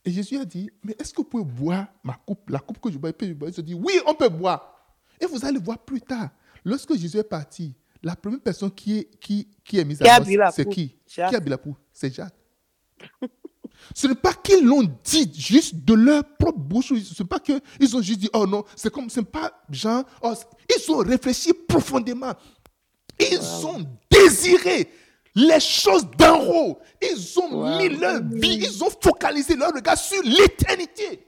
Et 0.05 0.11
Jésus 0.11 0.37
a 0.37 0.44
dit, 0.44 0.68
mais 0.83 0.96
est-ce 0.98 1.12
que 1.12 1.18
vous 1.18 1.28
pouvez 1.28 1.44
boire 1.44 1.87
ma 2.02 2.14
coupe, 2.14 2.50
la 2.50 2.59
coupe 2.59 2.81
que 2.81 2.90
je 2.90 2.98
bois, 2.98 3.11
et 3.11 3.12
puis 3.12 3.28
je 3.28 3.35
bois? 3.35 3.50
Ils 3.50 3.61
ont 3.61 3.62
dit, 3.62 3.74
oui, 3.74 4.00
on 4.05 4.14
peut 4.14 4.28
boire. 4.28 4.96
Et 5.20 5.26
vous 5.26 5.44
allez 5.44 5.61
voir 5.61 5.78
plus 5.78 6.00
tard, 6.00 6.31
lorsque 6.64 6.96
Jésus 6.96 7.18
est 7.18 7.22
parti, 7.22 7.76
la 8.02 8.16
première 8.16 8.40
personne 8.40 8.70
qui 8.70 8.98
est, 8.98 9.04
qui, 9.20 9.48
qui 9.64 9.78
est 9.78 9.84
mise 9.84 10.00
à 10.02 10.20
mort, 10.20 10.52
c'est 10.54 10.68
qui? 10.68 10.96
Jacques. 11.06 11.30
Qui 11.30 11.36
a 11.36 11.40
bu 11.40 11.50
la 11.50 11.58
poux 11.58 11.76
C'est 11.92 12.12
Jacques. 12.12 12.34
Ce 13.94 14.06
n'est 14.06 14.14
pas 14.14 14.32
qu'ils 14.34 14.64
l'ont 14.64 14.88
dit 15.04 15.30
juste 15.34 15.74
de 15.84 15.94
leur 15.94 16.22
propre 16.38 16.58
bouche. 16.58 16.92
Ce 17.02 17.22
n'est 17.22 17.28
pas 17.28 17.40
qu'ils 17.40 17.96
ont 17.96 18.00
juste 18.00 18.20
dit, 18.20 18.30
oh 18.32 18.46
non, 18.46 18.64
c'est 18.76 18.92
comme, 18.92 19.10
c'est 19.10 19.22
pas 19.24 19.52
genre, 19.70 20.04
oh, 20.22 20.32
ils 20.70 20.90
ont 20.92 20.98
réfléchi 20.98 21.52
profondément. 21.52 22.32
Ils 23.18 23.40
ont 23.66 23.84
désiré 24.10 24.88
les 25.34 25.60
choses 25.60 26.06
d'en 26.16 26.44
haut. 26.44 26.78
Ils 27.00 27.38
ont 27.40 27.52
Wow. 27.62 27.78
mis 27.78 27.88
leur 27.88 28.22
vie, 28.22 28.58
ils 28.62 28.84
ont 28.84 28.90
focalisé 29.00 29.56
leur 29.56 29.72
regard 29.72 29.98
sur 29.98 30.22
l'éternité. 30.22 31.26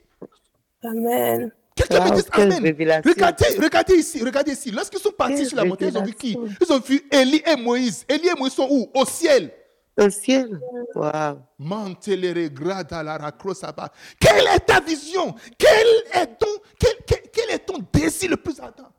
Amen. 0.82 1.50
Quelqu'un 1.74 2.04
me 2.04 2.10
Wow, 2.10 2.16
dit 2.16 2.28
Amen. 2.32 2.62
révélation. 2.62 3.10
Regardez, 3.10 3.44
regardez 3.60 3.94
ici, 3.94 4.22
regardez 4.24 4.52
ici. 4.52 4.70
Lorsqu'ils 4.70 5.00
sont 5.00 5.10
partis 5.10 5.34
Quelle 5.36 5.46
sur 5.46 5.56
la 5.56 5.64
montagne, 5.64 5.90
ils 5.92 5.98
ont 5.98 6.04
vu 6.04 6.14
qui? 6.14 6.36
Ils 6.60 6.72
ont 6.72 6.78
vu 6.78 7.02
Élie 7.10 7.42
et 7.44 7.56
Moïse. 7.56 8.04
Élie 8.08 8.28
et 8.28 8.38
Moïse 8.38 8.52
sont 8.52 8.68
où? 8.70 8.88
Au 8.94 9.04
ciel. 9.04 9.50
Au 9.98 10.08
ciel. 10.10 10.60
Waouh. 10.94 11.38
Mantelere 11.58 12.50
grada 12.50 13.02
la 13.02 13.16
racrosaba. 13.16 13.90
Quelle 14.20 14.46
est 14.54 14.60
ta 14.60 14.80
vision? 14.80 15.34
Quel 15.58 15.86
est, 16.22 16.26
ton, 16.38 16.46
quel, 16.78 16.94
quel- 17.06 17.30
quel 17.32 17.50
est 17.50 17.58
ton 17.66 17.78
désir 17.92 18.30
le 18.30 18.36
plus 18.36 18.58
ardent? 18.60 18.90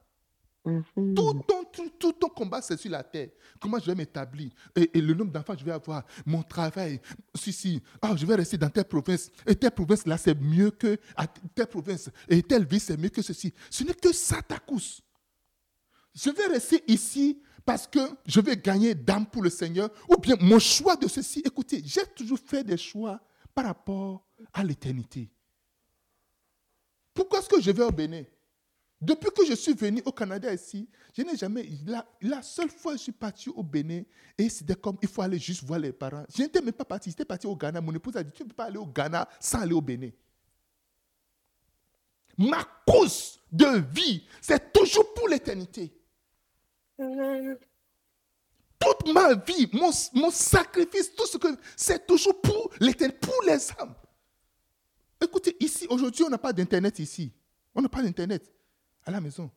Mhm. 0.66 1.14
tout 1.14 1.42
ton, 1.48 1.90
tout, 2.00 2.14
ton 2.14 2.30
combat, 2.30 2.62
c'est 2.62 2.78
sur 2.78 2.92
la 2.92 3.04
terre. 3.04 3.30
Comment 3.60 3.80
je 3.80 3.86
vais 3.86 3.96
m'établir 3.96 4.52
et, 4.76 4.90
le 5.00 5.14
nombre 5.14 5.32
d'enfants 5.32 5.54
que 5.54 5.60
je 5.60 5.66
vais 5.66 5.72
avoir, 5.72 6.04
mon 6.26 6.42
travail. 6.44 7.00
Si, 7.36 7.54
si, 7.54 7.82
ah, 8.02 8.16
je 8.16 8.26
vais 8.26 8.36
rester 8.36 8.58
dans 8.58 8.70
telle 8.70 8.86
province. 8.86 9.30
Et 9.46 9.56
telle 9.56 9.72
province, 9.72 10.06
là, 10.06 10.18
c'est 10.18 10.40
mieux 10.40 10.72
que 10.72 10.98
à 11.16 11.28
telle 11.28 11.68
province. 11.68 12.10
Et 12.28 12.42
telle 12.42 12.66
ville, 12.66 12.80
c'est 12.80 12.98
mieux 12.98 13.10
que 13.10 13.22
ceci. 13.22 13.54
Ce 13.70 13.84
n'est 13.84 13.94
que 13.94 14.12
ça 14.12 14.42
ta 14.42 14.58
course. 14.58 15.02
Je 16.14 16.30
vais 16.30 16.48
rester 16.48 16.84
ici 16.88 17.42
parce 17.66 17.88
que 17.88 18.00
je 18.26 18.40
vais 18.40 18.58
gagner 18.58 18.96
d'âme 18.96 19.26
pour 19.26 19.44
le 19.44 19.50
Seigneur. 19.50 19.90
Ou 20.10 20.18
bien 20.18 20.36
mon 20.40 20.60
choix 20.60 20.96
de 20.96 21.08
ceci. 21.08 21.42
Écoutez, 21.46 21.82
j'ai 21.86 22.06
toujours 22.16 22.40
fait 22.40 22.64
des 22.64 22.78
choix 22.78 23.20
par 23.54 23.66
rapport 23.66 24.26
à 24.54 24.64
l'éternité. 24.64 25.30
Pourquoi 27.14 27.40
est-ce 27.40 27.50
que 27.50 27.62
je 27.62 27.72
vais 27.72 27.84
au 27.84 27.92
Bénin? 27.92 28.24
Depuis 29.02 29.30
que 29.32 29.46
je 29.46 29.54
suis 29.54 29.74
venu 29.74 30.02
au 30.06 30.12
Canada 30.12 30.54
ici, 30.54 30.88
je 31.14 31.22
n'ai 31.22 31.36
jamais. 31.36 31.68
La, 31.86 32.06
la 32.22 32.42
seule 32.42 32.70
fois 32.70 32.94
que 32.94 32.98
je 32.98 33.04
suis 33.04 33.12
parti 33.12 33.50
au 33.50 33.62
Bénin, 33.62 34.04
et 34.38 34.50
c'était 34.50 34.76
comme 34.76 34.98
il 35.02 35.08
faut 35.08 35.22
aller 35.22 35.38
juste 35.38 35.64
voir 35.64 35.80
les 35.80 35.92
parents. 35.92 36.26
Je 36.34 36.44
n'étais 36.44 36.62
même 36.62 36.74
pas 36.74 36.86
parti, 36.86 37.10
j'étais 37.10 37.26
parti 37.26 37.46
au 37.46 37.56
Ghana. 37.56 37.82
Mon 37.82 37.94
épouse 37.94 38.16
a 38.16 38.24
dit 38.24 38.32
Tu 38.34 38.44
ne 38.44 38.48
peux 38.48 38.56
pas 38.56 38.66
aller 38.66 38.78
au 38.78 38.86
Ghana 38.86 39.28
sans 39.40 39.60
aller 39.60 39.74
au 39.74 39.82
Bénin. 39.82 40.12
Ma 42.38 42.64
cause 42.88 43.40
de 43.52 43.80
vie, 43.94 44.26
c'est 44.42 44.72
toujours 44.72 45.14
pour 45.14 45.28
l'éternité. 45.28 45.94
Toute 48.80 49.14
ma 49.14 49.36
vie, 49.36 49.70
mon, 49.74 49.92
mon 50.14 50.32
sacrifice, 50.32 51.14
tout 51.16 51.28
ce 51.28 51.38
que. 51.38 51.48
C'est 51.76 52.08
toujours 52.08 52.40
pour 52.42 52.72
l'éternité, 52.80 53.20
pour 53.20 53.44
les 53.46 53.72
âmes. 53.80 53.96
Écoutez, 55.22 55.56
ici, 55.60 55.86
aujourd'hui, 55.90 56.24
on 56.24 56.30
n'a 56.30 56.38
pas 56.38 56.54
d'Internet 56.54 57.00
ici. 57.00 57.32
On 57.74 57.82
n'a 57.82 57.90
pas 57.90 58.02
d'Internet 58.02 58.55
à 59.06 59.12
la 59.12 59.22
maison. 59.22 59.50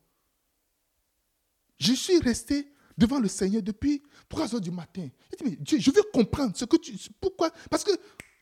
Je 1.79 1.93
suis 1.93 2.19
resté 2.19 2.71
devant 2.97 3.19
le 3.19 3.27
Seigneur 3.27 3.61
depuis 3.61 4.03
3 4.27 4.55
heures 4.55 4.61
du 4.61 4.71
matin. 4.71 5.07
Je 5.31 5.37
dis, 5.37 5.43
mais 5.51 5.55
Dieu, 5.57 5.79
je 5.79 5.91
veux 5.91 6.03
comprendre 6.13 6.55
ce 6.55 6.65
que 6.65 6.77
tu. 6.77 6.93
Pourquoi? 7.21 7.49
Parce 7.69 7.83
que 7.83 7.91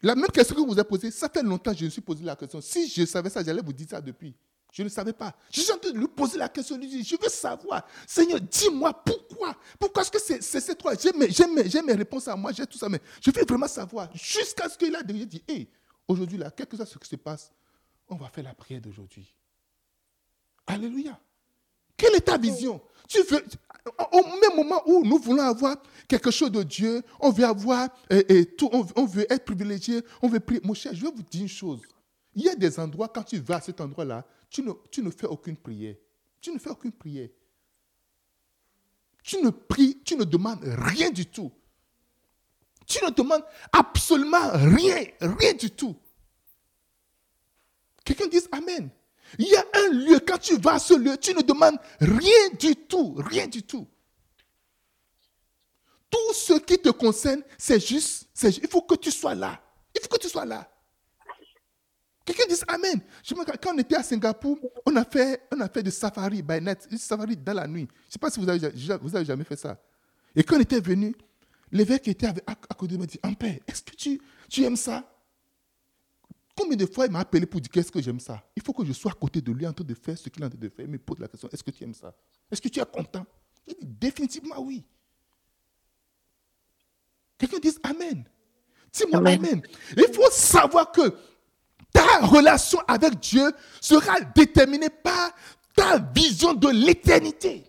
la 0.01 0.15
même 0.15 0.27
question 0.27 0.55
que 0.55 0.61
vous 0.61 0.73
avez 0.77 0.83
posée, 0.87 1.11
ça 1.11 1.29
fait 1.29 1.43
longtemps 1.43 1.71
que 1.71 1.77
je 1.79 1.85
me 1.85 1.89
suis 1.89 2.01
posé 2.01 2.23
la 2.23 2.35
question. 2.35 2.61
Si 2.61 2.87
je 2.89 3.05
savais 3.05 3.29
ça, 3.29 3.43
j'allais 3.43 3.61
vous 3.61 3.73
dire 3.73 3.87
ça 3.89 4.01
depuis. 4.01 4.35
Je 4.73 4.83
ne 4.83 4.89
savais 4.89 5.13
pas. 5.13 5.35
Je 5.51 5.61
suis 5.61 5.71
en 5.71 5.77
train 5.77 5.91
de 5.91 5.97
lui 5.97 6.07
poser 6.07 6.37
la 6.37 6.49
question, 6.49 6.77
lui 6.77 6.87
dire, 6.87 7.03
je 7.03 7.15
veux 7.21 7.29
savoir. 7.29 7.87
Seigneur, 8.05 8.39
dis-moi 8.41 8.93
pourquoi? 8.93 9.55
Pourquoi 9.79 10.01
est-ce 10.03 10.11
que 10.11 10.19
c'est 10.19 10.43
c'est 10.43 10.59
ces 10.59 10.75
trois 10.75 10.93
J'ai 10.95 11.13
mes, 11.13 11.27
mes- 11.83 11.93
réponses 11.93 12.27
à 12.27 12.35
moi, 12.35 12.51
j'ai 12.51 12.67
tout 12.67 12.77
ça, 12.77 12.89
mais 12.89 12.99
je 13.21 13.31
veux 13.31 13.45
vraiment 13.45 13.67
savoir. 13.67 14.09
Jusqu'à 14.15 14.67
ce 14.67 14.77
qu'il 14.77 14.95
a 14.95 15.01
dit, 15.03 15.41
hé, 15.47 15.69
aujourd'hui, 16.07 16.37
là, 16.37 16.51
quel 16.51 16.67
que 16.67 16.75
soit 16.75 16.85
ce 16.85 16.97
qui 16.97 17.07
se 17.07 17.15
passe, 17.15 17.51
on 18.09 18.15
va 18.17 18.27
faire 18.29 18.43
la 18.43 18.53
prière 18.53 18.81
d'aujourd'hui. 18.81 19.33
Alléluia. 20.67 21.19
Quelle 21.95 22.15
est 22.15 22.21
ta 22.21 22.37
vision? 22.37 22.81
Tu 23.07 23.21
veux, 23.23 23.43
au 24.11 24.21
même 24.23 24.55
moment 24.55 24.81
où 24.85 25.03
nous 25.03 25.17
voulons 25.17 25.43
avoir 25.43 25.77
quelque 26.07 26.29
chose 26.29 26.51
de 26.51 26.61
Dieu, 26.61 27.01
on 27.19 27.31
veut 27.31 27.45
avoir 27.45 27.89
euh, 28.11 28.43
tout, 28.57 28.69
on, 28.71 28.85
on 28.95 29.05
veut 29.05 29.25
être 29.31 29.45
privilégié, 29.45 30.01
on 30.21 30.27
veut 30.27 30.39
prier. 30.41 30.61
Mon 30.63 30.73
cher, 30.73 30.93
je 30.93 31.01
vais 31.01 31.11
vous 31.11 31.23
dire 31.23 31.41
une 31.41 31.47
chose. 31.47 31.81
Il 32.35 32.43
y 32.43 32.49
a 32.49 32.55
des 32.55 32.79
endroits, 32.79 33.07
quand 33.07 33.23
tu 33.23 33.39
vas 33.39 33.55
à 33.55 33.61
cet 33.61 33.81
endroit-là, 33.81 34.25
tu 34.49 34.61
ne, 34.61 34.71
tu 34.91 35.01
ne 35.01 35.09
fais 35.09 35.25
aucune 35.25 35.57
prière. 35.57 35.95
Tu 36.39 36.51
ne 36.51 36.59
fais 36.59 36.69
aucune 36.69 36.91
prière. 36.91 37.29
Tu 39.23 39.41
ne 39.41 39.49
pries, 39.49 39.99
tu 40.05 40.15
ne 40.15 40.23
demandes 40.23 40.63
rien 40.63 41.09
du 41.09 41.25
tout. 41.25 41.51
Tu 42.85 43.03
ne 43.03 43.09
demandes 43.09 43.43
absolument 43.71 44.51
rien, 44.53 45.03
rien 45.19 45.53
du 45.53 45.71
tout. 45.71 45.95
Quelqu'un 48.05 48.27
dise 48.27 48.47
Amen. 48.51 48.89
Il 49.37 49.47
y 49.47 49.55
a 49.55 49.65
un 49.73 49.89
lieu, 49.89 50.19
quand 50.19 50.37
tu 50.37 50.57
vas 50.57 50.73
à 50.75 50.79
ce 50.79 50.93
lieu, 50.93 51.17
tu 51.17 51.33
ne 51.33 51.41
demandes 51.41 51.77
rien 51.99 52.49
du 52.59 52.75
tout, 52.75 53.15
rien 53.17 53.47
du 53.47 53.63
tout. 53.63 53.87
Tout 56.09 56.33
ce 56.33 56.53
qui 56.59 56.77
te 56.79 56.89
concerne, 56.89 57.41
c'est 57.57 57.85
juste, 57.85 58.27
c'est- 58.33 58.57
il 58.57 58.67
faut 58.67 58.81
que 58.81 58.95
tu 58.95 59.11
sois 59.11 59.35
là. 59.35 59.61
Il 59.93 60.01
faut 60.01 60.07
que 60.07 60.17
tu 60.19 60.29
sois 60.29 60.45
là. 60.45 60.69
Quelqu'un 62.27 62.45
dise 62.47 62.63
Amen. 62.67 62.99
Je 63.23 63.33
me 63.33 63.45
quand 63.45 63.73
on 63.73 63.77
était 63.77 63.95
à 63.95 64.03
Singapour, 64.03 64.59
on 64.85 64.95
a 64.97 65.05
fait, 65.05 65.47
on 65.51 65.81
du 65.81 65.91
safari 65.91 66.41
by 66.41 66.59
night, 66.59 66.89
du 66.89 66.97
safari 66.97 67.37
dans 67.37 67.53
la 67.53 67.65
nuit. 67.67 67.87
Je 67.89 68.07
ne 68.07 68.11
sais 68.11 68.19
pas 68.19 68.29
si 68.29 68.39
vous 68.39 68.49
avez, 68.49 68.69
vous 69.01 69.15
avez 69.15 69.25
jamais 69.25 69.45
fait 69.45 69.55
ça. 69.55 69.77
Et 70.35 70.43
quand 70.43 70.57
on 70.57 70.59
était 70.59 70.81
venu, 70.81 71.15
l'évêque 71.71 72.07
était 72.09 72.27
à, 72.27 72.55
côté 72.77 72.93
de 72.93 72.97
moi 72.97 73.05
dit 73.05 73.19
Ampère, 73.23 73.57
est-ce 73.65 73.81
que 73.81 73.95
tu 73.95 74.63
aimes 74.63 74.75
ça? 74.75 75.09
Combien 76.57 76.75
de 76.75 76.87
fois 76.87 77.05
il 77.05 77.11
m'a 77.11 77.19
appelé 77.19 77.45
pour 77.45 77.61
dire 77.61 77.69
qu'est-ce 77.69 77.91
que 77.91 78.01
j'aime 78.01 78.19
ça? 78.19 78.43
Il 78.55 78.63
faut 78.63 78.73
que 78.73 78.83
je 78.83 78.91
sois 78.91 79.11
à 79.11 79.13
côté 79.13 79.39
de 79.41 79.51
lui 79.51 79.67
en 79.67 79.73
train 79.73 79.85
de 79.85 79.93
faire 79.93 80.17
ce 80.17 80.27
qu'il 80.27 80.41
est 80.41 80.45
en 80.45 80.49
train 80.49 80.57
de 80.57 80.69
faire. 80.69 80.85
Il 80.85 80.91
me 80.91 80.97
pose 80.97 81.19
la 81.19 81.27
question 81.27 81.47
est-ce 81.51 81.63
que 81.63 81.69
tu 81.69 81.83
aimes 81.83 81.93
ça? 81.93 82.15
Est-ce 82.51 82.59
que 82.59 82.67
tu 82.67 82.79
es 82.79 82.85
content? 82.85 83.25
Il 83.67 83.75
dit 83.75 83.85
définitivement 83.85 84.59
oui. 84.59 84.83
Quelqu'un 87.37 87.59
dise 87.59 87.79
Amen. 87.83 88.25
Dis-moi 88.91 89.19
Amen. 89.19 89.39
Amen. 89.45 89.61
Il 89.95 90.11
faut 90.11 90.31
savoir 90.31 90.91
que 90.91 91.15
ta 91.93 92.25
relation 92.25 92.79
avec 92.87 93.19
Dieu 93.19 93.51
sera 93.79 94.19
déterminée 94.21 94.89
par 94.89 95.31
ta 95.75 95.99
vision 95.99 96.55
de 96.55 96.69
l'éternité. 96.69 97.66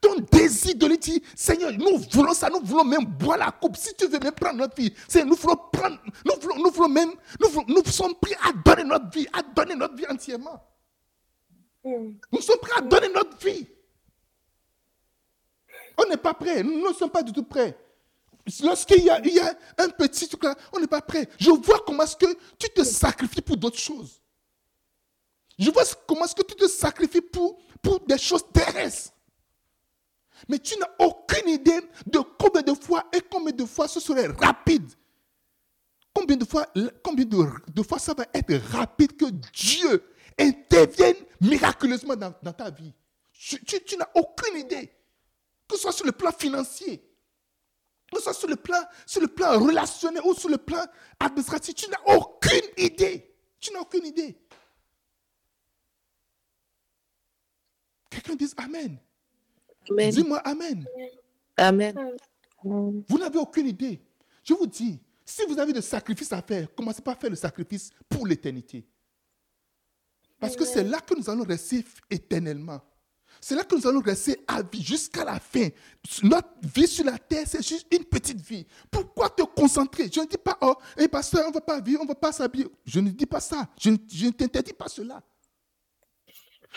Ton 0.00 0.14
désir 0.30 0.76
de 0.76 0.86
lui 0.86 0.96
dire, 0.98 1.20
Seigneur, 1.34 1.72
nous 1.72 1.98
voulons 2.12 2.32
ça, 2.32 2.48
nous 2.48 2.60
voulons 2.62 2.84
même 2.84 3.04
boire 3.04 3.36
la 3.38 3.50
coupe. 3.50 3.76
Si 3.76 3.92
tu 3.96 4.06
veux 4.06 4.18
même 4.20 4.32
prendre 4.32 4.58
notre 4.58 4.76
vie, 4.76 4.92
Seigneur, 5.08 5.28
nous 5.30 5.34
voulons 5.36 5.56
prendre, 5.72 5.98
nous 6.24 6.40
voulons, 6.40 6.56
nous 6.56 6.70
voulons 6.70 6.88
même, 6.88 7.10
nous, 7.40 7.48
voulons- 7.48 7.66
nous 7.68 7.84
sommes 7.90 8.14
prêts 8.14 8.36
à 8.44 8.52
donner 8.52 8.84
notre 8.88 9.10
vie, 9.10 9.26
à 9.32 9.42
donner 9.42 9.74
notre 9.74 9.94
vie 9.96 10.06
entièrement. 10.08 10.62
Mm. 11.84 12.12
Nous 12.32 12.40
sommes 12.40 12.58
prêts 12.60 12.78
à 12.78 12.80
donner 12.80 13.08
notre 13.08 13.36
vie. 13.44 13.66
On 15.96 16.08
n'est 16.08 16.16
pas 16.16 16.34
prêts, 16.34 16.62
nous 16.62 16.88
ne 16.88 16.92
sommes 16.94 17.10
pas 17.10 17.22
du 17.22 17.32
tout 17.32 17.42
prêts. 17.44 17.76
lorsqu'il 18.62 19.02
y 19.04 19.10
a, 19.10 19.18
il 19.26 19.34
y 19.34 19.40
a 19.40 19.52
un 19.78 19.88
petit 19.90 20.26
truc 20.28 20.42
là, 20.44 20.54
on 20.72 20.78
n'est 20.80 20.86
pas 20.86 21.02
prêt. 21.02 21.28
Je 21.38 21.50
vois 21.50 21.80
comment 21.84 22.04
est-ce 22.04 22.16
que 22.16 22.32
tu 22.58 22.68
te 22.70 22.82
sacrifies 22.84 23.42
pour 23.42 23.56
d'autres 23.56 23.78
choses. 23.78 24.22
Je 25.58 25.70
vois 25.70 25.82
comment 26.06 26.24
est-ce 26.24 26.34
que 26.36 26.42
tu 26.44 26.54
te 26.54 26.66
sacrifies 26.68 27.20
pour, 27.20 27.58
pour 27.82 28.00
des 28.00 28.16
choses 28.16 28.44
terrestres. 28.52 29.12
Mais 30.48 30.58
tu 30.58 30.78
n'as 30.78 30.90
aucune 30.98 31.48
idée 31.48 31.80
de 32.06 32.20
combien 32.38 32.62
de 32.62 32.74
fois 32.74 33.04
et 33.12 33.20
combien 33.20 33.52
de 33.52 33.64
fois 33.64 33.88
ce 33.88 34.00
serait 34.00 34.26
rapide. 34.26 34.92
Combien 36.14 36.36
de 36.36 36.44
fois, 36.44 36.66
combien 37.02 37.24
de, 37.24 37.82
fois 37.82 37.98
ça 37.98 38.14
va 38.14 38.24
être 38.34 38.54
rapide 38.72 39.16
que 39.16 39.26
Dieu 39.52 40.04
intervienne 40.38 41.16
miraculeusement 41.40 42.16
dans, 42.16 42.52
ta 42.52 42.70
vie. 42.70 42.92
Tu 43.32 43.96
n'as 43.96 44.08
aucune 44.14 44.58
idée. 44.58 44.92
Que 45.68 45.76
ce 45.76 45.82
soit 45.82 45.92
sur 45.92 46.06
le 46.06 46.12
plan 46.12 46.32
financier, 46.32 47.04
que 48.10 48.18
ce 48.18 48.24
soit 48.24 48.32
sur 48.32 48.48
le 48.48 48.56
plan, 48.56 48.80
sur 49.04 49.20
le 49.20 49.28
plan 49.28 49.60
relationnel 49.60 50.22
ou 50.24 50.34
sur 50.34 50.48
le 50.48 50.56
plan 50.56 50.82
administratif, 51.20 51.74
tu 51.74 51.90
n'as 51.90 52.14
aucune 52.16 52.68
idée. 52.78 53.34
Tu 53.60 53.72
n'as 53.72 53.80
aucune 53.80 54.06
idée. 54.06 54.38
Quelqu'un 58.10 58.34
dise 58.34 58.54
Amen. 58.56 58.98
Amen. 59.90 60.10
Dis-moi 60.10 60.38
Amen. 60.38 60.86
Amen. 61.56 61.94
Vous 62.62 63.18
n'avez 63.18 63.38
aucune 63.38 63.66
idée. 63.66 64.00
Je 64.44 64.54
vous 64.54 64.66
dis, 64.66 64.98
si 65.24 65.42
vous 65.46 65.58
avez 65.58 65.72
des 65.72 65.82
sacrifices 65.82 66.32
à 66.32 66.42
faire, 66.42 66.74
commencez 66.74 67.02
par 67.02 67.18
faire 67.18 67.30
le 67.30 67.36
sacrifice 67.36 67.90
pour 68.08 68.26
l'éternité. 68.26 68.84
Parce 70.40 70.56
que 70.56 70.64
c'est 70.64 70.84
là 70.84 71.00
que 71.00 71.14
nous 71.14 71.28
allons 71.28 71.44
rester 71.44 71.84
éternellement. 72.10 72.80
C'est 73.40 73.54
là 73.54 73.62
que 73.62 73.74
nous 73.74 73.86
allons 73.86 74.00
rester 74.00 74.36
à 74.46 74.62
vie 74.62 74.82
jusqu'à 74.82 75.24
la 75.24 75.38
fin. 75.38 75.68
Notre 76.22 76.48
vie 76.62 76.88
sur 76.88 77.04
la 77.04 77.18
terre, 77.18 77.44
c'est 77.46 77.66
juste 77.66 77.86
une 77.92 78.04
petite 78.04 78.40
vie. 78.40 78.66
Pourquoi 78.90 79.30
te 79.30 79.42
concentrer? 79.42 80.10
Je 80.12 80.20
ne 80.20 80.26
dis 80.26 80.38
pas, 80.38 80.58
oh, 80.60 80.74
eh, 80.96 81.06
pasteur, 81.08 81.44
on 81.46 81.50
ne 81.50 81.54
va 81.54 81.60
pas 81.60 81.80
vivre, 81.80 82.00
on 82.00 82.04
ne 82.04 82.08
va 82.08 82.14
pas 82.14 82.32
s'habiller. 82.32 82.66
Je 82.84 82.98
ne 83.00 83.10
dis 83.10 83.26
pas 83.26 83.40
ça. 83.40 83.68
Je 83.78 83.90
ne 83.90 84.30
t'interdis 84.30 84.72
pas 84.72 84.88
cela. 84.88 85.22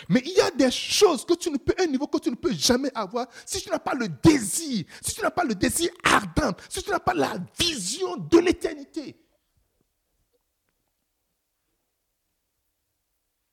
Mais 0.08 0.22
il 0.24 0.32
y 0.32 0.40
a 0.40 0.50
des 0.50 0.70
choses 0.70 1.24
que 1.24 1.34
tu 1.34 1.50
ne 1.50 1.58
peux, 1.58 1.74
un 1.78 1.86
niveau 1.86 2.06
que 2.06 2.18
tu 2.18 2.30
ne 2.30 2.34
peux 2.34 2.52
jamais 2.52 2.90
avoir 2.94 3.26
si 3.44 3.60
tu 3.60 3.70
n'as 3.70 3.78
pas 3.78 3.94
le 3.94 4.08
désir, 4.08 4.84
si 5.02 5.14
tu 5.14 5.20
n'as 5.20 5.30
pas 5.30 5.44
le 5.44 5.54
désir 5.54 5.90
ardent, 6.02 6.56
si 6.68 6.82
tu 6.82 6.90
n'as 6.90 6.98
pas 6.98 7.14
la 7.14 7.34
vision 7.58 8.16
de 8.16 8.38
l'éternité. 8.38 9.18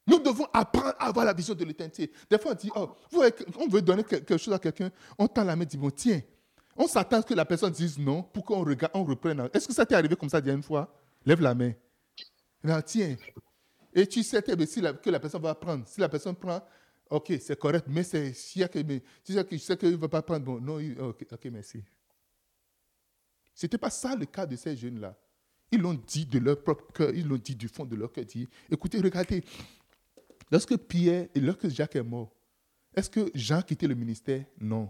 Nous 0.08 0.20
devons 0.20 0.48
apprendre 0.54 0.96
à 0.98 1.08
avoir 1.08 1.26
la 1.26 1.34
vision 1.34 1.54
de 1.54 1.64
l'éternité. 1.64 2.12
Des 2.30 2.40
fois, 2.40 2.52
on 2.52 2.56
dit, 2.56 2.72
oh, 2.76 2.96
vous 3.12 3.18
voyez, 3.20 3.34
on 3.58 3.68
veut 3.68 3.82
donner 3.82 4.04
quelque 4.04 4.38
chose 4.38 4.54
à 4.54 4.60
quelqu'un, 4.60 4.90
on 5.20 5.28
tend 5.28 5.44
la 5.44 5.56
main, 5.56 5.66
dit, 5.66 5.78
bon, 5.78 5.92
tiens. 5.92 6.22
On 6.76 6.88
s'attend 6.88 7.22
que 7.22 7.34
la 7.34 7.46
personne 7.46 7.74
dise 7.74 8.00
non 8.00 8.24
pour 8.24 8.46
qu'on 8.46 8.64
regarde, 8.64 8.94
on 8.96 9.04
reprenne. 9.04 9.50
Est-ce 9.54 9.68
que 9.68 9.74
ça 9.74 9.86
t'est 9.86 9.96
arrivé 9.96 10.16
comme 10.16 10.30
ça 10.30 10.40
déjà 10.40 10.56
une 10.56 10.64
fois? 10.64 10.92
Lève 11.26 11.42
la 11.42 11.54
main. 11.54 11.74
Non, 12.64 12.82
tiens. 12.82 13.18
Et 14.00 14.08
tu 14.08 14.24
sais 14.24 14.42
que, 14.42 14.66
si 14.66 14.80
la, 14.80 14.94
personne 14.94 15.42
va 15.42 15.54
prendre. 15.54 15.86
Si 15.86 16.00
la 16.00 16.08
personne 16.08 16.34
prend, 16.34 16.66
ok, 17.10 17.34
c'est 17.42 17.60
correct, 17.60 17.86
mais 17.90 18.04
c'est, 18.04 18.30
a 18.64 18.70
que, 18.70 18.80
tu 19.44 19.60
sais 19.60 19.76
qu'il 19.76 19.92
ne 19.92 19.98
va 19.98 20.08
pas 20.08 20.22
prendre. 20.22 20.46
Bon, 20.46 20.62
non, 20.62 20.80
ok, 21.10 21.26
merci. 21.52 21.84
Ce 23.54 23.66
n'était 23.66 23.78
pas 23.78 23.90
ça 23.90 24.16
le 24.16 24.26
cas 24.26 24.46
de 24.46 24.56
ces 24.56 24.78
jeunes-là. 24.78 25.18
Ils 25.70 25.82
l'ont 25.82 25.96
dit 25.96 26.26
de 26.26 26.40
leur 26.40 26.64
propre 26.64 26.94
cœur, 26.94 27.14
ils 27.14 27.28
l'ont 27.28 27.38
dit 27.38 27.58
du 27.58 27.68
fond 27.68 27.84
de 27.84 27.98
leur 27.98 28.10
cœur. 28.10 28.24
Dit, 28.24 28.48
écoutez, 28.72 29.02
regardez, 29.02 29.44
lorsque 30.50 30.78
Pierre 30.78 31.28
et 31.36 31.40
lorsque 31.42 31.68
Jacques 31.68 31.98
est 31.98 32.04
mort, 32.04 32.34
est-ce 32.96 33.10
que 33.10 33.30
Jean 33.36 33.58
a 33.58 33.64
quitté 33.64 33.86
le 33.86 33.96
ministère? 33.96 34.46
Non. 34.62 34.90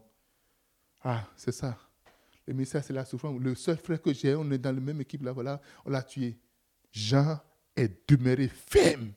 Ah, 1.02 1.28
c'est 1.36 1.52
ça. 1.52 1.80
Le 2.46 2.54
ministère, 2.54 2.84
c'est 2.84 2.94
la 2.94 3.06
souffrance. 3.06 3.40
Le 3.40 3.56
seul 3.56 3.78
frère 3.78 4.00
que 4.00 4.14
j'ai, 4.14 4.36
on 4.36 4.52
est 4.52 4.60
dans 4.60 4.72
la 4.72 4.80
même 4.80 5.02
équipe 5.02 5.24
là, 5.24 5.32
voilà, 5.32 5.60
on 5.84 5.90
l'a 5.90 6.04
tué. 6.04 6.38
Jean 6.92 7.40
est 7.80 8.10
demeuré 8.10 8.48
ferme. 8.48 9.12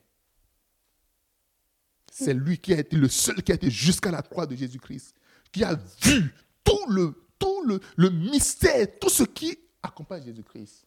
C'est 2.11 2.33
lui 2.33 2.57
qui 2.59 2.73
a 2.73 2.79
été 2.79 2.95
le 2.95 3.07
seul 3.09 3.41
qui 3.41 3.51
a 3.51 3.55
été 3.55 3.69
jusqu'à 3.71 4.11
la 4.11 4.21
croix 4.21 4.45
de 4.45 4.55
Jésus-Christ, 4.55 5.15
qui 5.51 5.63
a 5.63 5.73
vu 6.03 6.33
tout 6.63 6.85
le, 6.89 7.15
tout 7.39 7.63
le, 7.65 7.79
le 7.97 8.09
mystère, 8.09 8.87
tout 8.99 9.09
ce 9.09 9.23
qui 9.23 9.57
accompagne 9.81 10.23
Jésus-Christ. 10.23 10.85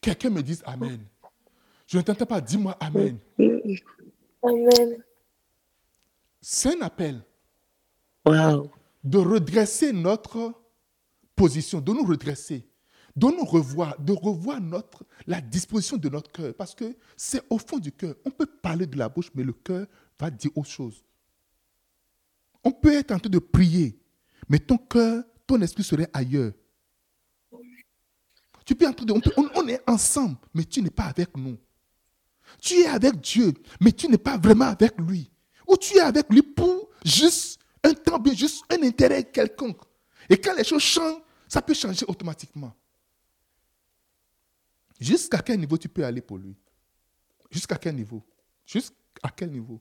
Quelqu'un 0.00 0.30
me 0.30 0.42
dise 0.42 0.62
Amen. 0.64 1.00
Je 1.86 1.98
ne 1.98 2.02
t'entends 2.02 2.26
pas, 2.26 2.40
dis-moi 2.40 2.76
Amen. 2.80 3.18
Amen. 4.42 5.02
C'est 6.40 6.76
un 6.76 6.80
appel 6.82 7.22
Wow. 8.26 8.70
de 9.02 9.18
redresser 9.18 9.92
notre 9.92 10.52
position, 11.34 11.80
de 11.80 11.90
nous 11.92 12.04
redresser, 12.04 12.64
de 13.16 13.26
nous 13.26 13.44
revoir, 13.44 13.98
de 14.00 14.12
revoir 14.12 14.60
notre, 14.60 15.04
la 15.26 15.40
disposition 15.40 15.96
de 15.96 16.08
notre 16.08 16.30
cœur. 16.32 16.54
Parce 16.54 16.74
que 16.74 16.96
c'est 17.16 17.42
au 17.50 17.58
fond 17.58 17.78
du 17.78 17.92
cœur. 17.92 18.14
On 18.24 18.30
peut 18.30 18.46
parler 18.46 18.86
de 18.86 18.96
la 18.96 19.08
bouche, 19.08 19.30
mais 19.34 19.42
le 19.42 19.52
cœur 19.52 19.86
va 20.18 20.30
dire 20.30 20.50
autre 20.56 20.68
chose. 20.70 21.04
On 22.62 22.72
peut 22.72 22.92
être 22.92 23.10
en 23.12 23.18
train 23.18 23.30
de 23.30 23.38
prier, 23.38 23.98
mais 24.48 24.58
ton 24.58 24.76
cœur, 24.76 25.24
ton 25.46 25.60
esprit 25.62 25.82
serait 25.82 26.08
ailleurs. 26.12 26.52
Tu 28.64 28.76
on, 28.86 29.20
on- 29.36 29.50
on 29.56 29.68
est 29.68 29.80
ensemble, 29.88 30.36
mais 30.54 30.64
tu 30.64 30.80
n'es 30.82 30.90
pas 30.90 31.04
avec 31.04 31.36
nous. 31.36 31.56
Tu 32.60 32.74
es 32.80 32.86
avec 32.86 33.20
Dieu, 33.20 33.52
mais 33.80 33.90
tu 33.92 34.08
n'es 34.08 34.18
pas 34.18 34.36
vraiment 34.38 34.66
avec 34.66 34.98
lui. 35.00 35.30
Ou 35.66 35.76
tu 35.76 35.96
es 35.96 36.00
avec 36.00 36.28
lui 36.30 36.42
pour 36.42 36.88
juste 37.04 37.60
un 37.82 37.94
temps, 37.94 38.22
juste 38.34 38.62
un 38.70 38.82
intérêt 38.86 39.24
quelconque. 39.24 39.80
Et 40.28 40.36
quand 40.36 40.54
les 40.54 40.64
choses 40.64 40.82
changent, 40.82 41.22
ça 41.48 41.62
peut 41.62 41.74
changer 41.74 42.04
automatiquement. 42.06 42.72
Jusqu'à 45.00 45.38
quel 45.38 45.58
niveau 45.58 45.78
tu 45.78 45.88
peux 45.88 46.04
aller 46.04 46.20
pour 46.20 46.36
lui? 46.36 46.54
Jusqu'à 47.50 47.76
quel 47.76 47.96
niveau? 47.96 48.22
Jusqu'à 48.66 49.30
quel 49.34 49.50
niveau? 49.50 49.80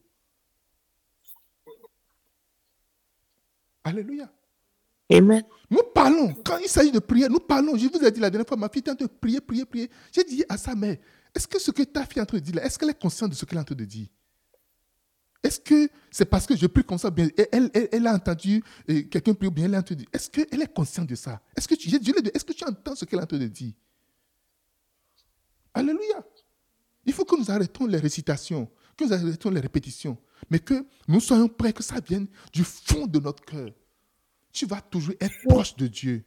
Alléluia. 3.83 4.31
Amen. 5.11 5.43
Nous 5.69 5.81
parlons, 5.93 6.33
quand 6.45 6.57
il 6.59 6.69
s'agit 6.69 6.91
de 6.91 6.99
prière, 6.99 7.29
nous 7.29 7.39
parlons. 7.39 7.75
Je 7.75 7.87
vous 7.87 8.03
ai 8.03 8.11
dit 8.11 8.19
la 8.19 8.29
dernière 8.29 8.47
fois, 8.47 8.57
ma 8.57 8.69
fille 8.69 8.83
est 8.85 8.89
en 8.89 8.95
train 8.95 9.05
de 9.05 9.11
prier, 9.11 9.41
prier, 9.41 9.65
prier. 9.65 9.89
J'ai 10.11 10.23
dit 10.23 10.43
à 10.47 10.57
sa 10.57 10.75
mère, 10.75 10.97
est-ce 11.35 11.47
que 11.47 11.59
ce 11.59 11.71
que 11.71 11.83
ta 11.83 12.05
fille 12.05 12.19
est 12.19 12.21
en 12.21 12.25
train 12.25 12.37
de 12.37 12.43
dire 12.43 12.55
là, 12.55 12.63
est-ce 12.65 12.77
qu'elle 12.77 12.89
est 12.89 12.99
consciente 12.99 13.31
de 13.31 13.35
ce 13.35 13.45
qu'elle 13.45 13.57
est 13.57 13.61
en 13.61 13.65
train 13.65 13.75
de 13.75 13.85
dire? 13.85 14.07
Est-ce 15.41 15.59
que 15.59 15.89
c'est 16.11 16.25
parce 16.25 16.45
que 16.45 16.55
je 16.55 16.67
prie 16.67 16.83
comme 16.83 16.97
ça, 16.97 17.09
bien, 17.09 17.29
elle, 17.51 17.69
elle, 17.73 17.89
elle 17.91 18.07
a 18.07 18.13
entendu 18.13 18.63
euh, 18.89 19.03
quelqu'un 19.03 19.33
prier, 19.33 19.49
ou 19.49 19.51
bien 19.51 19.65
elle 19.65 19.75
a 19.75 19.79
entendu. 19.79 20.05
Est-ce 20.13 20.29
qu'elle 20.29 20.61
est 20.61 20.73
consciente 20.73 21.07
de 21.07 21.15
ça? 21.15 21.41
Est-ce 21.55 21.67
que, 21.67 21.75
tu, 21.75 21.89
j'ai 21.89 21.99
dit, 21.99 22.13
est-ce 22.33 22.45
que 22.45 22.53
tu 22.53 22.63
entends 22.65 22.95
ce 22.95 23.05
qu'elle 23.05 23.19
est 23.19 23.23
en 23.23 23.27
train 23.27 23.37
de 23.37 23.47
dire? 23.47 23.73
Alléluia. 25.73 26.25
Il 27.05 27.13
faut 27.13 27.25
que 27.25 27.35
nous 27.35 27.49
arrêtons 27.49 27.85
les 27.85 27.97
récitations, 27.97 28.69
que 28.97 29.05
nous 29.05 29.13
arrêtons 29.13 29.49
les 29.49 29.61
répétitions, 29.61 30.17
mais 30.49 30.59
que 30.59 30.85
nous 31.07 31.19
soyons 31.19 31.47
prêts, 31.47 31.73
que 31.73 31.83
ça 31.83 31.99
vienne 31.99 32.27
du 32.53 32.63
fond 32.63 33.07
de 33.07 33.19
notre 33.19 33.43
cœur. 33.43 33.71
Tu 34.51 34.65
vas 34.65 34.81
toujours 34.81 35.15
être 35.19 35.35
proche 35.47 35.75
de 35.75 35.87
Dieu 35.87 36.25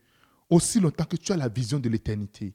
aussi 0.49 0.81
longtemps 0.81 1.05
que 1.05 1.17
tu 1.17 1.33
as 1.33 1.37
la 1.37 1.49
vision 1.49 1.79
de 1.79 1.89
l'éternité. 1.89 2.55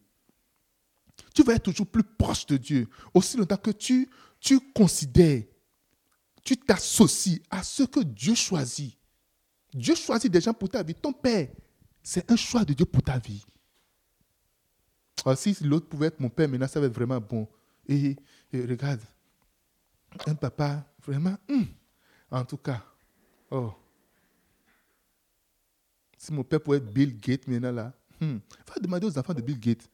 Tu 1.34 1.44
vas 1.44 1.54
être 1.54 1.64
toujours 1.64 1.88
plus 1.88 2.04
proche 2.04 2.46
de 2.46 2.58
Dieu 2.58 2.88
aussi 3.14 3.38
longtemps 3.38 3.58
que 3.58 3.72
tu, 3.72 4.10
tu 4.40 4.60
considères, 4.60 5.44
tu 6.44 6.58
t'associes 6.58 7.42
à 7.50 7.64
ce 7.64 7.84
que 7.84 8.00
Dieu 8.02 8.36
choisit. 8.36 8.98
Dieu 9.74 9.96
choisit 9.96 10.32
des 10.32 10.42
gens 10.42 10.54
pour 10.54 10.70
ta 10.70 10.84
vie. 10.84 10.96
Ton 10.96 11.12
père, 11.12 11.50
c'est 12.02 12.32
un 12.32 12.36
choix 12.36 12.64
de 12.64 12.74
Dieu 12.74 12.86
pour 12.86 13.04
ta 13.04 13.18
vie. 13.20 13.44
Alors, 15.26 15.38
si 15.38 15.56
l'autre 15.64 15.88
pouvait 15.88 16.08
être 16.08 16.20
mon 16.20 16.30
père, 16.30 16.48
maintenant, 16.48 16.68
ça 16.68 16.80
va 16.80 16.88
être 16.88 16.94
vraiment 16.94 17.20
bon. 17.20 17.48
Et, 17.88 18.16
regarde, 18.54 19.02
un 20.26 20.36
papa, 20.36 20.86
vraiment, 21.06 21.38
hum, 21.50 21.68
en 22.32 22.46
tout 22.46 22.58
cas, 22.58 22.84
oh. 23.52 23.74
Si 26.18 26.34
mon 26.34 26.44
père 26.44 26.62
pouvait 26.62 26.78
être 26.78 26.92
Bill 26.92 27.18
Gates 27.20 27.48
maintenant 27.48 27.72
là, 27.72 27.94
hum, 28.22 28.40
va 28.68 28.76
demander 28.82 29.06
aux 29.06 29.18
enfants 29.18 29.34
de 29.34 29.42
Bill 29.42 29.60
Gates 29.60 29.90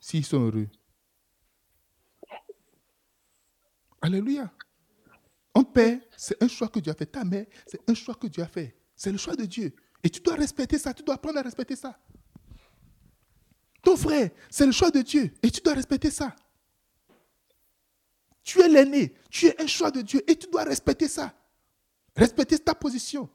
s'ils 0.00 0.24
sont 0.24 0.40
heureux. 0.40 0.68
Alléluia. 4.00 4.50
Un 5.54 5.64
père, 5.64 5.98
c'est 6.16 6.40
un 6.42 6.48
choix 6.48 6.68
que 6.68 6.78
Dieu 6.78 6.92
a 6.92 6.94
fait. 6.94 7.06
Ta 7.06 7.24
mère, 7.24 7.46
c'est 7.66 7.80
un 7.90 7.94
choix 7.94 8.14
que 8.14 8.28
Dieu 8.28 8.42
a 8.42 8.46
fait. 8.46 8.76
C'est 8.94 9.10
le 9.10 9.18
choix 9.18 9.34
de 9.34 9.44
Dieu. 9.44 9.74
Et 10.02 10.10
tu 10.10 10.20
dois 10.20 10.36
respecter 10.36 10.78
ça. 10.78 10.94
Tu 10.94 11.02
dois 11.02 11.16
apprendre 11.16 11.38
à 11.38 11.42
respecter 11.42 11.74
ça. 11.74 11.98
Frère, 13.98 14.30
c'est 14.50 14.66
le 14.66 14.72
choix 14.72 14.90
de 14.90 15.02
Dieu. 15.02 15.32
Et 15.42 15.50
tu 15.50 15.60
dois 15.60 15.74
respecter 15.74 16.10
ça. 16.10 16.34
Tu 18.42 18.60
es 18.60 18.68
l'aîné. 18.68 19.14
Tu 19.30 19.46
es 19.46 19.60
un 19.60 19.66
choix 19.66 19.90
de 19.90 20.00
Dieu. 20.00 20.22
Et 20.30 20.36
tu 20.36 20.48
dois 20.50 20.64
respecter 20.64 21.08
ça. 21.08 21.32
Respecter 22.16 22.58
ta 22.58 22.74
position. 22.74 23.28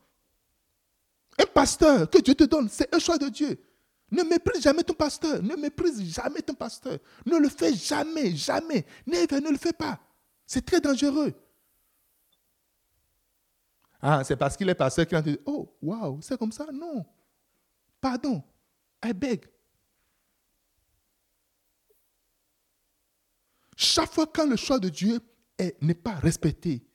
Un 1.37 1.45
pasteur 1.45 2.09
que 2.09 2.19
Dieu 2.19 2.35
te 2.35 2.43
donne, 2.43 2.69
c'est 2.69 2.93
un 2.93 2.99
choix 2.99 3.17
de 3.17 3.29
Dieu. 3.29 3.59
Ne 4.11 4.23
méprise 4.23 4.61
jamais 4.61 4.83
ton 4.83 4.93
pasteur. 4.93 5.41
Ne 5.41 5.55
méprise 5.55 6.01
jamais 6.01 6.41
ton 6.41 6.53
pasteur. 6.53 6.97
Ne 7.25 7.37
le 7.37 7.49
fais 7.49 7.73
jamais, 7.73 8.35
jamais. 8.35 8.85
Ne 9.07 9.49
le 9.49 9.57
fais 9.57 9.73
pas. 9.73 9.99
C'est 10.45 10.65
très 10.65 10.79
dangereux. 10.79 11.33
Ah, 14.01 14.23
c'est 14.23 14.35
parce 14.35 14.57
qu'il 14.57 14.69
est 14.69 14.75
pasteur 14.75 15.07
qu'il 15.07 15.17
a 15.17 15.21
dit, 15.21 15.39
oh, 15.45 15.67
waouh, 15.81 16.19
c'est 16.21 16.37
comme 16.37 16.51
ça? 16.51 16.67
Non. 16.71 17.05
pardon. 18.01 18.43
I 19.03 19.13
beg. 19.13 19.45
Chaque 23.75 24.11
fois 24.11 24.27
quand 24.27 24.45
le 24.47 24.55
choix 24.55 24.79
de 24.79 24.89
Dieu 24.89 25.19
est- 25.57 25.81
n'est 25.81 25.93
pas 25.93 26.15
respecté, 26.15 26.85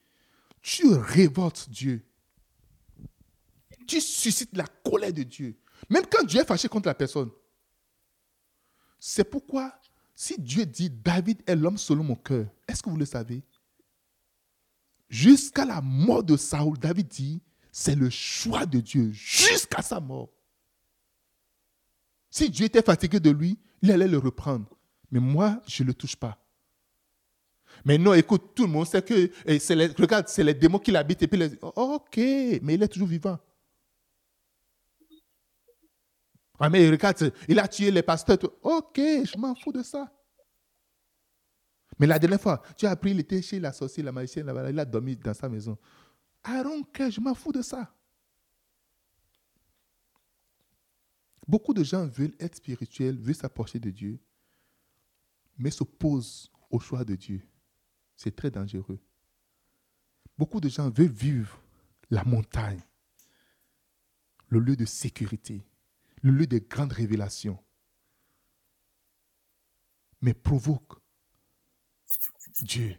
tu 0.63 0.87
révoltes 0.95 1.69
Dieu. 1.71 2.05
Tu 3.87 4.01
suscites 4.01 4.57
la 4.57 4.67
colère 4.67 5.13
de 5.13 5.23
Dieu. 5.23 5.59
Même 5.89 6.05
quand 6.11 6.25
Dieu 6.25 6.41
est 6.41 6.45
fâché 6.45 6.69
contre 6.69 6.89
la 6.89 6.95
personne. 6.95 7.31
C'est 8.99 9.25
pourquoi, 9.25 9.73
si 10.15 10.39
Dieu 10.39 10.67
dit 10.67 10.91
David 10.91 11.43
est 11.47 11.57
l'homme 11.57 11.79
selon 11.79 12.05
mon 12.05 12.17
cœur, 12.17 12.49
est-ce 12.67 12.83
que 12.83 12.91
vous 12.91 12.97
le 12.97 13.07
savez? 13.07 13.43
Jusqu'à 15.09 15.65
la 15.65 15.81
mort 15.81 16.23
de 16.23 16.37
Saoul, 16.37 16.77
David 16.79 17.09
dit 17.09 17.41
c'est 17.73 17.95
le 17.95 18.11
choix 18.11 18.67
de 18.67 18.81
Dieu 18.81 19.11
jusqu'à 19.13 19.81
sa 19.83 20.01
mort. 20.01 20.29
Si 22.29 22.51
Dieu 22.51 22.67
était 22.67 22.83
fatigué 22.83 23.21
de 23.21 23.31
lui, 23.31 23.59
il 23.81 23.91
allait 23.91 24.09
le 24.09 24.19
reprendre. 24.19 24.69
Mais 25.11 25.21
moi, 25.21 25.63
je 25.67 25.83
ne 25.83 25.89
le 25.89 25.95
touche 25.95 26.17
pas. 26.17 26.39
Mais 27.85 27.99
non, 27.99 28.15
écoute, 28.15 28.55
tout 28.55 28.65
le 28.65 28.73
monde 28.73 28.87
sait 28.87 29.03
que, 29.03 29.31
c'est 29.59 29.75
regarde, 29.75 30.29
c'est 30.29 30.45
les 30.45 30.55
démons 30.55 30.79
qui 30.79 30.91
l'habitent. 30.91 31.23
Et 31.23 31.29
puis, 31.29 31.39
les- 31.39 31.59
oh, 31.63 31.73
ok, 31.77 32.17
mais 32.17 32.75
il 32.75 32.83
est 32.83 32.89
toujours 32.89 33.09
vivant. 33.09 33.39
Ah, 36.61 36.69
mais 36.69 36.89
regarde, 36.91 37.33
il 37.49 37.59
a 37.59 37.69
tué 37.69 37.91
les 37.91 38.03
pasteurs. 38.03 38.39
Ok, 38.63 38.97
je 38.99 39.39
m'en 39.39 39.55
fous 39.55 39.73
de 39.73 39.83
ça. 39.83 40.13
Mais 41.99 42.07
la 42.07 42.19
dernière 42.19 42.41
fois, 42.41 42.63
tu 42.77 42.87
as 42.87 42.91
appris, 42.91 43.11
il 43.13 43.21
était 43.21 43.43
chez 43.43 43.59
la 43.61 43.73
sorcière, 43.73 44.07
la 44.07 44.13
magicienne, 44.13 44.47
là-bas, 44.47 44.71
il 44.71 44.79
a 44.79 44.85
dormi 44.85 45.17
dans 45.17 45.35
sa 45.35 45.49
maison. 45.49 45.77
Care, 46.43 47.11
je 47.11 47.21
m'en 47.21 47.35
fous 47.35 47.53
de 47.53 47.63
ça. 47.63 47.93
Beaucoup 51.47 51.73
de 51.73 51.83
gens 51.83 52.07
veulent 52.07 52.35
être 52.39 52.57
spirituels, 52.57 53.17
veulent 53.19 53.35
s'approcher 53.35 53.79
de 53.81 53.91
Dieu, 53.91 54.21
mais 55.57 55.71
s'opposent 55.71 56.51
au 56.71 56.79
choix 56.79 57.05
de 57.05 57.15
Dieu. 57.15 57.41
C'est 58.19 58.35
très 58.35 58.51
dangereux. 58.51 58.99
Beaucoup 60.37 60.61
de 60.61 60.69
gens 60.69 60.91
veulent 60.91 61.07
vivre 61.07 61.57
la 62.11 62.25
montagne, 62.25 62.83
le 64.49 64.59
lieu 64.59 64.75
de 64.75 64.85
sécurité, 64.85 65.65
le 66.23 66.33
lieu 66.33 66.47
de 66.49 66.59
grandes 66.59 66.93
révélations, 66.93 67.63
mais 70.21 70.35
provoquent 70.35 71.01
Dieu, 72.63 72.97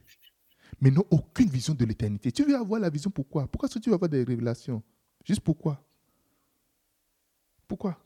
mais 0.79 0.89
n'ont 0.89 1.05
aucune 1.11 1.49
vision 1.49 1.73
de 1.73 1.83
l'éternité. 1.83 2.31
Tu 2.31 2.45
veux 2.45 2.55
avoir 2.55 2.79
la 2.79 2.89
vision 2.89 3.11
pourquoi? 3.11 3.45
Pourquoi 3.45 3.67
est-ce 3.67 3.77
que 3.77 3.83
tu 3.83 3.89
veux 3.89 3.95
avoir 3.95 4.09
des 4.09 4.23
révélations? 4.23 4.81
Juste 5.25 5.41
pourquoi? 5.41 5.85
Pourquoi? 7.67 8.01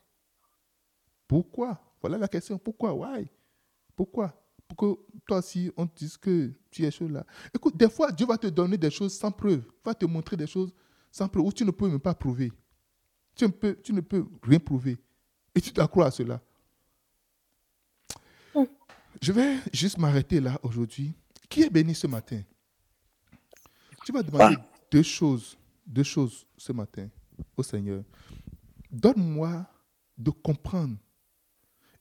Pourquoi? 1.28 1.80
Voilà 2.02 2.18
la 2.18 2.28
question. 2.28 2.58
Pourquoi? 2.58 2.92
Why? 2.92 3.30
Pourquoi? 3.96 4.43
Pour 4.76 4.96
que 4.98 5.02
toi 5.26 5.38
aussi, 5.38 5.72
on 5.78 5.86
te 5.86 6.00
dise 6.00 6.18
que 6.18 6.52
tu 6.72 6.84
es 6.84 6.92
chaud 6.92 7.08
là. 7.08 7.26
Écoute, 7.54 7.78
des 7.78 7.90
fois, 7.90 8.12
Dieu 8.12 8.26
va 8.26 8.38
te 8.38 8.48
donner 8.48 8.78
des 8.78 8.90
choses 8.90 9.18
sans 9.18 9.32
preuve. 9.32 9.64
Va 9.86 9.94
te 9.94 10.06
montrer 10.06 10.36
des 10.36 10.48
choses 10.48 10.74
sans 11.12 11.28
preuve 11.28 11.46
où 11.46 11.52
tu 11.52 11.64
ne 11.64 11.72
peux 11.72 11.88
même 11.88 12.00
pas 12.00 12.16
prouver. 12.16 12.52
Tu 13.36 13.46
ne 13.46 13.50
peux, 13.52 13.80
tu 13.84 13.94
ne 13.94 14.02
peux 14.02 14.26
rien 14.42 14.60
prouver. 14.60 14.98
Et 15.54 15.62
tu 15.62 15.72
croire 15.72 16.08
à 16.08 16.12
cela. 16.12 16.42
Je 19.22 19.32
vais 19.32 19.60
juste 19.72 19.98
m'arrêter 19.98 20.40
là 20.40 20.60
aujourd'hui. 20.64 21.14
Qui 21.48 21.62
est 21.62 21.70
béni 21.70 21.94
ce 21.94 22.08
matin? 22.08 22.42
Tu 24.06 24.12
vas 24.12 24.24
demander 24.24 24.58
deux 24.92 25.04
choses, 25.04 25.58
deux 25.86 26.04
choses 26.04 26.46
ce 26.58 26.72
matin 26.72 27.08
au 27.56 27.64
Seigneur. 27.64 28.04
Donne-moi 28.92 29.66
de 30.18 30.32
comprendre. 30.32 30.98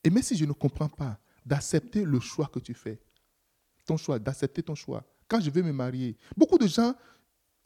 Et 0.02 0.10
même 0.10 0.22
si 0.22 0.36
je 0.36 0.44
ne 0.44 0.52
comprends 0.52 0.88
pas, 0.88 1.18
d'accepter 1.44 2.04
le 2.04 2.20
choix 2.20 2.46
que 2.46 2.58
tu 2.58 2.74
fais. 2.74 3.00
Ton 3.86 3.96
choix, 3.96 4.18
d'accepter 4.18 4.62
ton 4.62 4.74
choix. 4.74 5.04
Quand 5.28 5.40
je 5.40 5.50
vais 5.50 5.62
me 5.62 5.72
marier, 5.72 6.16
beaucoup 6.36 6.58
de 6.58 6.66
gens 6.66 6.94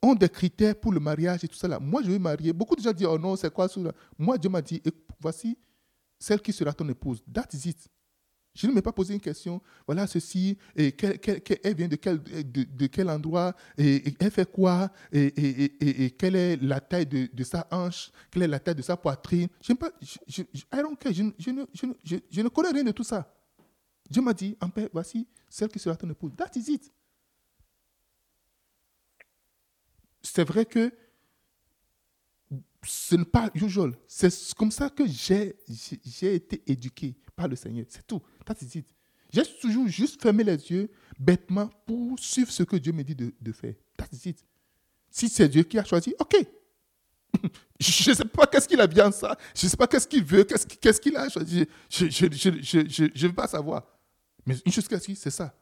ont 0.03 0.15
des 0.15 0.29
critères 0.29 0.79
pour 0.79 0.93
le 0.93 1.01
mariage 1.01 1.45
et 1.45 1.49
tout 1.49 1.57
ça 1.57 1.69
là. 1.69 1.79
Moi, 1.81 2.03
je 2.03 2.09
vais 2.09 2.19
me 2.19 2.25
marier. 2.25 2.53
Beaucoup 2.53 2.77
de 2.77 2.81
gens 2.83 2.93
disent, 2.93 3.07
oh 3.07 3.19
non, 3.19 3.37
c'est 3.37 3.53
quoi 3.53 3.69
ça 3.69 3.81
Moi, 4.19 4.39
Dieu 4.39 4.49
m'a 4.51 4.63
dit, 4.63 4.83
voici 5.21 5.59
celle 6.19 6.41
qui 6.41 6.53
sera 6.53 6.73
ton 6.73 6.89
épouse. 6.89 7.23
That 7.33 7.47
is 7.53 7.69
it. 7.71 7.89
Je 8.55 8.67
ne 8.67 8.73
m'ai 8.73 8.81
pas 8.81 8.93
posé 8.93 9.13
une 9.13 9.21
question. 9.21 9.61
Voilà 9.87 10.07
ceci, 10.07 10.57
et 10.75 10.93
quel- 10.93 11.19
elle 11.63 11.75
vient 11.77 11.89
de 11.89 11.97
quel, 11.97 12.23
de, 12.23 12.87
quel 12.87 13.11
endroit, 13.11 13.55
et, 13.77 14.03
elle 14.19 14.31
fait 14.31 14.51
quoi, 14.51 14.91
et, 15.13 15.27
et- 15.27 16.05
et- 16.07 16.11
quelle 16.13 16.37
est 16.37 16.57
la 16.63 16.81
taille 16.81 17.05
de, 17.05 17.29
de 17.31 17.45
sa 17.45 17.67
hanche, 17.71 18.11
quelle 18.31 18.45
est 18.45 18.49
la 18.49 18.59
taille 18.59 18.77
de 18.77 18.81
sa 18.81 18.97
poitrine. 18.97 19.49
Je, 19.61 19.75
je- 20.27 20.43
je 22.31 22.41
ne 22.41 22.49
connais 22.49 22.71
rien 22.71 22.85
de 22.85 22.93
tout 22.93 23.05
ça. 23.05 23.31
Dieu 24.11 24.23
m'a 24.23 24.35
dit, 24.35 24.57
en 24.61 24.69
paix, 24.69 24.89
voici 24.93 25.27
celle 25.49 25.69
qui 25.69 25.79
sera 25.79 25.97
ton 25.97 26.09
épouse. 26.11 26.33
That 26.37 26.51
is 26.57 26.73
it. 26.73 26.93
C'est 30.23 30.45
vrai 30.45 30.67
que 30.67 30.93
ce 32.85 33.17
n'est 33.17 33.25
pas 33.25 33.51
usual. 33.55 33.97
C'est 34.07 34.33
comme 34.55 34.71
ça 34.71 34.91
que 34.91 35.05
j'ai 35.07 35.55
été 36.35 36.63
éduqué 36.67 37.17
par 37.35 37.49
le 37.49 37.57
Seigneur. 37.57 37.87
C'est 37.89 38.07
tout. 38.07 38.23
That 38.45 38.57
is 38.63 38.79
it. 38.79 38.95
J'ai 39.33 39.43
toujours 39.61 39.89
juste 39.89 40.21
fermé 40.23 40.45
les 40.45 40.57
yeux 40.71 40.91
bêtement 41.19 41.69
pour 41.85 42.19
suivre 42.19 42.51
ce 42.51 42.63
que 42.63 42.77
Dieu 42.77 42.93
me 42.93 43.03
dit 43.03 43.15
de, 43.15 43.35
de 43.41 43.53
faire. 43.53 43.75
That 43.97 44.07
is 44.13 44.29
it. 44.31 44.45
Si 45.11 45.29
c'est 45.29 45.49
Dieu 45.49 45.63
qui 45.63 45.79
a 45.79 45.85
choisi, 45.85 46.15
ok. 46.19 46.37
Je 47.81 48.11
ne 48.11 48.15
sais 48.15 48.25
pas 48.25 48.47
qu'est-ce 48.47 48.69
qu'il 48.69 48.81
a 48.81 48.87
bien 48.87 49.11
ça. 49.11 49.37
Je 49.55 49.67
ne 49.67 49.71
sais 49.71 49.77
pas 49.77 49.87
qu'est-ce 49.87 50.07
qu'il 50.09 50.25
veut, 50.25 50.45
qu'est-ce 50.45 51.01
qu'il 51.01 51.17
a 51.17 51.29
choisi. 51.29 51.67
Je 51.91 52.05
ne 52.05 52.11
je, 52.11 52.27
je, 52.31 52.87
je, 52.89 53.11
je, 53.15 53.27
pas 53.29 53.47
savoir. 53.47 53.85
Mais 54.47 54.55
une 54.65 54.73
chose 54.73 54.89
qui 54.89 55.17
c'est 55.17 55.31
ça. 55.31 55.55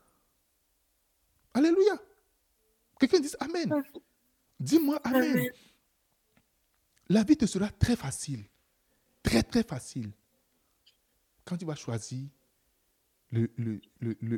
Alléluia. 1.55 2.01
Quelqu'un 3.01 3.20
dit 3.20 3.31
Amen. 3.40 3.83
Dis-moi 4.61 5.01
Amen. 5.05 5.31
Amen. 5.31 5.51
La 7.09 7.23
vie 7.23 7.37
te 7.37 7.47
sera 7.47 7.68
très 7.70 7.97
facile. 7.97 8.44
Très, 9.23 9.42
très 9.42 9.62
facile. 9.62 10.11
Quand 11.44 11.57
tu 11.57 11.64
vas 11.64 11.75
choisir 11.75 12.27
le, 13.31 13.51
le- 13.57 13.81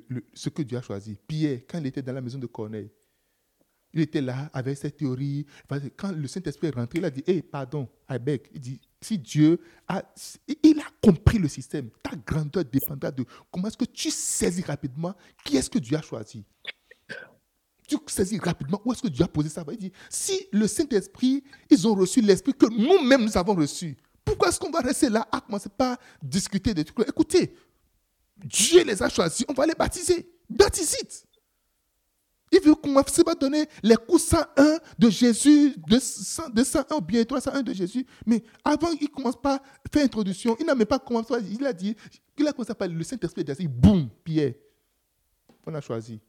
le- 0.08 0.26
ce 0.32 0.48
que 0.48 0.62
Dieu 0.62 0.78
a 0.78 0.82
choisi. 0.82 1.16
Pierre, 1.26 1.60
quand 1.68 1.78
il 1.78 1.86
était 1.86 2.02
dans 2.02 2.12
la 2.14 2.20
maison 2.20 2.38
de 2.38 2.46
Corneille, 2.46 2.90
il 3.92 4.00
était 4.00 4.20
là 4.20 4.50
avec 4.52 4.76
cette 4.78 4.96
théorie. 4.96 5.46
Quand 5.96 6.12
le 6.12 6.26
Saint-Esprit 6.26 6.68
est 6.68 6.74
rentré, 6.74 6.98
il 6.98 7.04
a 7.04 7.10
dit 7.10 7.22
Hé, 7.26 7.42
pardon, 7.42 7.88
I 8.10 8.18
beg. 8.18 8.48
Il 8.52 8.60
dit 8.60 8.80
Si 9.00 9.18
Dieu 9.18 9.60
a. 9.86 10.02
Il 10.62 10.80
a 10.80 10.85
compris 11.06 11.38
le 11.38 11.48
système. 11.48 11.90
Ta 12.02 12.16
grandeur 12.16 12.64
dépendra 12.64 13.10
de 13.10 13.24
comment 13.50 13.68
est-ce 13.68 13.76
que 13.76 13.84
tu 13.84 14.10
saisis 14.10 14.62
rapidement 14.62 15.14
qui 15.44 15.56
est-ce 15.56 15.70
que 15.70 15.78
Dieu 15.78 15.96
a 15.96 16.02
choisi 16.02 16.44
tu 17.88 17.96
saisis 18.08 18.40
rapidement 18.40 18.82
où 18.84 18.92
est-ce 18.92 19.02
que 19.02 19.06
Dieu 19.06 19.24
a 19.24 19.28
posé 19.28 19.48
ça. 19.48 19.64
Il 19.70 19.76
dit, 19.76 19.92
si 20.10 20.48
le 20.52 20.66
Saint-Esprit, 20.66 21.44
ils 21.70 21.86
ont 21.86 21.94
reçu 21.94 22.20
l'Esprit 22.20 22.52
que 22.52 22.66
nous-mêmes 22.66 23.22
nous 23.22 23.38
avons 23.38 23.54
reçu, 23.54 23.96
pourquoi 24.24 24.48
est-ce 24.48 24.58
qu'on 24.58 24.72
va 24.72 24.80
rester 24.80 25.08
là 25.08 25.26
à 25.30 25.40
commencer 25.40 25.68
par 25.68 25.96
discuter 26.20 26.74
des 26.74 26.84
trucs 26.84 27.08
Écoutez, 27.08 27.54
Dieu 28.36 28.82
les 28.82 29.00
a 29.00 29.08
choisis, 29.08 29.46
on 29.48 29.52
va 29.52 29.66
les 29.66 29.74
baptiser. 29.74 30.28
That. 30.58 30.70
Il 32.52 32.60
veut 32.60 32.74
commencer 32.74 33.24
par 33.24 33.36
donner 33.36 33.66
les 33.82 33.96
coups 33.96 34.22
101 34.22 34.78
de 34.98 35.10
Jésus, 35.10 35.74
de 35.88 35.98
100 35.98 36.50
de 36.50 36.62
101 36.62 36.94
ou 36.96 37.00
bien 37.00 37.24
301 37.24 37.62
de 37.62 37.72
Jésus. 37.72 38.06
Mais 38.24 38.42
avant, 38.64 38.90
il 39.00 39.08
commence 39.08 39.40
pas 39.40 39.56
à 39.56 39.62
faire 39.92 40.04
introduction. 40.04 40.56
Il 40.60 40.66
n'a 40.66 40.74
même 40.74 40.86
pas 40.86 40.98
commencé. 40.98 41.34
Il 41.50 41.66
a 41.66 41.72
dit, 41.72 41.96
il 42.38 42.46
a 42.46 42.52
commencé 42.52 42.74
par 42.74 42.88
le 42.88 43.02
Saint-Esprit. 43.02 43.44
Dit, 43.44 43.66
boum, 43.66 44.08
Pierre. 44.22 44.54
On 45.66 45.74
a 45.74 45.80
choisi. 45.80 46.20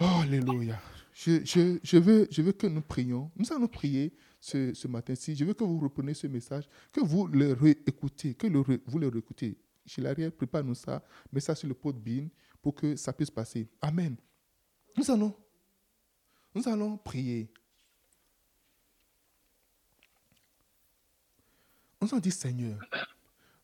Oh, 0.00 0.04
Alléluia. 0.22 0.80
Je, 1.14 1.98
veux, 1.98 2.52
que 2.52 2.66
nous 2.66 2.80
prions. 2.80 3.30
Nous 3.36 3.52
allons 3.52 3.68
prier 3.68 4.12
ce, 4.40 4.88
matin-ci. 4.88 5.36
Je 5.36 5.44
veux 5.44 5.54
que 5.54 5.62
vous 5.62 5.78
repreniez 5.78 6.14
ce 6.14 6.26
message, 6.26 6.68
que 6.90 7.00
vous 7.00 7.28
le 7.28 7.52
réécoutez, 7.52 8.34
que 8.34 8.48
vous 8.48 8.98
le 8.98 9.08
réécoutez. 9.08 9.56
Chez 9.86 10.00
l'arrière, 10.00 10.32
prépare-nous 10.32 10.74
ça, 10.74 11.02
mets 11.32 11.40
ça 11.40 11.54
sur 11.54 11.68
le 11.68 11.74
pot 11.74 11.92
de 11.92 11.98
bin 11.98 12.28
pour 12.60 12.74
que 12.74 12.94
ça 12.96 13.12
puisse 13.12 13.30
passer. 13.30 13.68
Amen. 13.80 14.16
Nous 14.96 15.10
allons, 15.10 15.34
nous 16.54 16.68
allons 16.68 16.96
prier. 16.96 17.50
Nous 22.00 22.08
allons 22.10 22.20
dire, 22.20 22.32
Seigneur, 22.32 22.78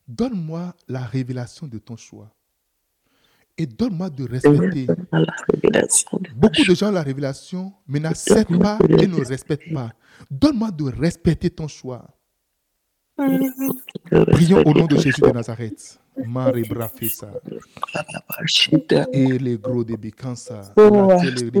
donne-moi 0.07 0.75
la 0.87 1.05
révélation 1.05 1.67
de 1.67 1.77
ton 1.77 1.95
choix. 1.95 2.33
Et 3.57 3.65
donne-moi 3.65 4.09
de 4.09 4.23
respecter 4.23 4.87
Beaucoup 6.33 6.63
de 6.65 6.73
gens 6.73 6.87
ont 6.87 6.91
la 6.91 7.03
révélation, 7.03 7.73
mais 7.85 7.99
n'acceptent 7.99 8.57
pas 8.57 8.79
et 8.87 9.05
ne 9.05 9.25
respectent 9.25 9.73
pas. 9.73 9.93
Donne-moi 10.31 10.71
de 10.71 10.85
respecter 10.85 11.49
ton 11.49 11.67
choix. 11.67 12.07
Prions 13.17 14.63
au 14.65 14.73
nom 14.73 14.85
de 14.85 14.95
Jésus 14.95 15.19
de 15.19 15.27
Nazareth. 15.27 15.99
Maribra 16.25 16.89
Fessa. 16.89 17.31
Karabashida. 17.93 19.07
Et 19.11 19.37
les 19.37 19.57
gros 19.57 19.83
de 19.83 19.95
Bikansa. 19.95 20.73
Tele 20.75 21.51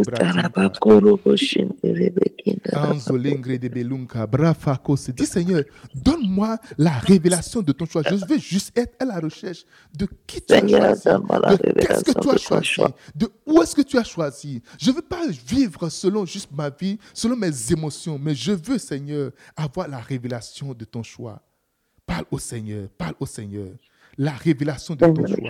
de 3.59 3.67
Belunka, 3.69 4.27
Brafakos. 4.27 5.11
Dis 5.15 5.25
Seigneur, 5.25 5.63
donne-moi 5.93 6.57
la 6.77 6.91
révélation 6.91 7.61
de 7.61 7.71
ton 7.71 7.85
choix. 7.85 8.01
Je 8.03 8.15
veux 8.15 8.39
juste 8.39 8.77
être 8.77 8.95
à 8.99 9.05
la 9.05 9.19
recherche 9.19 9.65
de 9.97 10.07
qui 10.27 10.41
tu 10.41 10.53
as 10.53 10.67
choisi. 10.67 11.03
De 11.03 11.71
qu'est-ce 11.79 12.03
que 12.03 12.19
tu 12.19 12.29
as 12.29 12.37
choisi. 12.37 12.93
De 13.15 13.29
où 13.45 13.61
est-ce 13.61 13.75
que 13.75 13.81
tu 13.81 13.97
as 13.97 14.03
choisi. 14.03 14.61
Je 14.79 14.91
ne 14.91 14.95
veux 14.95 15.01
pas 15.01 15.27
vivre 15.27 15.89
selon 15.89 16.25
juste 16.25 16.49
ma 16.51 16.69
vie, 16.69 16.97
selon 17.13 17.35
mes 17.35 17.71
émotions, 17.71 18.19
mais 18.19 18.35
je 18.35 18.51
veux, 18.51 18.77
Seigneur, 18.77 19.31
avoir 19.55 19.87
la 19.87 19.99
révélation 19.99 20.73
de 20.73 20.85
ton 20.85 21.03
choix. 21.03 21.41
Parle 22.05 22.25
au 22.31 22.39
Seigneur, 22.39 22.89
parle 22.97 23.15
au 23.19 23.25
Seigneur. 23.25 23.69
La 24.19 24.33
révélation 24.33 24.95
de 24.95 25.05
ton 25.05 25.25
choix. 25.25 25.49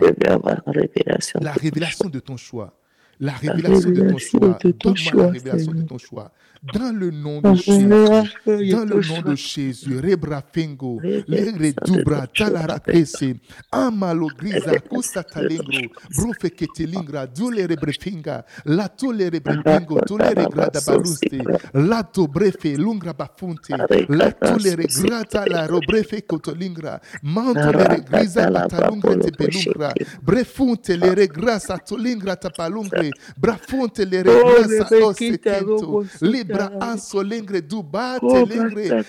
la 1.41 1.51
révélation. 1.53 2.09
La 2.09 2.09
de 2.09 2.19
ton 2.19 2.37
choix. 2.37 2.77
La 3.19 3.33
révélation 3.33 3.89
de 3.89 4.01
ton 4.09 4.17
choix. 4.19 4.59
Donne-moi 4.61 5.23
la 5.23 5.31
révélation 5.31 5.71
de 5.73 5.81
ton 5.81 5.97
choix. 5.97 6.31
Dans 6.61 6.91
le 6.93 7.09
nom 7.11 7.41
de 7.41 7.55
Jésus. 7.55 7.87
Dans 7.87 8.85
le 8.85 9.07
nom 9.07 9.21
de 9.21 9.35
Jésus. 9.35 9.99
Rebra 9.99 10.41
Fengo. 10.53 10.99
Révélation 11.01 11.57
Lere 11.57 11.73
de 11.73 11.85
Dubra. 11.85 12.27
ton 12.27 12.33
choix. 12.33 12.49
Talara 12.49 12.79
Kese. 12.79 13.35
Amalo 13.71 14.27
Grisa. 14.37 14.79
Kusa 14.79 15.23
Talingro. 15.23 15.87
Brofe 16.17 16.49
Ketelingra. 16.53 17.27
Dule 17.27 17.65
Rebrefinga. 17.65 18.45
Lato 18.65 19.11
le 19.11 19.29
Rebrefingo. 19.29 20.01
Tole 20.01 20.33
Regrada 20.33 20.81
Baluste. 20.85 21.39
Lato 21.73 22.27
Brefe. 22.27 22.75
Lungra 22.77 23.13
Bafunte. 23.13 23.73
Lato 24.09 24.57
le 24.57 24.75
Regrata 24.75 25.45
la 25.47 25.65
Robrefe 25.65 26.25
Kotolingra. 26.25 26.99
Manto 27.23 27.71
le 27.71 27.87
Regrisa 27.87 28.51
Patalungra 28.51 29.15
Tepelungra. 29.15 29.93
Brefunte 30.21 30.97
le 30.97 31.13
regrasa 31.15 31.77
tolingra 31.77 32.35
tapalungre. 32.35 33.09
Brafunte 33.37 34.05
le 34.05 34.23
regrasa 34.23 34.87
Oh, 34.91 35.07
ose 35.09 35.19
Rebekita, 35.29 35.57
kento. 35.59 35.85
Robo, 35.85 36.05
Libra 36.49 36.69
Sutara. 36.69 36.91
anso 36.91 37.21
lingre 37.21 37.61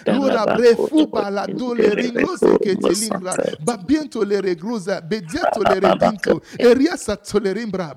Lura 0.07 0.45
brefu 0.57 0.83
Robo, 0.91 1.07
balado 1.07 1.75
le 1.75 1.83
Sindere, 1.85 2.03
ringrose 2.03 2.47
Robo, 2.47 2.59
ke 2.59 2.77
telingra. 2.77 3.35
Basata. 3.37 3.57
Babiento 3.61 4.23
le 4.25 4.41
regruza. 4.41 5.01
Bediato 5.01 5.63
le 5.63 5.81
redinto. 5.81 6.41
Eriasa 6.59 7.17
tolerimbra. 7.17 7.95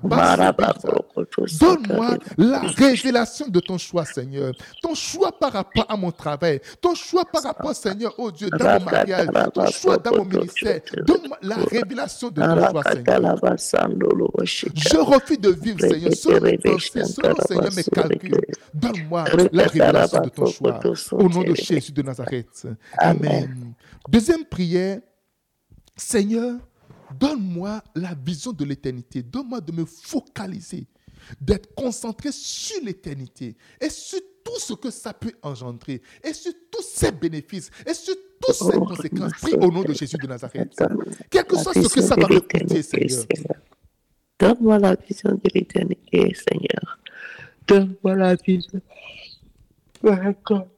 Donne-moi 1.60 2.18
la 2.38 2.60
révélation 2.60 3.48
de 3.48 3.60
ton 3.60 3.78
choix, 3.78 4.04
Seigneur. 4.04 4.52
Ton 4.82 4.94
choix 4.94 5.32
par 5.32 5.52
rapport 5.52 5.86
à 5.88 5.96
mon 5.96 6.10
travail. 6.10 6.60
Ton 6.80 6.94
choix 6.94 7.24
par 7.24 7.42
rapport, 7.42 7.74
Seigneur, 7.74 8.14
oh 8.18 8.30
Dieu, 8.30 8.48
dans 8.50 8.78
mon 8.78 8.84
mariage. 8.84 9.28
Ton 9.52 9.66
choix 9.66 9.98
dans 9.98 10.16
mon 10.16 10.24
ministère. 10.24 10.80
Donne-moi 11.06 11.38
la 11.42 11.56
révélation 11.56 12.28
de 12.30 12.40
ton 12.40 12.70
choix, 12.70 12.82
Seigneur. 12.92 13.36
Je 14.74 14.96
refuse 14.98 15.40
de 15.40 15.50
vivre, 15.50 15.80
Seigneur, 15.80 16.12
selon 16.12 16.40
mes 16.40 16.58
pensées, 16.58 17.04
selon, 17.04 17.34
Seigneur, 17.46 17.70
mes 17.74 17.84
calculs. 17.84 18.40
Donne-moi 18.72 19.24
la 19.52 19.66
révélation 19.66 20.20
de 20.20 20.28
ton 20.28 20.46
choix. 20.46 20.80
Au 21.12 21.28
nom 21.28 21.42
de 21.42 21.54
Jésus 21.54 21.92
de 21.92 22.02
Nazareth. 22.02 22.66
Amen. 22.98 23.74
Deuxième 24.08 24.44
prière. 24.44 25.00
Seigneur, 25.96 26.58
donne-moi 27.18 27.82
la 27.94 28.14
vision 28.14 28.52
de 28.52 28.64
l'éternité. 28.64 29.22
Donne-moi 29.22 29.60
de 29.60 29.72
me 29.72 29.84
focaliser, 29.84 30.88
d'être 31.40 31.72
concentré 31.74 32.32
sur 32.32 32.82
l'éternité 32.82 33.56
et 33.80 33.88
sur 33.90 34.18
tout 34.44 34.58
ce 34.58 34.74
que 34.74 34.90
ça 34.90 35.14
peut 35.14 35.32
engendrer 35.42 36.02
et 36.22 36.32
sur 36.34 36.52
tous 36.70 36.82
ses 36.82 37.12
bénéfices 37.12 37.70
et 37.86 37.94
sur 37.94 38.14
toutes 38.40 38.54
ses 38.54 38.76
conséquences. 38.76 39.32
Prie 39.40 39.54
au 39.54 39.70
nom 39.70 39.82
de 39.82 39.94
Jésus 39.94 40.18
de 40.18 40.26
Nazareth. 40.26 40.82
Quel 41.30 41.44
que 41.44 41.56
soit 41.56 41.72
ce 41.72 41.88
que 41.88 42.02
ça 42.02 42.16
va 42.16 42.28
me 42.28 42.40
coûter, 42.40 42.82
Seigneur. 42.82 43.24
Donne-moi 44.38 44.78
la 44.78 44.96
vision 44.96 45.30
de 45.30 45.50
l'éternité, 45.54 46.34
Seigneur. 46.34 46.98
Donne-moi 47.66 48.16
la 48.16 48.34
vision. 48.34 48.80
D'accord. 50.04 50.73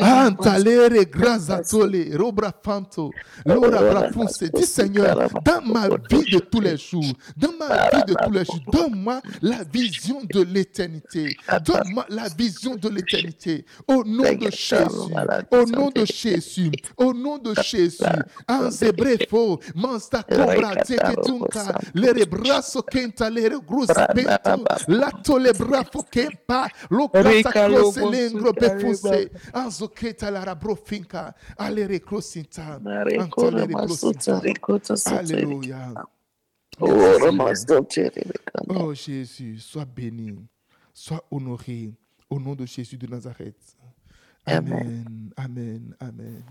Antalere 0.00 1.04
grazatole, 1.04 2.16
robra 2.16 2.52
fanto, 2.62 3.10
lora 3.44 3.80
brafunse. 3.80 4.50
Dis 4.54 4.66
Seigneur, 4.66 5.28
dans 5.44 5.60
ma 5.62 5.88
vie 5.88 6.30
de 6.30 6.38
tous 6.38 6.60
les 6.60 6.76
jours, 6.76 7.12
dans 7.36 7.52
ma 7.58 7.90
vie 7.90 8.04
de 8.06 8.14
tous 8.14 8.30
les 8.30 8.44
jours, 8.44 8.60
donne-moi 8.72 9.20
la 9.42 9.64
vision 9.64 10.20
de 10.22 10.42
l'éternité. 10.42 11.36
Donne-moi 11.64 12.06
la 12.08 12.28
vision 12.28 12.76
de 12.76 12.88
l'éternité. 12.88 13.64
Au 13.86 14.04
nom 14.04 14.22
de 14.22 14.50
Jésus, 14.50 15.14
au 15.50 15.64
nom 15.66 15.90
de 15.90 16.04
Jésus, 16.04 16.70
au 16.96 17.12
nom 17.12 17.38
de 17.38 17.54
Jésus. 17.62 18.04
Anzebrefo, 18.46 19.60
mansta 19.74 20.22
cobra 20.22 20.76
teketunka, 20.76 21.80
lere 21.94 22.26
braso 22.26 22.82
kenta 22.82 23.28
lere 23.28 23.58
gruz 23.66 23.88
bento, 24.14 24.64
lato 24.88 25.38
le 25.38 25.52
brafo 25.52 26.04
kempa, 26.10 26.68
lo 26.90 27.08
grasa 27.08 27.66
close 27.66 28.00
lengro 28.00 28.52
befunse. 28.52 29.30
Anzoketa 29.52 30.30
la 30.30 30.44
rabrofinka, 30.44 31.34
alere 31.56 32.00
crosinta, 32.00 32.80
antalere 33.16 33.76
crosinta. 33.76 34.48
Alléluia. 35.06 35.94
Oh 38.68 38.94
Jésus, 38.94 39.58
sois 39.58 39.84
béni, 39.84 40.38
sois 40.94 41.24
honoré 41.30 41.94
au 42.30 42.38
nom 42.38 42.54
de 42.54 42.66
Jésus 42.66 42.96
de 42.96 43.06
Nazareth. 43.06 43.76
Amen, 44.46 45.32
amen, 45.36 45.94
amen, 46.00 46.44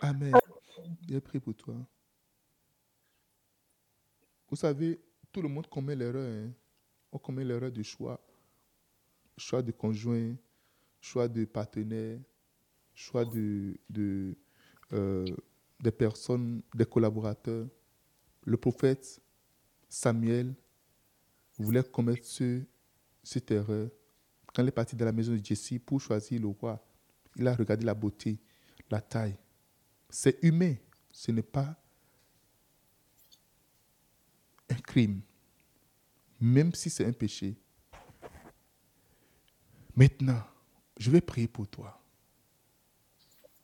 amen. 0.00 0.38
J'ai 1.08 1.20
prié 1.20 1.40
pour 1.40 1.54
toi. 1.54 1.74
Vous 4.48 4.56
savez, 4.56 5.00
tout 5.32 5.42
le 5.42 5.48
monde 5.48 5.66
commet 5.68 5.96
l'erreur. 5.96 6.26
hein. 6.46 6.50
On 7.10 7.18
commet 7.18 7.44
l'erreur 7.44 7.70
du 7.70 7.82
choix. 7.84 8.20
Choix 9.36 9.62
de 9.62 9.72
conjoint, 9.72 10.34
choix 11.00 11.26
de 11.28 11.44
partenaire, 11.46 12.18
choix 12.94 13.24
de, 13.24 13.76
euh, 14.92 15.24
des 15.80 15.90
personnes, 15.90 16.62
des 16.74 16.84
collaborateurs. 16.86 17.66
Le 18.44 18.56
prophète 18.56 19.20
Samuel 19.88 20.54
voulait 21.58 21.82
commettre 21.84 22.24
ce- 22.24 22.62
cette 23.22 23.50
erreur. 23.50 23.88
Quand 24.54 24.62
il 24.62 24.68
est 24.68 24.72
parti 24.72 24.96
de 24.96 25.04
la 25.04 25.12
maison 25.12 25.32
de 25.32 25.44
Jesse 25.44 25.74
pour 25.84 26.00
choisir 26.00 26.40
le 26.40 26.48
roi, 26.48 26.82
il 27.36 27.46
a 27.46 27.54
regardé 27.54 27.84
la 27.84 27.94
beauté, 27.94 28.38
la 28.90 29.00
taille. 29.00 29.36
C'est 30.10 30.38
humain, 30.42 30.74
ce 31.10 31.30
n'est 31.30 31.42
pas 31.42 31.74
un 34.68 34.74
crime, 34.76 35.20
même 36.40 36.74
si 36.74 36.90
c'est 36.90 37.04
un 37.06 37.12
péché. 37.12 37.56
Maintenant, 39.94 40.42
je 40.98 41.10
vais 41.10 41.20
prier 41.20 41.48
pour 41.48 41.68
toi. 41.68 42.01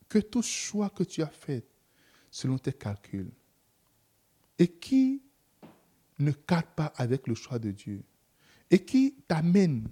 Que 0.09 0.19
tout 0.19 0.43
choix 0.43 0.91
que 0.91 1.05
tu 1.05 1.23
as 1.23 1.29
fait 1.29 1.67
selon 2.31 2.59
tes 2.59 2.73
calculs. 2.73 3.31
Et 4.59 4.69
qui 4.69 5.23
ne 6.19 6.33
cadre 6.33 6.69
pas 6.69 6.93
avec 6.97 7.27
le 7.27 7.35
choix 7.35 7.59
de 7.59 7.71
Dieu. 7.71 8.03
Et 8.71 8.85
qui 8.85 9.17
t'amène 9.27 9.87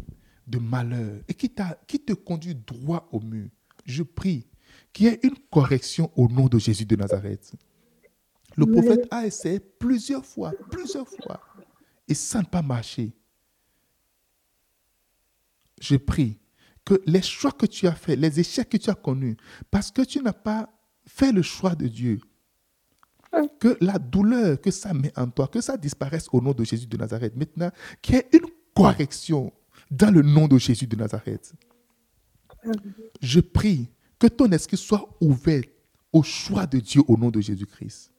de 0.46 0.58
malheur. 0.58 1.20
Et 1.28 1.34
qui, 1.34 1.50
te 1.50 2.12
conduit 2.12 2.54
droit 2.54 3.08
au 3.12 3.20
mur, 3.20 3.48
je 3.84 4.02
prie 4.02 4.46
qu'il 4.92 5.06
y 5.06 5.08
ait 5.08 5.20
une 5.22 5.38
correction 5.50 6.10
au 6.16 6.28
nom 6.28 6.46
de 6.46 6.58
Jésus 6.58 6.84
de 6.84 6.96
Nazareth. 6.96 7.52
Le 8.56 8.66
prophète 8.66 9.06
a 9.10 9.26
essayé 9.26 9.60
plusieurs 9.60 10.24
fois, 10.24 10.52
plusieurs 10.70 11.06
fois, 11.06 11.40
et 12.08 12.14
ça 12.14 12.38
n'a 12.38 12.44
pas 12.44 12.62
marché. 12.62 13.12
Je 15.80 15.96
prie 15.96 16.38
que 16.86 17.02
les 17.04 17.20
choix 17.20 17.52
que 17.52 17.66
tu 17.66 17.86
as 17.86 17.92
faits, 17.92 18.18
les 18.18 18.40
échecs 18.40 18.70
que 18.70 18.76
tu 18.78 18.88
as 18.88 18.94
connus, 18.94 19.36
parce 19.70 19.90
que 19.90 20.02
tu 20.02 20.22
n'as 20.22 20.32
pas 20.32 20.72
fait 21.04 21.32
le 21.32 21.42
choix 21.42 21.74
de 21.74 21.88
Dieu, 21.88 22.20
que 23.60 23.76
la 23.80 23.98
douleur 23.98 24.58
que 24.60 24.70
ça 24.70 24.94
met 24.94 25.12
en 25.18 25.28
toi, 25.28 25.48
que 25.48 25.60
ça 25.60 25.76
disparaisse 25.76 26.28
au 26.32 26.40
nom 26.40 26.52
de 26.52 26.64
Jésus 26.64 26.86
de 26.86 26.96
Nazareth. 26.96 27.36
Maintenant, 27.36 27.70
qu'il 28.00 28.14
y 28.14 28.18
ait 28.18 28.28
une 28.32 28.46
correction 28.74 29.52
dans 29.90 30.14
le 30.14 30.22
nom 30.22 30.48
de 30.48 30.56
Jésus 30.58 30.86
de 30.86 30.96
Nazareth. 30.96 31.52
Je 33.20 33.40
prie 33.40 33.90
que 34.18 34.28
ton 34.28 34.50
esprit 34.52 34.76
soit 34.76 35.06
ouvert 35.20 35.62
au 36.12 36.22
choix 36.22 36.66
de 36.66 36.78
Dieu 36.78 37.02
au 37.08 37.16
nom 37.16 37.30
de 37.30 37.40
Jésus-Christ. 37.40 38.12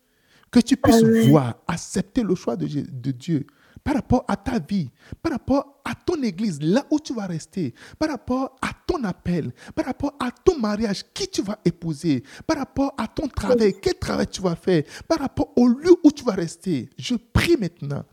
Que 0.52 0.60
tu 0.60 0.78
puisses 0.78 1.04
Amen. 1.04 1.30
voir, 1.30 1.56
accepter 1.68 2.22
le 2.22 2.36
choix 2.36 2.56
de 2.56 3.12
Dieu 3.12 3.48
par 3.88 3.96
rapport 3.96 4.26
à 4.28 4.36
ta 4.36 4.60
vie, 4.60 4.90
par 5.24 5.32
rapport 5.32 5.82
à 5.86 5.96
ton 5.96 6.22
église, 6.22 6.62
là 6.62 6.86
où 6.92 7.00
tu 7.00 7.14
vas 7.14 7.26
rester, 7.26 7.74
par 7.98 8.10
rapport 8.10 8.58
à 8.62 8.72
ton 8.86 9.02
appel, 9.06 9.54
par 9.74 9.86
rapport 9.86 10.14
à 10.20 10.30
ton 10.30 10.60
mariage, 10.60 11.06
qui 11.14 11.26
tu 11.30 11.42
vas 11.42 11.58
épouser, 11.64 12.22
par 12.46 12.58
rapport 12.58 12.94
à 12.98 13.08
ton 13.08 13.30
travail, 13.30 13.74
quel 13.82 13.98
travail 13.98 14.28
tu 14.28 14.42
vas 14.42 14.58
faire, 14.58 14.84
par 15.08 15.20
rapport 15.20 15.54
au 15.56 15.70
lieu 15.70 15.96
où 16.04 16.12
tu 16.12 16.26
vas 16.26 16.34
rester. 16.34 16.90
Je 16.98 17.16
prie 17.16 17.56
maintenant 17.56 18.04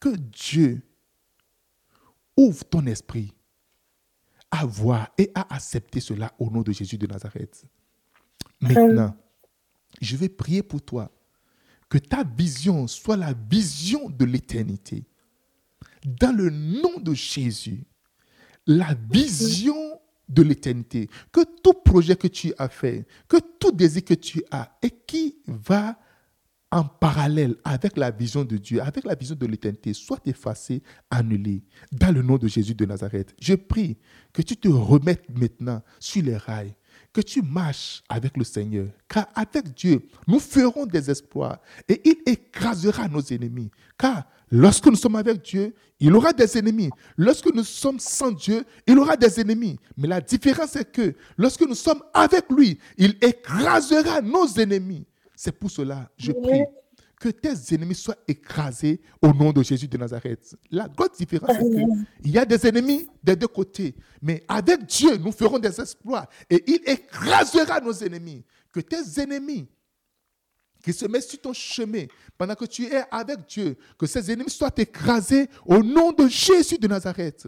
que 0.00 0.08
Dieu 0.08 0.82
ouvre 2.36 2.64
ton 2.64 2.84
esprit 2.86 3.32
à 4.50 4.66
voir 4.66 5.08
et 5.16 5.30
à 5.36 5.54
accepter 5.54 6.00
cela 6.00 6.32
au 6.40 6.50
nom 6.50 6.62
de 6.62 6.72
Jésus 6.72 6.98
de 6.98 7.06
Nazareth. 7.06 7.64
Maintenant, 8.60 9.14
je 10.00 10.16
vais 10.16 10.28
prier 10.28 10.64
pour 10.64 10.82
toi 10.82 11.12
Que 11.88 11.98
ta 11.98 12.24
vision 12.24 12.88
soit 12.88 13.16
la 13.16 13.34
vision 13.34 14.10
de 14.10 14.24
l'éternité. 14.24 15.06
Dans 16.04 16.36
le 16.36 16.50
nom 16.50 16.98
de 16.98 17.14
Jésus, 17.14 17.84
la 18.66 18.94
vision 19.10 20.00
de 20.28 20.42
l'éternité, 20.42 21.08
que 21.30 21.40
tout 21.62 21.74
projet 21.74 22.16
que 22.16 22.28
tu 22.28 22.52
as 22.58 22.68
fait, 22.68 23.06
que 23.28 23.36
tout 23.58 23.72
désir 23.72 24.04
que 24.04 24.14
tu 24.14 24.42
as 24.50 24.76
et 24.82 24.90
qui 24.90 25.36
va 25.46 25.98
en 26.70 26.84
parallèle 26.84 27.56
avec 27.64 27.98
la 27.98 28.10
vision 28.10 28.44
de 28.44 28.56
Dieu, 28.56 28.80
avec 28.80 29.04
la 29.04 29.14
vision 29.14 29.36
de 29.36 29.46
l'éternité, 29.46 29.92
soit 29.92 30.26
effacé, 30.26 30.82
annulé, 31.10 31.62
dans 31.92 32.12
le 32.12 32.22
nom 32.22 32.38
de 32.38 32.48
Jésus 32.48 32.74
de 32.74 32.86
Nazareth. 32.86 33.34
Je 33.40 33.54
prie 33.54 33.98
que 34.32 34.40
tu 34.40 34.56
te 34.56 34.68
remettes 34.68 35.28
maintenant 35.36 35.82
sur 36.00 36.22
les 36.22 36.36
rails, 36.36 36.74
que 37.12 37.20
tu 37.20 37.42
marches 37.42 38.02
avec 38.08 38.36
le 38.36 38.44
Seigneur, 38.44 38.88
car 39.08 39.26
avec 39.34 39.74
Dieu, 39.74 40.00
nous 40.26 40.38
ferons 40.38 40.86
des 40.86 41.10
exploits 41.10 41.60
et 41.88 42.00
il 42.04 42.16
écrasera 42.26 43.08
nos 43.08 43.20
ennemis. 43.20 43.70
Car 43.98 44.24
lorsque 44.50 44.86
nous 44.86 44.96
sommes 44.96 45.16
avec 45.16 45.42
Dieu, 45.42 45.74
il 46.00 46.14
aura 46.14 46.32
des 46.32 46.58
ennemis. 46.58 46.90
Lorsque 47.16 47.52
nous 47.54 47.64
sommes 47.64 48.00
sans 48.00 48.32
Dieu, 48.32 48.64
il 48.86 48.98
aura 48.98 49.16
des 49.16 49.40
ennemis. 49.40 49.78
Mais 49.96 50.08
la 50.08 50.20
différence 50.20 50.74
est 50.76 50.90
que 50.90 51.14
lorsque 51.36 51.62
nous 51.62 51.74
sommes 51.74 52.02
avec 52.14 52.50
lui, 52.50 52.78
il 52.96 53.16
écrasera 53.20 54.20
nos 54.20 54.46
ennemis. 54.46 55.06
C'est 55.36 55.52
pour 55.52 55.70
cela, 55.70 56.10
je 56.16 56.32
prie 56.32 56.64
que 57.22 57.28
tes 57.28 57.72
ennemis 57.72 57.94
soient 57.94 58.16
écrasés 58.26 59.00
au 59.22 59.32
nom 59.32 59.52
de 59.52 59.62
Jésus 59.62 59.86
de 59.86 59.96
Nazareth. 59.96 60.56
La 60.72 60.88
grosse 60.88 61.18
différence 61.18 61.56
est 61.56 61.86
qu'il 62.20 62.32
y 62.32 62.36
a 62.36 62.44
des 62.44 62.66
ennemis 62.66 63.08
des 63.22 63.36
deux 63.36 63.46
côtés, 63.46 63.94
mais 64.20 64.42
avec 64.48 64.84
Dieu, 64.86 65.16
nous 65.18 65.30
ferons 65.30 65.60
des 65.60 65.80
exploits 65.80 66.28
et 66.50 66.64
il 66.66 66.80
écrasera 66.84 67.80
nos 67.80 67.92
ennemis. 67.92 68.44
Que 68.72 68.80
tes 68.80 69.20
ennemis 69.20 69.68
qui 70.82 70.92
se 70.92 71.06
mettent 71.06 71.22
sur 71.22 71.40
ton 71.40 71.52
chemin 71.52 72.06
pendant 72.36 72.56
que 72.56 72.64
tu 72.64 72.86
es 72.86 73.04
avec 73.08 73.46
Dieu, 73.46 73.76
que 73.96 74.06
ces 74.06 74.32
ennemis 74.32 74.50
soient 74.50 74.72
écrasés 74.76 75.48
au 75.64 75.80
nom 75.80 76.10
de 76.10 76.26
Jésus 76.26 76.76
de 76.76 76.88
Nazareth. 76.88 77.46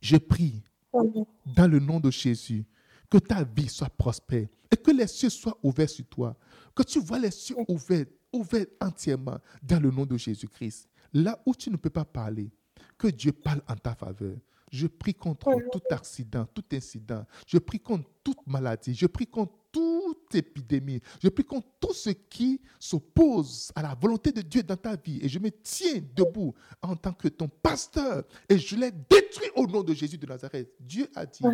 Je 0.00 0.16
prie 0.16 0.64
dans 0.92 1.68
le 1.70 1.78
nom 1.78 2.00
de 2.00 2.10
Jésus 2.10 2.64
que 3.08 3.18
ta 3.18 3.44
vie 3.44 3.68
soit 3.68 3.88
prospère 3.90 4.48
et 4.68 4.76
que 4.76 4.90
les 4.90 5.06
cieux 5.06 5.30
soient 5.30 5.56
ouverts 5.62 5.90
sur 5.90 6.06
toi, 6.06 6.36
que 6.74 6.82
tu 6.82 6.98
vois 6.98 7.20
les 7.20 7.30
cieux 7.30 7.54
ouverts, 7.68 8.06
ouverts 8.32 8.66
entièrement 8.80 9.38
dans 9.62 9.80
le 9.80 9.90
nom 9.90 10.06
de 10.06 10.16
Jésus-Christ. 10.16 10.88
Là 11.12 11.40
où 11.46 11.54
tu 11.54 11.70
ne 11.70 11.76
peux 11.76 11.90
pas 11.90 12.04
parler, 12.04 12.50
que 12.98 13.08
Dieu 13.08 13.32
parle 13.32 13.62
en 13.68 13.74
ta 13.74 13.94
faveur. 13.94 14.36
Je 14.70 14.86
prie 14.86 15.12
contre 15.14 15.50
tout 15.70 15.82
accident, 15.90 16.46
tout 16.46 16.64
incident. 16.72 17.26
Je 17.46 17.58
prie 17.58 17.78
contre 17.78 18.08
toute 18.24 18.46
maladie. 18.46 18.94
Je 18.94 19.06
prie 19.06 19.26
contre 19.26 19.52
toute 19.70 20.34
épidémie. 20.34 21.00
Je 21.22 21.28
prie 21.28 21.44
contre 21.44 21.68
tout 21.78 21.92
ce 21.92 22.10
qui 22.10 22.58
s'oppose 22.78 23.70
à 23.74 23.82
la 23.82 23.94
volonté 23.94 24.32
de 24.32 24.40
Dieu 24.40 24.62
dans 24.62 24.76
ta 24.76 24.96
vie. 24.96 25.18
Et 25.22 25.28
je 25.28 25.38
me 25.38 25.50
tiens 25.50 26.00
debout 26.14 26.54
en 26.80 26.96
tant 26.96 27.12
que 27.12 27.28
ton 27.28 27.48
pasteur. 27.48 28.24
Et 28.48 28.56
je 28.56 28.76
l'ai 28.76 28.90
détruit 28.90 29.50
au 29.56 29.66
nom 29.66 29.82
de 29.82 29.92
Jésus 29.92 30.16
de 30.16 30.26
Nazareth. 30.26 30.72
Dieu 30.80 31.06
a 31.14 31.26
dit 31.26 31.44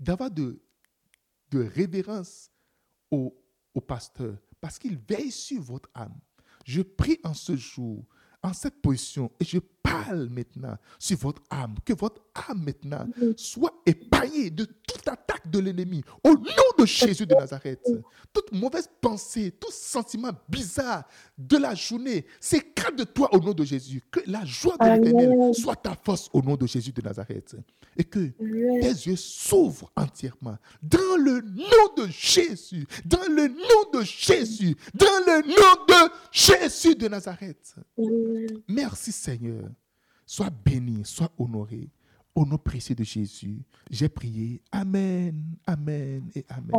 d'avoir 0.00 0.30
de, 0.30 0.60
de 1.52 1.60
révérence 1.62 2.50
au, 3.12 3.32
au 3.74 3.80
pasteur 3.80 4.36
parce 4.60 4.78
qu'il 4.78 4.98
veille 5.08 5.30
sur 5.30 5.60
votre 5.62 5.88
âme. 5.94 6.18
Je 6.64 6.82
prie 6.82 7.18
en 7.24 7.34
ce 7.34 7.56
jour, 7.56 8.04
en 8.42 8.52
cette 8.52 8.80
position, 8.80 9.30
et 9.40 9.44
je 9.44 9.58
parle 9.82 10.28
maintenant 10.30 10.76
sur 10.98 11.18
votre 11.18 11.42
âme, 11.50 11.74
que 11.84 11.92
votre 11.92 12.22
âme 12.48 12.64
maintenant 12.64 13.06
soit 13.36 13.74
épargnée 13.86 14.50
de 14.50 14.64
toute 14.64 15.06
attaque 15.08 15.50
de 15.50 15.58
l'ennemi. 15.58 16.02
Au 16.24 16.34
nom 16.34 16.70
de 16.78 16.86
Jésus 16.86 17.26
de 17.26 17.34
Nazareth, 17.34 17.80
toute 18.32 18.52
mauvaise 18.52 18.88
pensée, 19.00 19.52
tout 19.52 19.70
sentiment 19.70 20.30
bizarre 20.48 21.04
de 21.36 21.56
la 21.56 21.74
journée 21.74 22.26
s'écrase 22.40 22.96
de 22.96 23.04
toi 23.04 23.32
au 23.34 23.38
nom 23.38 23.52
de 23.52 23.64
Jésus. 23.64 24.02
Que 24.10 24.20
la 24.26 24.44
joie 24.44 24.76
de 24.78 24.84
l'éternel 24.84 25.54
soit 25.54 25.76
ta 25.76 25.94
force 25.94 26.28
au 26.32 26.42
nom 26.42 26.56
de 26.56 26.66
Jésus 26.66 26.92
de 26.92 27.02
Nazareth. 27.02 27.56
Et 27.96 28.04
que 28.04 28.28
tes 28.80 28.88
yeux 28.88 29.16
s'ouvrent 29.16 29.90
entièrement 29.96 30.56
dans 30.82 31.16
le 31.16 31.40
nom 31.40 32.04
de 32.04 32.06
Jésus, 32.08 32.86
dans 33.04 33.28
le 33.28 33.48
nom 33.48 34.00
de 34.00 34.04
Jésus, 34.04 34.76
dans 34.94 35.06
le 35.26 35.42
nom 35.46 35.84
de 35.88 36.10
Jésus 36.30 36.94
de 36.94 37.08
Nazareth. 37.08 37.74
Merci 38.68 39.12
Seigneur. 39.12 39.64
Sois 40.30 40.48
béni, 40.64 41.04
sois 41.04 41.32
honoré. 41.38 41.90
Au 42.36 42.46
nom 42.46 42.56
précieux 42.56 42.94
de 42.94 43.02
Jésus, 43.02 43.64
j'ai 43.90 44.08
prié. 44.08 44.62
Amen, 44.70 45.56
Amen 45.66 46.30
et 46.36 46.46
Amen. 46.48 46.70